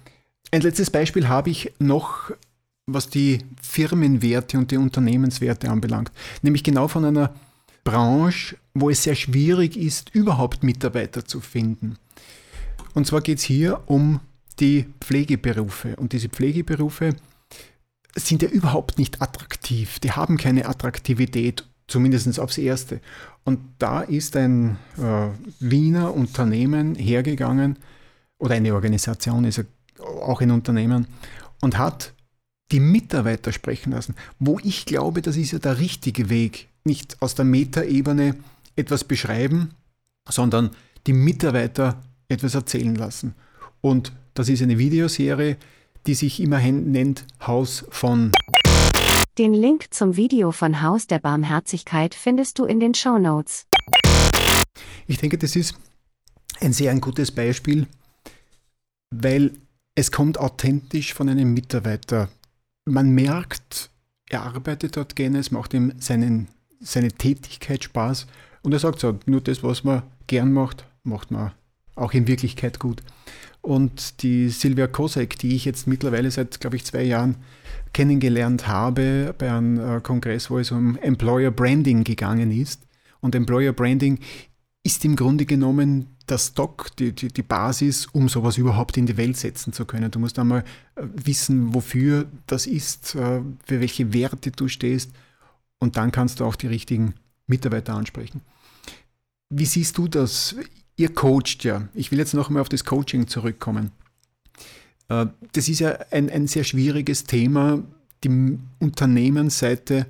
Ein 0.52 0.62
letztes 0.62 0.90
Beispiel 0.90 1.28
habe 1.28 1.50
ich 1.50 1.72
noch, 1.80 2.32
was 2.86 3.10
die 3.10 3.40
Firmenwerte 3.62 4.58
und 4.58 4.72
die 4.72 4.78
Unternehmenswerte 4.78 5.70
anbelangt, 5.70 6.12
nämlich 6.42 6.64
genau 6.64 6.88
von 6.88 7.06
einer 7.06 7.34
Branche, 7.84 8.58
wo 8.74 8.90
es 8.90 9.04
sehr 9.04 9.16
schwierig 9.16 9.78
ist, 9.78 10.14
überhaupt 10.14 10.64
Mitarbeiter 10.64 11.26
zu 11.26 11.40
finden. 11.40 11.98
Und 12.94 13.08
zwar 13.08 13.22
geht 13.22 13.40
es 13.40 13.44
hier 13.44 13.82
um 13.86 14.20
die 14.60 14.86
Pflegeberufe. 15.00 15.96
Und 15.96 16.14
diese 16.14 16.30
Pflegeberufe 16.30 17.16
sind 18.16 18.42
ja 18.42 18.50
überhaupt 18.50 18.98
nicht 18.98 19.22
attraktiv. 19.22 20.00
Die 20.00 20.12
haben 20.12 20.38
keine 20.38 20.68
Attraktivität, 20.68 21.66
zumindest 21.92 22.40
aufs 22.40 22.58
Erste. 22.58 23.02
Und 23.44 23.60
da 23.78 24.02
ist 24.02 24.36
ein 24.36 24.78
äh, 24.98 25.28
Wiener 25.60 26.14
Unternehmen 26.14 26.96
hergegangen, 26.96 27.78
oder 28.40 28.56
eine 28.56 28.74
Organisation 28.74 29.46
ist 29.46 29.64
auch 30.00 30.42
ein 30.42 30.52
Unternehmen, 30.52 31.08
und 31.62 31.78
hat 31.78 32.14
die 32.72 32.80
Mitarbeiter 32.80 33.52
sprechen 33.52 33.92
lassen, 33.92 34.16
wo 34.40 34.58
ich 34.64 34.86
glaube, 34.86 35.22
das 35.22 35.38
ist 35.38 35.52
ja 35.52 35.60
der 35.60 35.80
richtige 35.80 36.30
Weg. 36.30 36.70
Nicht 36.84 37.22
aus 37.22 37.36
der 37.36 37.46
Metaebene 37.46 38.38
etwas 38.76 39.04
beschreiben, 39.04 39.72
sondern 40.28 40.72
die 41.06 41.14
Mitarbeiter 41.14 42.02
etwas 42.30 42.56
erzählen 42.56 42.96
lassen. 42.96 43.36
Und 43.82 44.14
das 44.34 44.50
ist 44.50 44.62
eine 44.62 44.78
Videoserie, 44.78 45.58
die 46.08 46.16
sich 46.16 46.40
immerhin 46.40 46.92
nennt 46.92 47.26
Haus 47.46 47.86
von. 47.90 48.32
Den 49.38 49.54
Link 49.54 49.94
zum 49.94 50.18
Video 50.18 50.52
von 50.52 50.82
Haus 50.82 51.08
der 51.08 51.20
Barmherzigkeit 51.20 52.16
findest 52.16 52.60
du 52.60 52.66
in 52.66 52.82
den 52.82 52.94
Show 52.94 53.18
Notes. 53.18 53.66
Ich 55.08 55.20
denke, 55.20 55.38
das 55.38 55.56
ist 55.56 55.76
ein 56.60 56.74
sehr 56.74 56.92
ein 56.92 57.00
gutes 57.00 57.32
Beispiel, 57.32 57.88
weil 59.10 59.54
es 59.96 60.12
kommt 60.12 60.38
authentisch 60.38 61.14
von 61.14 61.30
einem 61.30 61.54
Mitarbeiter. 61.54 62.28
Man 62.86 63.12
merkt, 63.12 63.90
er 64.30 64.44
arbeitet 64.44 64.98
dort 64.98 65.16
gerne, 65.16 65.40
es 65.40 65.50
macht 65.50 65.74
ihm 65.74 65.94
seinen, 65.98 66.50
seine 66.82 67.14
Tätigkeit 67.14 67.86
Spaß 67.86 68.28
und 68.64 68.74
er 68.74 68.80
sagt 68.80 69.00
so, 69.00 69.18
nur 69.26 69.40
das, 69.40 69.64
was 69.64 69.86
man 69.86 70.04
gern 70.28 70.52
macht, 70.52 70.86
macht 71.04 71.32
man 71.32 71.54
auch 72.02 72.14
in 72.14 72.28
Wirklichkeit 72.28 72.80
gut. 72.80 73.04
Und 73.62 74.24
die 74.24 74.50
Silvia 74.50 74.88
Kosek, 74.88 75.38
die 75.38 75.56
ich 75.56 75.66
jetzt 75.66 75.88
mittlerweile 75.88 76.32
seit, 76.32 76.60
glaube 76.60 76.76
ich, 76.76 76.86
zwei 76.86 77.04
Jahren 77.04 77.36
kennengelernt 77.94 78.68
habe 78.68 79.36
bei 79.38 79.52
einem 79.52 79.80
äh, 79.80 80.02
Kongress, 80.02 80.50
wo 80.50 80.58
es 80.58 80.72
um 80.72 80.98
Employer 80.98 81.52
Branding 81.52 82.04
gegangen 82.04 82.52
ist. 82.52 82.82
Und 83.20 83.36
Employer 83.36 83.74
Branding 83.74 84.20
ist 84.84 85.06
im 85.06 85.16
Grunde 85.16 85.46
genommen 85.46 86.08
der 86.28 86.40
Stock, 86.40 86.96
die, 86.98 87.14
die, 87.14 87.28
die, 87.28 87.44
Basis, 87.44 88.08
um 88.08 88.30
sowas 88.30 88.58
überhaupt 88.58 88.98
in 88.98 89.06
die 89.06 89.18
Welt 89.18 89.38
setzen 89.38 89.74
zu 89.74 89.86
können. 89.86 90.10
Du 90.10 90.18
musst 90.18 90.40
einmal 90.40 90.64
äh, 90.96 91.04
wissen, 91.14 91.74
wofür 91.76 92.26
das 92.48 92.66
ist, 92.66 93.16
äh, 93.16 93.42
für 93.66 93.80
welche 93.80 94.14
Werte 94.14 94.52
du 94.52 94.68
stehst 94.68 95.12
und 95.80 95.98
dann 95.98 96.12
kannst 96.12 96.40
du 96.40 96.46
auch 96.46 96.56
die 96.56 96.68
richtigen 96.68 97.14
Mitarbeiter 97.48 97.94
ansprechen. 97.94 98.42
Wie 99.50 99.66
siehst 99.66 99.98
du 99.98 100.08
das? 100.08 100.56
Ihr 100.98 101.14
coacht 101.14 101.64
ja. 101.64 101.88
Ich 101.94 102.12
will 102.12 102.20
jetzt 102.20 102.34
noch 102.34 102.48
einmal 102.48 102.62
auf 102.62 102.70
das 102.70 102.86
Coaching 102.86 103.28
zurückkommen. 103.28 103.92
Äh, 105.10 105.28
das 105.54 105.70
ist 105.70 105.80
ja 105.80 105.98
ein, 106.12 106.30
ein 106.30 106.48
sehr 106.48 106.64
schwieriges 106.64 107.24
Thema, 107.24 107.84
die 108.24 108.60
Unternehmensseite 108.80 110.06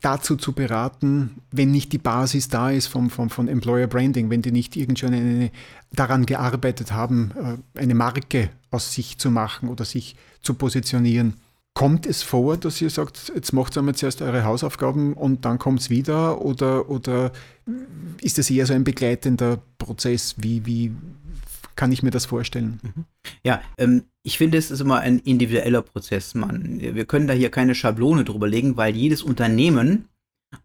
dazu 0.00 0.36
zu 0.36 0.52
beraten, 0.52 1.42
wenn 1.50 1.70
nicht 1.70 1.92
die 1.92 1.98
Basis 1.98 2.48
da 2.48 2.70
ist 2.70 2.86
vom, 2.86 3.10
vom, 3.10 3.30
von 3.30 3.48
Employer 3.48 3.88
Branding, 3.88 4.30
wenn 4.30 4.42
die 4.42 4.52
nicht 4.52 4.76
irgend 4.76 4.98
schon 4.98 5.12
eine, 5.12 5.50
daran 5.92 6.26
gearbeitet 6.26 6.92
haben, 6.92 7.32
äh, 7.74 7.80
eine 7.80 7.94
Marke 7.94 8.50
aus 8.70 8.92
sich 8.92 9.18
zu 9.18 9.30
machen 9.30 9.68
oder 9.68 9.84
sich 9.84 10.16
zu 10.42 10.54
positionieren. 10.54 11.34
Kommt 11.78 12.06
es 12.06 12.24
vor, 12.24 12.56
dass 12.56 12.82
ihr 12.82 12.90
sagt, 12.90 13.30
jetzt 13.32 13.52
macht 13.52 13.78
einmal 13.78 13.94
zuerst 13.94 14.20
eure 14.20 14.42
Hausaufgaben 14.42 15.12
und 15.12 15.44
dann 15.44 15.60
kommt 15.60 15.78
es 15.78 15.90
wieder? 15.90 16.44
Oder, 16.44 16.90
oder 16.90 17.30
ist 18.20 18.36
das 18.36 18.50
eher 18.50 18.66
so 18.66 18.74
ein 18.74 18.82
begleitender 18.82 19.62
Prozess? 19.78 20.34
Wie, 20.38 20.66
wie 20.66 20.90
kann 21.76 21.92
ich 21.92 22.02
mir 22.02 22.10
das 22.10 22.26
vorstellen? 22.26 22.80
Mhm. 22.82 23.04
Ja, 23.44 23.62
ähm, 23.76 24.06
ich 24.24 24.38
finde, 24.38 24.58
es 24.58 24.72
ist 24.72 24.80
immer 24.80 24.98
ein 24.98 25.20
individueller 25.20 25.82
Prozess. 25.82 26.34
Man, 26.34 26.80
wir 26.80 27.04
können 27.04 27.28
da 27.28 27.32
hier 27.32 27.48
keine 27.48 27.76
Schablone 27.76 28.24
drüber 28.24 28.48
legen, 28.48 28.76
weil 28.76 28.96
jedes 28.96 29.22
Unternehmen 29.22 30.08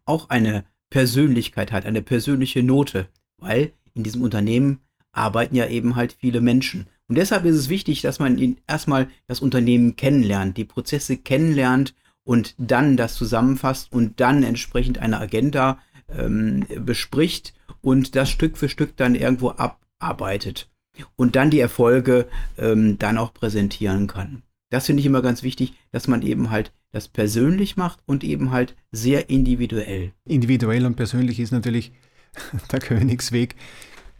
auch 0.05 0.29
eine 0.29 0.65
Persönlichkeit 0.89 1.71
hat, 1.71 1.85
eine 1.85 2.01
persönliche 2.01 2.63
Note, 2.63 3.07
weil 3.37 3.73
in 3.93 4.01
diesem 4.01 4.23
Unternehmen 4.23 4.79
arbeiten 5.11 5.55
ja 5.55 5.67
eben 5.67 5.95
halt 5.95 6.13
viele 6.19 6.41
Menschen. 6.41 6.87
Und 7.09 7.17
deshalb 7.17 7.45
ist 7.45 7.55
es 7.55 7.69
wichtig, 7.69 8.01
dass 8.01 8.19
man 8.19 8.57
erstmal 8.67 9.07
das 9.27 9.41
Unternehmen 9.41 9.95
kennenlernt, 9.95 10.57
die 10.57 10.65
Prozesse 10.65 11.17
kennenlernt 11.17 11.93
und 12.23 12.55
dann 12.57 12.97
das 12.97 13.15
zusammenfasst 13.15 13.91
und 13.91 14.19
dann 14.19 14.43
entsprechend 14.43 14.99
eine 14.99 15.19
Agenda 15.19 15.79
ähm, 16.09 16.65
bespricht 16.79 17.53
und 17.81 18.15
das 18.15 18.29
Stück 18.29 18.57
für 18.57 18.69
Stück 18.69 18.95
dann 18.95 19.15
irgendwo 19.15 19.49
abarbeitet 19.49 20.69
und 21.15 21.35
dann 21.35 21.49
die 21.49 21.59
Erfolge 21.59 22.27
ähm, 22.57 22.97
dann 22.99 23.17
auch 23.17 23.33
präsentieren 23.33 24.07
kann. 24.07 24.43
Das 24.69 24.85
finde 24.85 25.01
ich 25.01 25.05
immer 25.05 25.21
ganz 25.21 25.43
wichtig, 25.43 25.73
dass 25.91 26.07
man 26.07 26.21
eben 26.21 26.49
halt 26.49 26.71
das 26.91 27.07
persönlich 27.07 27.75
macht 27.75 27.99
und 28.05 28.23
eben 28.23 28.51
halt 28.51 28.75
sehr 28.91 29.29
individuell. 29.29 30.13
Individuell 30.25 30.85
und 30.85 30.95
persönlich 30.95 31.39
ist 31.39 31.51
natürlich 31.51 31.91
der 32.71 32.79
Königsweg. 32.79 33.55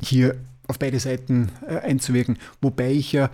Hier 0.02 0.36
auf 0.74 0.80
beide 0.80 1.00
Seiten 1.00 1.52
äh, 1.68 1.78
einzuwirken. 1.78 2.40
Wobei 2.62 2.92
ich 2.92 3.12
ja 3.12 3.30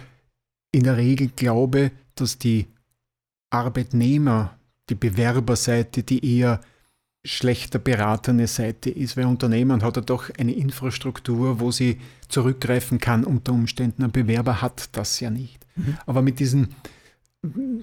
in 0.72 0.84
der 0.84 0.98
Regel 0.98 1.30
glaube, 1.36 1.92
dass 2.16 2.38
die 2.38 2.68
Arbeitnehmer, 3.50 4.58
die 4.90 4.96
Bewerberseite, 4.96 6.04
die 6.04 6.38
eher 6.38 6.60
schlechter 7.26 7.80
beratene 7.80 8.48
Seite 8.48 8.90
ist, 8.90 9.18
weil 9.18 9.26
Unternehmen 9.26 9.84
hat 9.84 9.96
ja 9.96 10.02
doch 10.02 10.30
eine 10.38 10.54
Infrastruktur, 10.54 11.60
wo 11.60 11.72
sie 11.72 12.00
zurückgreifen 12.28 13.00
kann 13.00 13.24
unter 13.24 13.54
Umständen. 13.54 14.04
Ein 14.04 14.12
Bewerber 14.12 14.62
hat 14.62 14.90
das 14.98 15.20
ja 15.20 15.30
nicht. 15.30 15.66
Mhm. 15.76 15.98
Aber 16.06 16.22
mit 16.22 16.40
diesen 16.40 16.76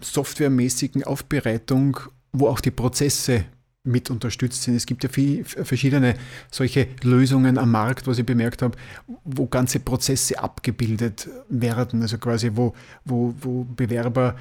softwaremäßigen 0.01 1.05
Aufbereitung, 1.05 1.99
wo 2.33 2.49
auch 2.49 2.61
die 2.61 2.71
Prozesse 2.71 3.45
mit 3.87 4.11
unterstützt 4.11 4.63
sind. 4.63 4.75
Es 4.75 4.87
gibt 4.87 5.05
ja 5.05 5.09
viel, 5.09 5.45
verschiedene 5.45 6.15
solche 6.51 6.89
Lösungen 7.03 7.59
am 7.59 7.71
Markt, 7.71 8.07
was 8.07 8.19
ich 8.19 8.27
bemerkt 8.27 8.63
habe, 8.63 8.77
wo 9.25 9.47
ganze 9.47 9.81
Prozesse 9.81 10.39
abgebildet 10.39 11.29
werden, 11.49 12.03
also 12.03 12.19
quasi 12.19 12.51
wo, 12.55 12.75
wo, 13.05 13.35
wo 13.41 13.65
Bewerber 13.65 14.37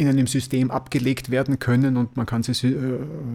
in 0.00 0.06
einem 0.06 0.28
System 0.28 0.70
abgelegt 0.70 1.30
werden 1.30 1.58
können 1.58 1.96
und 1.96 2.16
man 2.16 2.24
kann 2.24 2.44
sich 2.44 2.62
äh, 2.62 2.68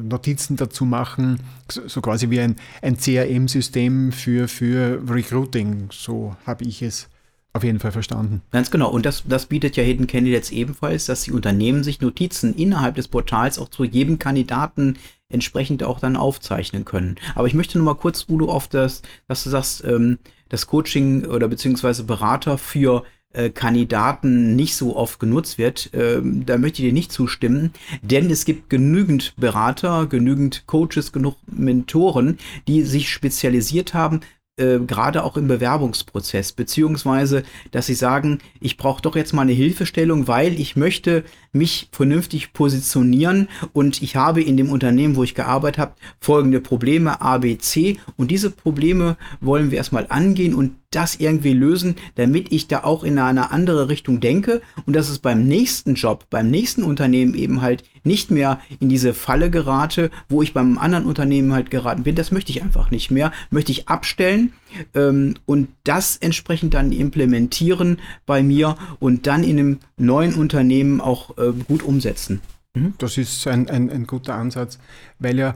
Notizen 0.01 0.55
dazu 0.55 0.85
machen, 0.85 1.41
so 1.69 1.99
quasi 1.99 2.29
wie 2.29 2.39
ein, 2.39 2.55
ein 2.81 2.97
CRM-System 2.97 4.13
für, 4.13 4.47
für 4.47 5.01
Recruiting, 5.09 5.89
so 5.91 6.37
habe 6.45 6.63
ich 6.63 6.81
es 6.81 7.09
auf 7.51 7.63
jeden 7.63 7.79
Fall 7.79 7.91
verstanden. 7.91 8.41
Ganz 8.51 8.71
genau. 8.71 8.89
Und 8.89 9.05
das, 9.05 9.23
das 9.27 9.45
bietet 9.45 9.75
ja 9.75 9.83
Hidden 9.83 10.07
Candidates 10.07 10.51
ebenfalls, 10.51 11.05
dass 11.05 11.21
die 11.21 11.31
Unternehmen 11.31 11.83
sich 11.83 12.01
Notizen 12.01 12.55
innerhalb 12.55 12.95
des 12.95 13.07
Portals 13.07 13.59
auch 13.59 13.69
zu 13.69 13.83
jedem 13.83 14.17
Kandidaten 14.17 14.97
entsprechend 15.33 15.83
auch 15.83 15.99
dann 15.99 16.15
aufzeichnen 16.15 16.85
können. 16.85 17.15
Aber 17.35 17.47
ich 17.47 17.53
möchte 17.53 17.77
nur 17.77 17.85
mal 17.85 17.99
kurz, 17.99 18.25
Udo, 18.29 18.49
auf 18.49 18.67
das, 18.67 19.01
dass 19.27 19.43
du 19.43 19.49
sagst, 19.49 19.83
ähm, 19.83 20.19
das 20.49 20.67
Coaching 20.67 21.25
oder 21.25 21.47
beziehungsweise 21.47 22.03
Berater 22.03 22.57
für 22.57 23.03
äh, 23.33 23.49
Kandidaten 23.49 24.55
nicht 24.55 24.75
so 24.75 24.95
oft 24.95 25.19
genutzt 25.19 25.57
wird, 25.57 25.89
ähm, 25.93 26.45
da 26.45 26.57
möchte 26.57 26.81
ich 26.81 26.89
dir 26.89 26.93
nicht 26.93 27.11
zustimmen, 27.11 27.73
denn 28.01 28.29
es 28.29 28.45
gibt 28.45 28.69
genügend 28.69 29.35
Berater, 29.35 30.05
genügend 30.05 30.67
Coaches, 30.67 31.11
genug 31.11 31.35
Mentoren, 31.47 32.37
die 32.67 32.83
sich 32.83 33.09
spezialisiert 33.09 33.93
haben 33.93 34.21
äh, 34.55 34.77
gerade 34.79 35.23
auch 35.23 35.35
im 35.35 35.47
Bewerbungsprozess, 35.47 36.51
beziehungsweise, 36.51 37.43
dass 37.71 37.87
sie 37.87 37.95
sagen, 37.95 38.37
ich 38.59 38.77
brauche 38.77 39.01
doch 39.01 39.15
jetzt 39.15 39.33
mal 39.33 39.41
eine 39.41 39.51
Hilfestellung, 39.51 40.27
weil 40.27 40.59
ich 40.59 40.75
möchte 40.75 41.23
mich 41.51 41.89
vernünftig 41.91 42.53
positionieren 42.53 43.47
und 43.73 44.03
ich 44.03 44.15
habe 44.15 44.43
in 44.43 44.57
dem 44.57 44.69
Unternehmen, 44.69 45.15
wo 45.15 45.23
ich 45.23 45.33
gearbeitet 45.33 45.79
habe, 45.79 45.95
folgende 46.19 46.61
Probleme 46.61 47.19
A, 47.19 47.39
B, 47.39 47.57
C. 47.57 47.97
Und 48.15 48.29
diese 48.29 48.51
Probleme 48.51 49.17
wollen 49.41 49.71
wir 49.71 49.77
erstmal 49.79 50.05
angehen 50.09 50.53
und 50.53 50.75
das 50.95 51.15
irgendwie 51.15 51.53
lösen, 51.53 51.95
damit 52.15 52.51
ich 52.51 52.67
da 52.67 52.83
auch 52.83 53.03
in 53.03 53.19
eine 53.19 53.51
andere 53.51 53.89
Richtung 53.89 54.19
denke 54.19 54.61
und 54.85 54.95
dass 54.95 55.09
es 55.09 55.19
beim 55.19 55.45
nächsten 55.45 55.95
Job, 55.95 56.25
beim 56.29 56.49
nächsten 56.49 56.83
Unternehmen 56.83 57.33
eben 57.35 57.61
halt 57.61 57.83
nicht 58.03 58.31
mehr 58.31 58.59
in 58.79 58.89
diese 58.89 59.13
Falle 59.13 59.49
gerate, 59.49 60.11
wo 60.29 60.41
ich 60.41 60.53
beim 60.53 60.77
anderen 60.77 61.05
Unternehmen 61.05 61.53
halt 61.53 61.71
geraten 61.71 62.03
bin. 62.03 62.15
Das 62.15 62.31
möchte 62.31 62.51
ich 62.51 62.61
einfach 62.61 62.91
nicht 62.91 63.11
mehr. 63.11 63.31
Möchte 63.49 63.71
ich 63.71 63.87
abstellen 63.87 64.53
ähm, 64.93 65.35
und 65.45 65.69
das 65.83 66.17
entsprechend 66.17 66.73
dann 66.73 66.91
implementieren 66.91 67.99
bei 68.25 68.43
mir 68.43 68.75
und 68.99 69.27
dann 69.27 69.43
in 69.43 69.59
einem 69.59 69.79
neuen 69.97 70.35
Unternehmen 70.35 71.01
auch 71.01 71.37
äh, 71.37 71.51
gut 71.67 71.83
umsetzen. 71.83 72.41
Mhm. 72.73 72.93
Das 72.97 73.17
ist 73.17 73.47
ein, 73.47 73.69
ein, 73.69 73.89
ein 73.89 74.07
guter 74.07 74.35
Ansatz, 74.35 74.79
weil 75.19 75.37
ja, 75.37 75.55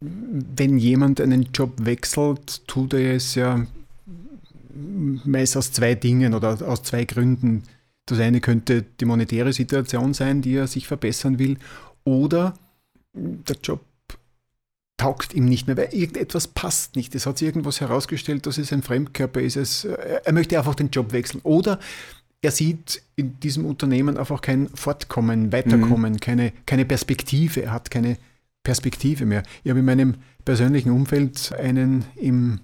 wenn 0.00 0.78
jemand 0.78 1.20
einen 1.20 1.48
Job 1.54 1.72
wechselt, 1.84 2.66
tut 2.66 2.94
er 2.94 3.14
es 3.14 3.34
ja 3.34 3.66
meist 4.74 5.56
aus 5.56 5.72
zwei 5.72 5.94
Dingen 5.94 6.34
oder 6.34 6.60
aus 6.66 6.82
zwei 6.82 7.04
Gründen. 7.04 7.64
Das 8.06 8.18
eine 8.18 8.40
könnte 8.40 8.82
die 8.82 9.04
monetäre 9.04 9.52
Situation 9.52 10.14
sein, 10.14 10.42
die 10.42 10.54
er 10.54 10.66
sich 10.66 10.86
verbessern 10.86 11.38
will, 11.38 11.58
oder 12.04 12.54
der 13.14 13.56
Job 13.62 13.80
taugt 14.96 15.34
ihm 15.34 15.46
nicht 15.46 15.66
mehr, 15.66 15.76
weil 15.76 15.88
irgendetwas 15.92 16.46
passt 16.48 16.94
nicht. 16.94 17.14
Es 17.14 17.26
hat 17.26 17.38
sich 17.38 17.46
irgendwas 17.46 17.80
herausgestellt, 17.80 18.46
dass 18.46 18.58
es 18.58 18.72
ein 18.72 18.82
Fremdkörper 18.82 19.40
ist. 19.40 19.56
Es, 19.56 19.84
er 19.84 20.32
möchte 20.32 20.56
einfach 20.56 20.76
den 20.76 20.90
Job 20.90 21.12
wechseln. 21.12 21.40
Oder 21.42 21.80
er 22.40 22.52
sieht 22.52 23.02
in 23.16 23.40
diesem 23.40 23.64
Unternehmen 23.66 24.16
einfach 24.16 24.40
kein 24.40 24.68
Fortkommen, 24.68 25.52
Weiterkommen, 25.52 26.14
mhm. 26.14 26.20
keine, 26.20 26.52
keine 26.66 26.84
Perspektive. 26.84 27.62
Er 27.62 27.72
hat 27.72 27.90
keine 27.90 28.16
Perspektive 28.62 29.26
mehr. 29.26 29.42
Ich 29.64 29.70
habe 29.70 29.80
in 29.80 29.86
meinem 29.86 30.14
persönlichen 30.44 30.90
Umfeld 30.90 31.52
einen 31.52 32.04
im 32.16 32.60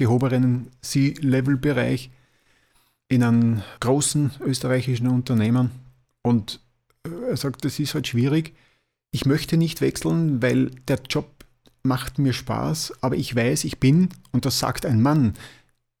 gehobenen 0.00 0.68
C-Level-Bereich 0.80 2.10
in 3.08 3.22
einem 3.22 3.62
großen 3.80 4.30
österreichischen 4.40 5.08
Unternehmen 5.08 5.70
und 6.22 6.58
äh, 7.04 7.10
er 7.28 7.36
sagt, 7.36 7.66
das 7.66 7.78
ist 7.78 7.94
halt 7.94 8.06
schwierig. 8.06 8.54
Ich 9.10 9.26
möchte 9.26 9.58
nicht 9.58 9.82
wechseln, 9.82 10.40
weil 10.40 10.70
der 10.88 11.00
Job 11.10 11.28
macht 11.82 12.18
mir 12.18 12.32
Spaß, 12.32 12.94
aber 13.02 13.16
ich 13.16 13.36
weiß, 13.36 13.64
ich 13.64 13.78
bin, 13.78 14.08
und 14.32 14.46
das 14.46 14.58
sagt 14.58 14.86
ein 14.86 15.02
Mann, 15.02 15.34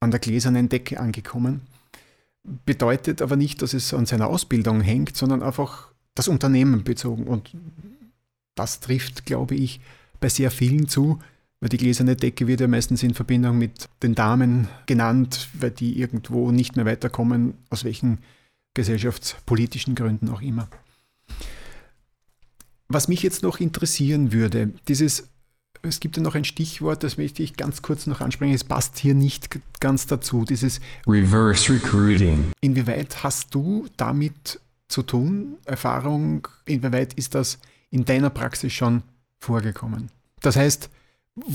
an 0.00 0.10
der 0.10 0.20
gläsernen 0.20 0.70
Decke 0.70 0.98
angekommen. 0.98 1.60
Bedeutet 2.64 3.20
aber 3.20 3.36
nicht, 3.36 3.60
dass 3.60 3.74
es 3.74 3.92
an 3.92 4.06
seiner 4.06 4.28
Ausbildung 4.28 4.80
hängt, 4.80 5.14
sondern 5.14 5.42
einfach 5.42 5.88
das 6.14 6.26
Unternehmen 6.26 6.84
bezogen. 6.84 7.24
Und 7.24 7.54
das 8.54 8.80
trifft, 8.80 9.26
glaube 9.26 9.56
ich, 9.56 9.80
bei 10.20 10.30
sehr 10.30 10.50
vielen 10.50 10.88
zu, 10.88 11.18
weil 11.60 11.68
die 11.68 11.76
gläserne 11.76 12.16
Decke 12.16 12.46
wird 12.46 12.60
ja 12.60 12.68
meistens 12.68 13.02
in 13.02 13.14
Verbindung 13.14 13.58
mit 13.58 13.88
den 14.02 14.14
Damen 14.14 14.68
genannt, 14.86 15.48
weil 15.54 15.70
die 15.70 16.00
irgendwo 16.00 16.50
nicht 16.50 16.76
mehr 16.76 16.86
weiterkommen, 16.86 17.54
aus 17.68 17.84
welchen 17.84 18.18
gesellschaftspolitischen 18.74 19.94
Gründen 19.94 20.30
auch 20.30 20.40
immer. 20.40 20.68
Was 22.88 23.08
mich 23.08 23.22
jetzt 23.22 23.42
noch 23.42 23.60
interessieren 23.60 24.32
würde, 24.32 24.72
dieses, 24.88 25.28
es 25.82 26.00
gibt 26.00 26.16
ja 26.16 26.22
noch 26.22 26.34
ein 26.34 26.44
Stichwort, 26.44 27.04
das 27.04 27.18
möchte 27.18 27.42
ich 27.42 27.56
ganz 27.56 27.82
kurz 27.82 28.06
noch 28.06 28.20
ansprechen, 28.20 28.54
es 28.54 28.64
passt 28.64 28.98
hier 28.98 29.14
nicht 29.14 29.60
ganz 29.80 30.06
dazu, 30.06 30.44
dieses 30.44 30.80
Reverse 31.06 31.72
Recruiting. 31.72 32.52
Inwieweit 32.60 33.22
hast 33.22 33.54
du 33.54 33.86
damit 33.96 34.60
zu 34.88 35.02
tun, 35.02 35.58
Erfahrung, 35.66 36.48
inwieweit 36.64 37.14
ist 37.14 37.34
das 37.34 37.58
in 37.90 38.04
deiner 38.04 38.30
Praxis 38.30 38.72
schon 38.72 39.02
vorgekommen? 39.38 40.10
Das 40.40 40.56
heißt, 40.56 40.90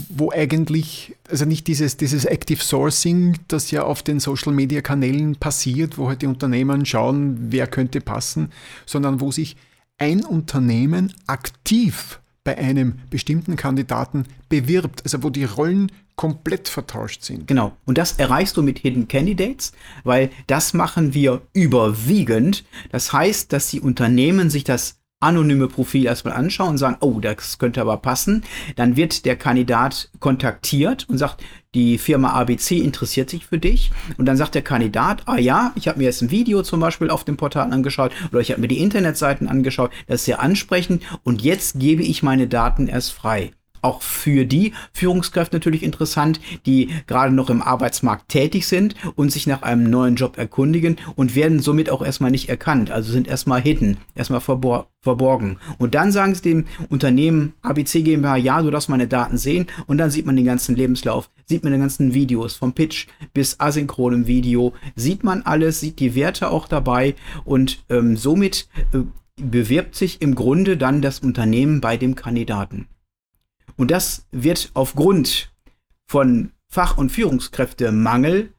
wo 0.10 0.32
eigentlich, 0.32 1.16
also 1.30 1.46
nicht 1.46 1.68
dieses, 1.68 1.98
dieses 1.98 2.26
Active 2.26 2.62
Sourcing, 2.62 3.38
das 3.48 3.72
ja 3.72 3.84
auf 3.84 4.04
den 4.04 4.20
Social 4.20 4.54
Media 4.54 4.82
Kanälen 4.82 5.36
passiert, 5.36 5.98
wo 5.98 6.08
halt 6.08 6.22
die 6.22 6.28
Unternehmen 6.28 6.86
schauen, 6.86 7.52
wer 7.52 7.68
könnte 7.68 8.02
passen, 8.02 8.52
sondern 8.86 9.20
wo 9.22 9.32
sich 9.32 9.56
ein 9.98 10.24
Unternehmen 10.24 11.14
aktiv 11.28 12.20
bei 12.44 12.58
einem 12.58 13.00
bestimmten 13.10 13.56
Kandidaten 13.56 14.26
bewirbt, 14.50 15.04
also 15.04 15.24
wo 15.24 15.30
die 15.30 15.46
Rollen 15.46 15.92
komplett 16.16 16.70
vertauscht 16.70 17.24
sind. 17.24 17.48
Genau. 17.48 17.76
Und 17.86 17.98
das 17.98 18.14
erreichst 18.14 18.56
du 18.56 18.62
mit 18.62 18.80
Hidden 18.80 19.08
Candidates, 19.08 19.74
weil 20.04 20.30
das 20.48 20.74
machen 20.74 21.14
wir 21.14 21.42
überwiegend. 21.54 22.64
Das 22.92 23.12
heißt, 23.12 23.52
dass 23.52 23.70
die 23.70 23.82
Unternehmen 23.82 24.50
sich 24.50 24.64
das 24.64 25.00
anonyme 25.26 25.67
Profil 25.67 26.05
erstmal 26.05 26.36
anschauen 26.36 26.71
und 26.71 26.78
sagen, 26.78 26.97
oh, 27.01 27.19
das 27.19 27.57
könnte 27.57 27.82
aber 27.82 27.97
passen. 27.97 28.43
Dann 28.76 28.95
wird 28.95 29.26
der 29.26 29.36
Kandidat 29.36 30.09
kontaktiert 30.19 31.07
und 31.09 31.17
sagt, 31.17 31.43
die 31.73 31.97
Firma 31.97 32.30
ABC 32.30 32.78
interessiert 32.78 33.30
sich 33.30 33.45
für 33.45 33.59
dich. 33.59 33.91
Und 34.17 34.26
dann 34.26 34.38
sagt 34.38 34.55
der 34.55 34.61
Kandidat, 34.61 35.23
ah 35.26 35.38
ja, 35.38 35.73
ich 35.76 35.88
habe 35.88 35.99
mir 35.99 36.05
jetzt 36.05 36.21
ein 36.21 36.32
Video 36.32 36.63
zum 36.63 36.80
Beispiel 36.80 37.09
auf 37.09 37.26
dem 37.26 37.38
Portal 37.38 37.71
angeschaut 37.71 38.11
oder 38.32 38.39
ich 38.39 38.51
habe 38.51 38.61
mir 38.61 38.67
die 38.67 38.80
Internetseiten 38.80 39.49
angeschaut, 39.49 39.91
das 40.07 40.21
ist 40.21 40.26
sehr 40.26 40.39
ansprechend 40.39 41.03
und 41.23 41.41
jetzt 41.41 41.80
gebe 41.80 42.03
ich 42.03 42.23
meine 42.23 42.47
Daten 42.47 42.88
erst 42.88 43.11
frei 43.11 43.51
auch 43.86 44.02
für 44.02 44.46
die 44.46 44.74
Führungskräfte 44.94 45.56
natürlich 45.56 45.84
interessant, 45.84 46.40
die 46.66 46.90
gerade 47.08 47.34
noch 47.34 47.50
im 47.50 47.62
Arbeitsmarkt 47.62 48.30
tätig 48.30 48.68
sind 48.68 48.96
und 49.16 49.32
sich 49.32 49.48
nach 49.48 49.62
einem 49.62 49.90
neuen 49.90 50.16
Job 50.16 50.38
erkundigen 50.38 50.98
und 51.16 51.36
werden 51.36 51.60
somit 51.60 51.90
auch 51.90 52.04
erstmal 52.04 52.32
nicht 52.32 52.50
erkannt, 52.50 52.92
also 52.92 53.12
sind 53.12 53.28
erstmal 53.28 53.62
hidden, 53.62 53.98
erstmal 54.16 54.42
verbor 54.42 54.88
verborgen. 55.06 55.58
Und 55.78 55.94
dann 55.94 56.12
sagen 56.12 56.34
sie 56.34 56.42
dem 56.42 56.66
Unternehmen 56.90 57.54
ABC 57.62 58.02
GmbH, 58.02 58.38
ja, 58.38 58.62
du 58.62 58.72
darfst 58.72 58.90
meine 58.90 59.08
Daten 59.08 59.38
sehen 59.38 59.68
und 59.86 60.00
dann 60.00 60.10
sieht 60.10 60.26
man 60.26 60.36
den 60.36 60.46
ganzen 60.46 60.76
Lebenslauf, 60.76 61.30
sieht 61.46 61.64
man 61.64 61.72
die 61.72 61.80
ganzen 61.80 62.16
Videos, 62.16 62.56
vom 62.56 62.74
Pitch 62.74 63.08
bis 63.32 63.60
asynchronem 63.60 64.26
Video, 64.26 64.74
sieht 64.96 65.24
man 65.24 65.44
alles, 65.44 65.80
sieht 65.80 66.00
die 66.00 66.16
Werte 66.16 66.50
auch 66.50 66.68
dabei 66.68 67.14
und 67.46 67.86
ähm, 67.90 68.18
somit 68.18 68.68
äh, 68.94 69.02
bewirbt 69.42 69.96
sich 69.96 70.22
im 70.22 70.34
Grunde 70.34 70.76
dann 70.76 71.02
das 71.02 71.20
Unternehmen 71.20 71.82
bei 71.82 71.98
dem 71.98 72.16
Kandidaten. 72.16 72.88
Und 73.78 73.91
das 73.91 74.26
wird 74.32 74.71
aufgrund 74.73 75.51
von 76.07 76.51
Fach- 76.67 76.97
und 76.97 77.11
Führungskräftemangel, 77.11 78.53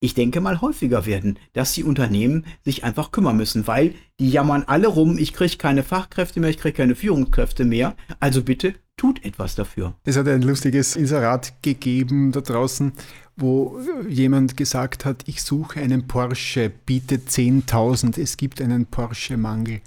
ich 0.00 0.14
denke 0.14 0.40
mal, 0.40 0.60
häufiger 0.60 1.06
werden, 1.06 1.38
dass 1.54 1.72
die 1.72 1.84
Unternehmen 1.84 2.44
sich 2.62 2.84
einfach 2.84 3.10
kümmern 3.10 3.36
müssen, 3.36 3.66
weil 3.66 3.94
die 4.20 4.30
jammern 4.30 4.64
alle 4.66 4.88
rum, 4.88 5.16
ich 5.18 5.32
kriege 5.32 5.56
keine 5.56 5.82
Fachkräfte 5.82 6.40
mehr, 6.40 6.50
ich 6.50 6.58
kriege 6.58 6.76
keine 6.76 6.94
Führungskräfte 6.94 7.64
mehr. 7.64 7.96
Also 8.20 8.42
bitte 8.42 8.74
tut 8.96 9.24
etwas 9.24 9.54
dafür. 9.54 9.94
Es 10.04 10.16
hat 10.16 10.28
ein 10.28 10.42
lustiges 10.42 10.96
Inserat 10.96 11.62
gegeben 11.62 12.32
da 12.32 12.40
draußen, 12.40 12.92
wo 13.36 13.80
jemand 14.08 14.56
gesagt 14.56 15.04
hat, 15.04 15.24
ich 15.26 15.42
suche 15.42 15.80
einen 15.80 16.06
Porsche, 16.06 16.70
biete 16.70 17.16
10.000, 17.16 18.20
es 18.20 18.36
gibt 18.36 18.60
einen 18.60 18.86
Porsche-Mangel. 18.86 19.80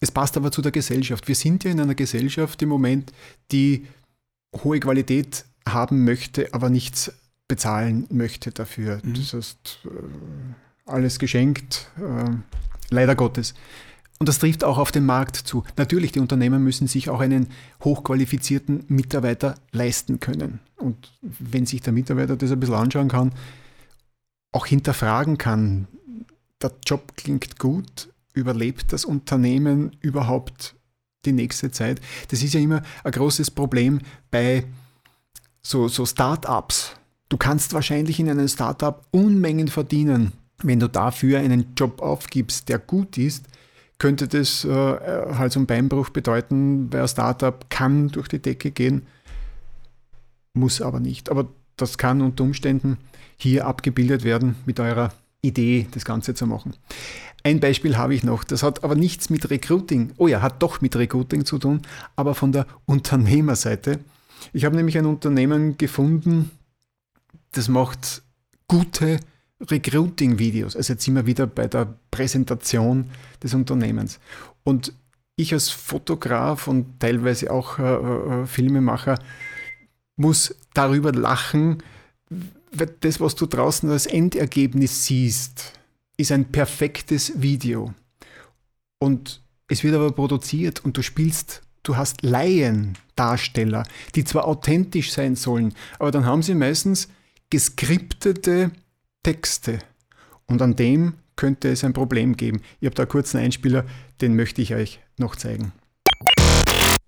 Es 0.00 0.10
passt 0.10 0.36
aber 0.36 0.50
zu 0.50 0.62
der 0.62 0.72
Gesellschaft. 0.72 1.28
Wir 1.28 1.34
sind 1.34 1.64
ja 1.64 1.70
in 1.70 1.80
einer 1.80 1.94
Gesellschaft 1.94 2.60
im 2.62 2.68
Moment, 2.68 3.12
die 3.52 3.86
hohe 4.62 4.80
Qualität 4.80 5.44
haben 5.68 6.04
möchte, 6.04 6.52
aber 6.52 6.70
nichts 6.70 7.12
bezahlen 7.48 8.06
möchte 8.10 8.50
dafür. 8.50 9.00
Mhm. 9.02 9.14
Das 9.14 9.32
heißt, 9.34 9.78
äh, 9.84 10.90
alles 10.90 11.18
geschenkt, 11.18 11.90
äh, 11.98 12.30
leider 12.90 13.14
Gottes. 13.14 13.54
Und 14.18 14.28
das 14.28 14.38
trifft 14.38 14.64
auch 14.64 14.78
auf 14.78 14.92
den 14.92 15.04
Markt 15.04 15.36
zu. 15.36 15.64
Natürlich, 15.76 16.12
die 16.12 16.20
Unternehmen 16.20 16.62
müssen 16.62 16.86
sich 16.86 17.10
auch 17.10 17.20
einen 17.20 17.48
hochqualifizierten 17.82 18.84
Mitarbeiter 18.88 19.56
leisten 19.72 20.20
können. 20.20 20.60
Und 20.76 21.12
wenn 21.20 21.66
sich 21.66 21.80
der 21.80 21.92
Mitarbeiter 21.92 22.36
das 22.36 22.52
ein 22.52 22.60
bisschen 22.60 22.76
anschauen 22.76 23.08
kann, 23.08 23.32
auch 24.52 24.66
hinterfragen 24.66 25.36
kann, 25.36 25.88
der 26.62 26.72
Job 26.86 27.16
klingt 27.16 27.58
gut, 27.58 28.08
überlebt 28.34 28.92
das 28.92 29.04
Unternehmen 29.04 29.96
überhaupt 30.00 30.74
die 31.24 31.32
nächste 31.32 31.70
Zeit? 31.70 32.00
Das 32.28 32.42
ist 32.42 32.54
ja 32.54 32.60
immer 32.60 32.82
ein 33.02 33.12
großes 33.12 33.50
Problem 33.50 34.00
bei 34.30 34.64
so, 35.62 35.88
so 35.88 36.04
Start-ups. 36.04 36.96
Du 37.28 37.38
kannst 37.38 37.72
wahrscheinlich 37.72 38.20
in 38.20 38.28
einem 38.28 38.48
Start-up 38.48 39.06
Unmengen 39.10 39.68
verdienen. 39.68 40.32
Wenn 40.62 40.78
du 40.80 40.88
dafür 40.88 41.38
einen 41.38 41.74
Job 41.76 42.00
aufgibst, 42.00 42.68
der 42.68 42.78
gut 42.78 43.18
ist, 43.18 43.46
könnte 43.98 44.28
das 44.28 44.64
äh, 44.64 44.68
halt 44.70 45.52
so 45.52 45.60
einen 45.60 45.66
Beinbruch 45.66 46.10
bedeuten, 46.10 46.92
weil 46.92 47.02
ein 47.02 47.08
Startup 47.08 47.68
kann 47.70 48.08
durch 48.08 48.28
die 48.28 48.40
Decke 48.40 48.70
gehen, 48.70 49.06
muss 50.52 50.80
aber 50.80 51.00
nicht. 51.00 51.30
Aber 51.30 51.48
das 51.76 51.98
kann 51.98 52.20
unter 52.20 52.44
Umständen 52.44 52.98
hier 53.36 53.66
abgebildet 53.66 54.24
werden 54.24 54.56
mit 54.66 54.78
eurer 54.80 55.12
Idee, 55.42 55.86
das 55.90 56.04
Ganze 56.04 56.34
zu 56.34 56.46
machen. 56.46 56.74
Ein 57.46 57.60
Beispiel 57.60 57.98
habe 57.98 58.14
ich 58.14 58.24
noch, 58.24 58.42
das 58.42 58.62
hat 58.62 58.84
aber 58.84 58.94
nichts 58.94 59.28
mit 59.28 59.50
Recruiting, 59.50 60.12
oh 60.16 60.26
ja, 60.26 60.40
hat 60.40 60.62
doch 60.62 60.80
mit 60.80 60.96
Recruiting 60.96 61.44
zu 61.44 61.58
tun, 61.58 61.82
aber 62.16 62.34
von 62.34 62.52
der 62.52 62.66
Unternehmerseite. 62.86 64.00
Ich 64.54 64.64
habe 64.64 64.76
nämlich 64.76 64.96
ein 64.96 65.04
Unternehmen 65.04 65.76
gefunden, 65.76 66.50
das 67.52 67.68
macht 67.68 68.22
gute 68.66 69.20
Recruiting-Videos. 69.60 70.74
Also 70.74 70.94
jetzt 70.94 71.04
sind 71.04 71.16
wir 71.16 71.26
wieder 71.26 71.46
bei 71.46 71.66
der 71.66 71.94
Präsentation 72.10 73.10
des 73.42 73.52
Unternehmens. 73.52 74.20
Und 74.62 74.94
ich 75.36 75.52
als 75.52 75.68
Fotograf 75.68 76.66
und 76.66 76.98
teilweise 76.98 77.50
auch 77.50 77.78
äh, 77.78 77.82
äh, 77.82 78.46
Filmemacher 78.46 79.18
muss 80.16 80.54
darüber 80.72 81.12
lachen, 81.12 81.82
das, 83.00 83.20
was 83.20 83.34
du 83.34 83.46
draußen 83.46 83.90
als 83.90 84.06
Endergebnis 84.06 85.04
siehst, 85.04 85.72
ist 86.16 86.32
ein 86.32 86.50
perfektes 86.50 87.40
Video. 87.40 87.94
Und 88.98 89.42
es 89.68 89.82
wird 89.82 89.94
aber 89.94 90.12
produziert 90.12 90.84
und 90.84 90.96
du 90.96 91.02
spielst, 91.02 91.62
du 91.82 91.96
hast 91.96 92.22
Laiendarsteller, 92.22 93.84
die 94.14 94.24
zwar 94.24 94.46
authentisch 94.46 95.12
sein 95.12 95.36
sollen, 95.36 95.74
aber 95.98 96.10
dann 96.10 96.24
haben 96.24 96.42
sie 96.42 96.54
meistens 96.54 97.08
geskriptete 97.50 98.70
Texte. 99.22 99.78
Und 100.46 100.62
an 100.62 100.76
dem 100.76 101.14
könnte 101.36 101.68
es 101.70 101.84
ein 101.84 101.92
Problem 101.92 102.36
geben. 102.36 102.60
Ich 102.80 102.86
habe 102.86 102.94
da 102.94 103.06
kurz 103.06 103.34
einen 103.34 103.46
Einspieler, 103.46 103.84
den 104.20 104.36
möchte 104.36 104.62
ich 104.62 104.74
euch 104.74 105.00
noch 105.18 105.36
zeigen. 105.36 105.72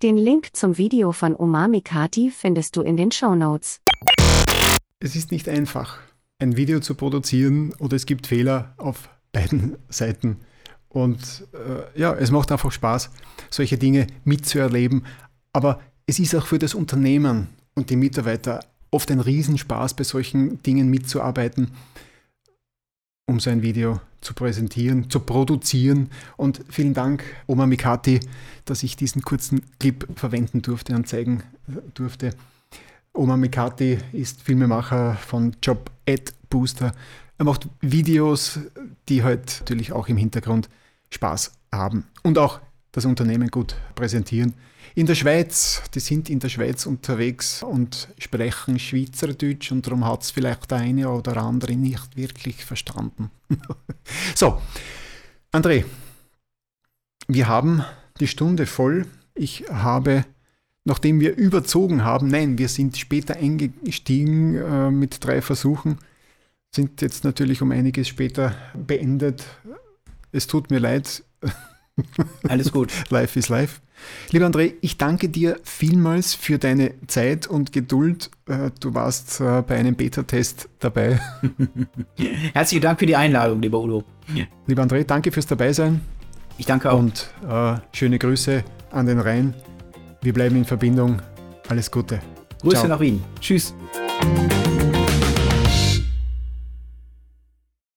Den 0.03 0.17
Link 0.17 0.55
zum 0.55 0.77
Video 0.77 1.13
von 1.13 1.35
Umami 1.35 1.81
Kati 1.81 2.31
findest 2.31 2.77
du 2.77 2.83
in 2.83 2.97
den 2.97 3.13
Show 3.13 3.35
Notes. 3.35 3.81
Es 4.99 5.17
ist 5.17 5.31
nicht 5.31 5.49
einfach, 5.49 5.99
ein 6.39 6.57
Video 6.57 6.81
zu 6.81 6.95
produzieren 6.95 7.73
oder 7.79 7.97
es 7.97 8.07
gibt 8.07 8.27
Fehler 8.27 8.75
auf 8.77 9.09
beiden 9.33 9.77
Seiten. 9.89 10.39
Und 10.89 11.47
äh, 11.53 12.01
ja, 12.01 12.15
es 12.15 12.31
macht 12.31 12.53
einfach 12.53 12.73
Spaß, 12.73 13.11
solche 13.51 13.77
Dinge 13.77 14.07
mitzuerleben. 14.25 15.05
Aber 15.53 15.81
es 16.07 16.19
ist 16.19 16.35
auch 16.35 16.47
für 16.47 16.59
das 16.59 16.75
Unternehmen 16.75 17.49
und 17.75 17.91
die 17.91 17.97
Mitarbeiter 17.97 18.61
oft 18.91 19.11
ein 19.11 19.21
Riesenspaß, 19.21 19.95
bei 19.95 20.05
solchen 20.05 20.63
Dingen 20.63 20.89
mitzuarbeiten, 20.89 21.73
um 23.27 23.41
sein 23.41 23.63
Video 23.63 24.01
zu 24.21 24.33
präsentieren, 24.33 25.11
zu 25.11 25.21
produzieren. 25.21 26.11
Und 26.37 26.63
vielen 26.69 26.95
Dank, 26.95 27.25
Oma 27.47 27.67
Mikati, 27.67 28.21
dass 28.65 28.83
ich 28.83 28.97
diesen 28.97 29.23
kurzen 29.23 29.63
Clip 29.79 30.07
verwenden 30.17 30.63
durfte 30.63 30.95
und 30.95 31.09
zeigen 31.09 31.43
durfte. 31.95 32.31
Oma 33.17 33.37
Mikati 33.37 33.99
ist 34.13 34.43
Filmemacher 34.43 35.15
von 35.15 35.57
Job 35.63 35.91
Ad 36.07 36.33
Booster. 36.51 36.93
Er 37.39 37.45
macht 37.45 37.67
Videos, 37.81 38.61
die 39.09 39.23
halt 39.23 39.61
natürlich 39.61 39.93
auch 39.93 40.09
im 40.09 40.19
Hintergrund 40.19 40.69
Spaß 41.11 41.53
haben 41.73 42.05
und 42.23 42.37
auch 42.37 42.61
das 42.93 43.07
Unternehmen 43.07 43.49
gut 43.49 43.75
präsentieren. 43.95 44.55
In 44.95 45.07
der 45.07 45.15
Schweiz, 45.15 45.83
die 45.95 46.01
sind 46.01 46.31
in 46.31 46.41
der 46.41 46.49
Schweiz 46.49 46.87
unterwegs 46.87 47.63
und 47.63 48.09
sprechen 48.19 48.79
Schweizerdeutsch 48.79 49.73
und 49.73 49.87
darum 49.87 50.05
hat 50.05 50.23
es 50.23 50.31
vielleicht 50.31 50.71
der 50.71 50.79
eine 50.79 51.11
oder 51.11 51.39
andere 51.39 51.75
nicht 51.75 52.17
wirklich 52.17 52.65
verstanden. 52.65 53.31
so, 54.35 54.61
André, 55.53 55.85
wir 57.29 57.49
haben 57.49 57.83
die 58.21 58.29
Stunde 58.29 58.67
voll. 58.67 59.07
Ich 59.35 59.65
habe, 59.71 60.25
nachdem 60.87 61.21
wir 61.21 61.37
überzogen 61.37 62.05
haben, 62.05 62.29
nein, 62.29 62.57
wir 62.59 62.69
sind 62.69 62.97
später 62.97 63.37
eingestiegen 63.37 64.55
äh, 64.55 64.91
mit 64.91 65.23
drei 65.23 65.43
Versuchen, 65.43 65.99
sind 66.75 67.03
jetzt 67.03 67.25
natürlich 67.25 67.61
um 67.61 67.73
einiges 67.73 68.09
später 68.09 68.55
beendet. 68.75 69.45
Es 70.33 70.47
tut 70.47 70.71
mir 70.71 70.79
leid. 70.79 71.25
Alles 72.49 72.73
gut. 72.73 72.93
life 73.11 73.39
is 73.39 73.49
life. 73.49 73.81
Lieber 74.31 74.47
André, 74.47 74.75
ich 74.83 74.99
danke 74.99 75.29
dir 75.29 75.59
vielmals 75.65 76.35
für 76.35 76.59
deine 76.59 76.93
Zeit 77.07 77.47
und 77.47 77.73
Geduld. 77.73 78.31
Äh, 78.47 78.71
du 78.79 78.95
warst 78.95 79.41
äh, 79.41 79.63
bei 79.63 79.77
einem 79.77 79.97
Beta-Test 79.97 80.69
dabei. 80.79 81.19
Herzlichen 82.53 82.83
Dank 82.83 83.01
für 83.01 83.07
die 83.07 83.17
Einladung, 83.17 83.61
lieber 83.61 83.81
Udo. 83.81 84.05
Lieber 84.67 84.83
André, 84.83 85.05
danke 85.05 85.33
fürs 85.33 85.47
Dabeisein. 85.47 86.01
Ich 86.59 86.67
danke 86.67 86.93
auch. 86.93 86.99
Und 86.99 87.31
äh, 87.49 87.77
schöne 87.93 88.19
Grüße 88.19 88.63
an 88.91 89.07
den 89.07 89.19
Rhein. 89.19 89.55
Wir 90.27 90.33
bleiben 90.33 90.57
in 90.57 90.65
Verbindung. 90.65 91.23
Alles 91.69 91.89
Gute. 91.89 92.19
Grüße 92.61 92.79
Ciao. 92.79 92.89
nach 92.89 92.99
Wien. 92.99 93.23
Tschüss. 93.41 93.73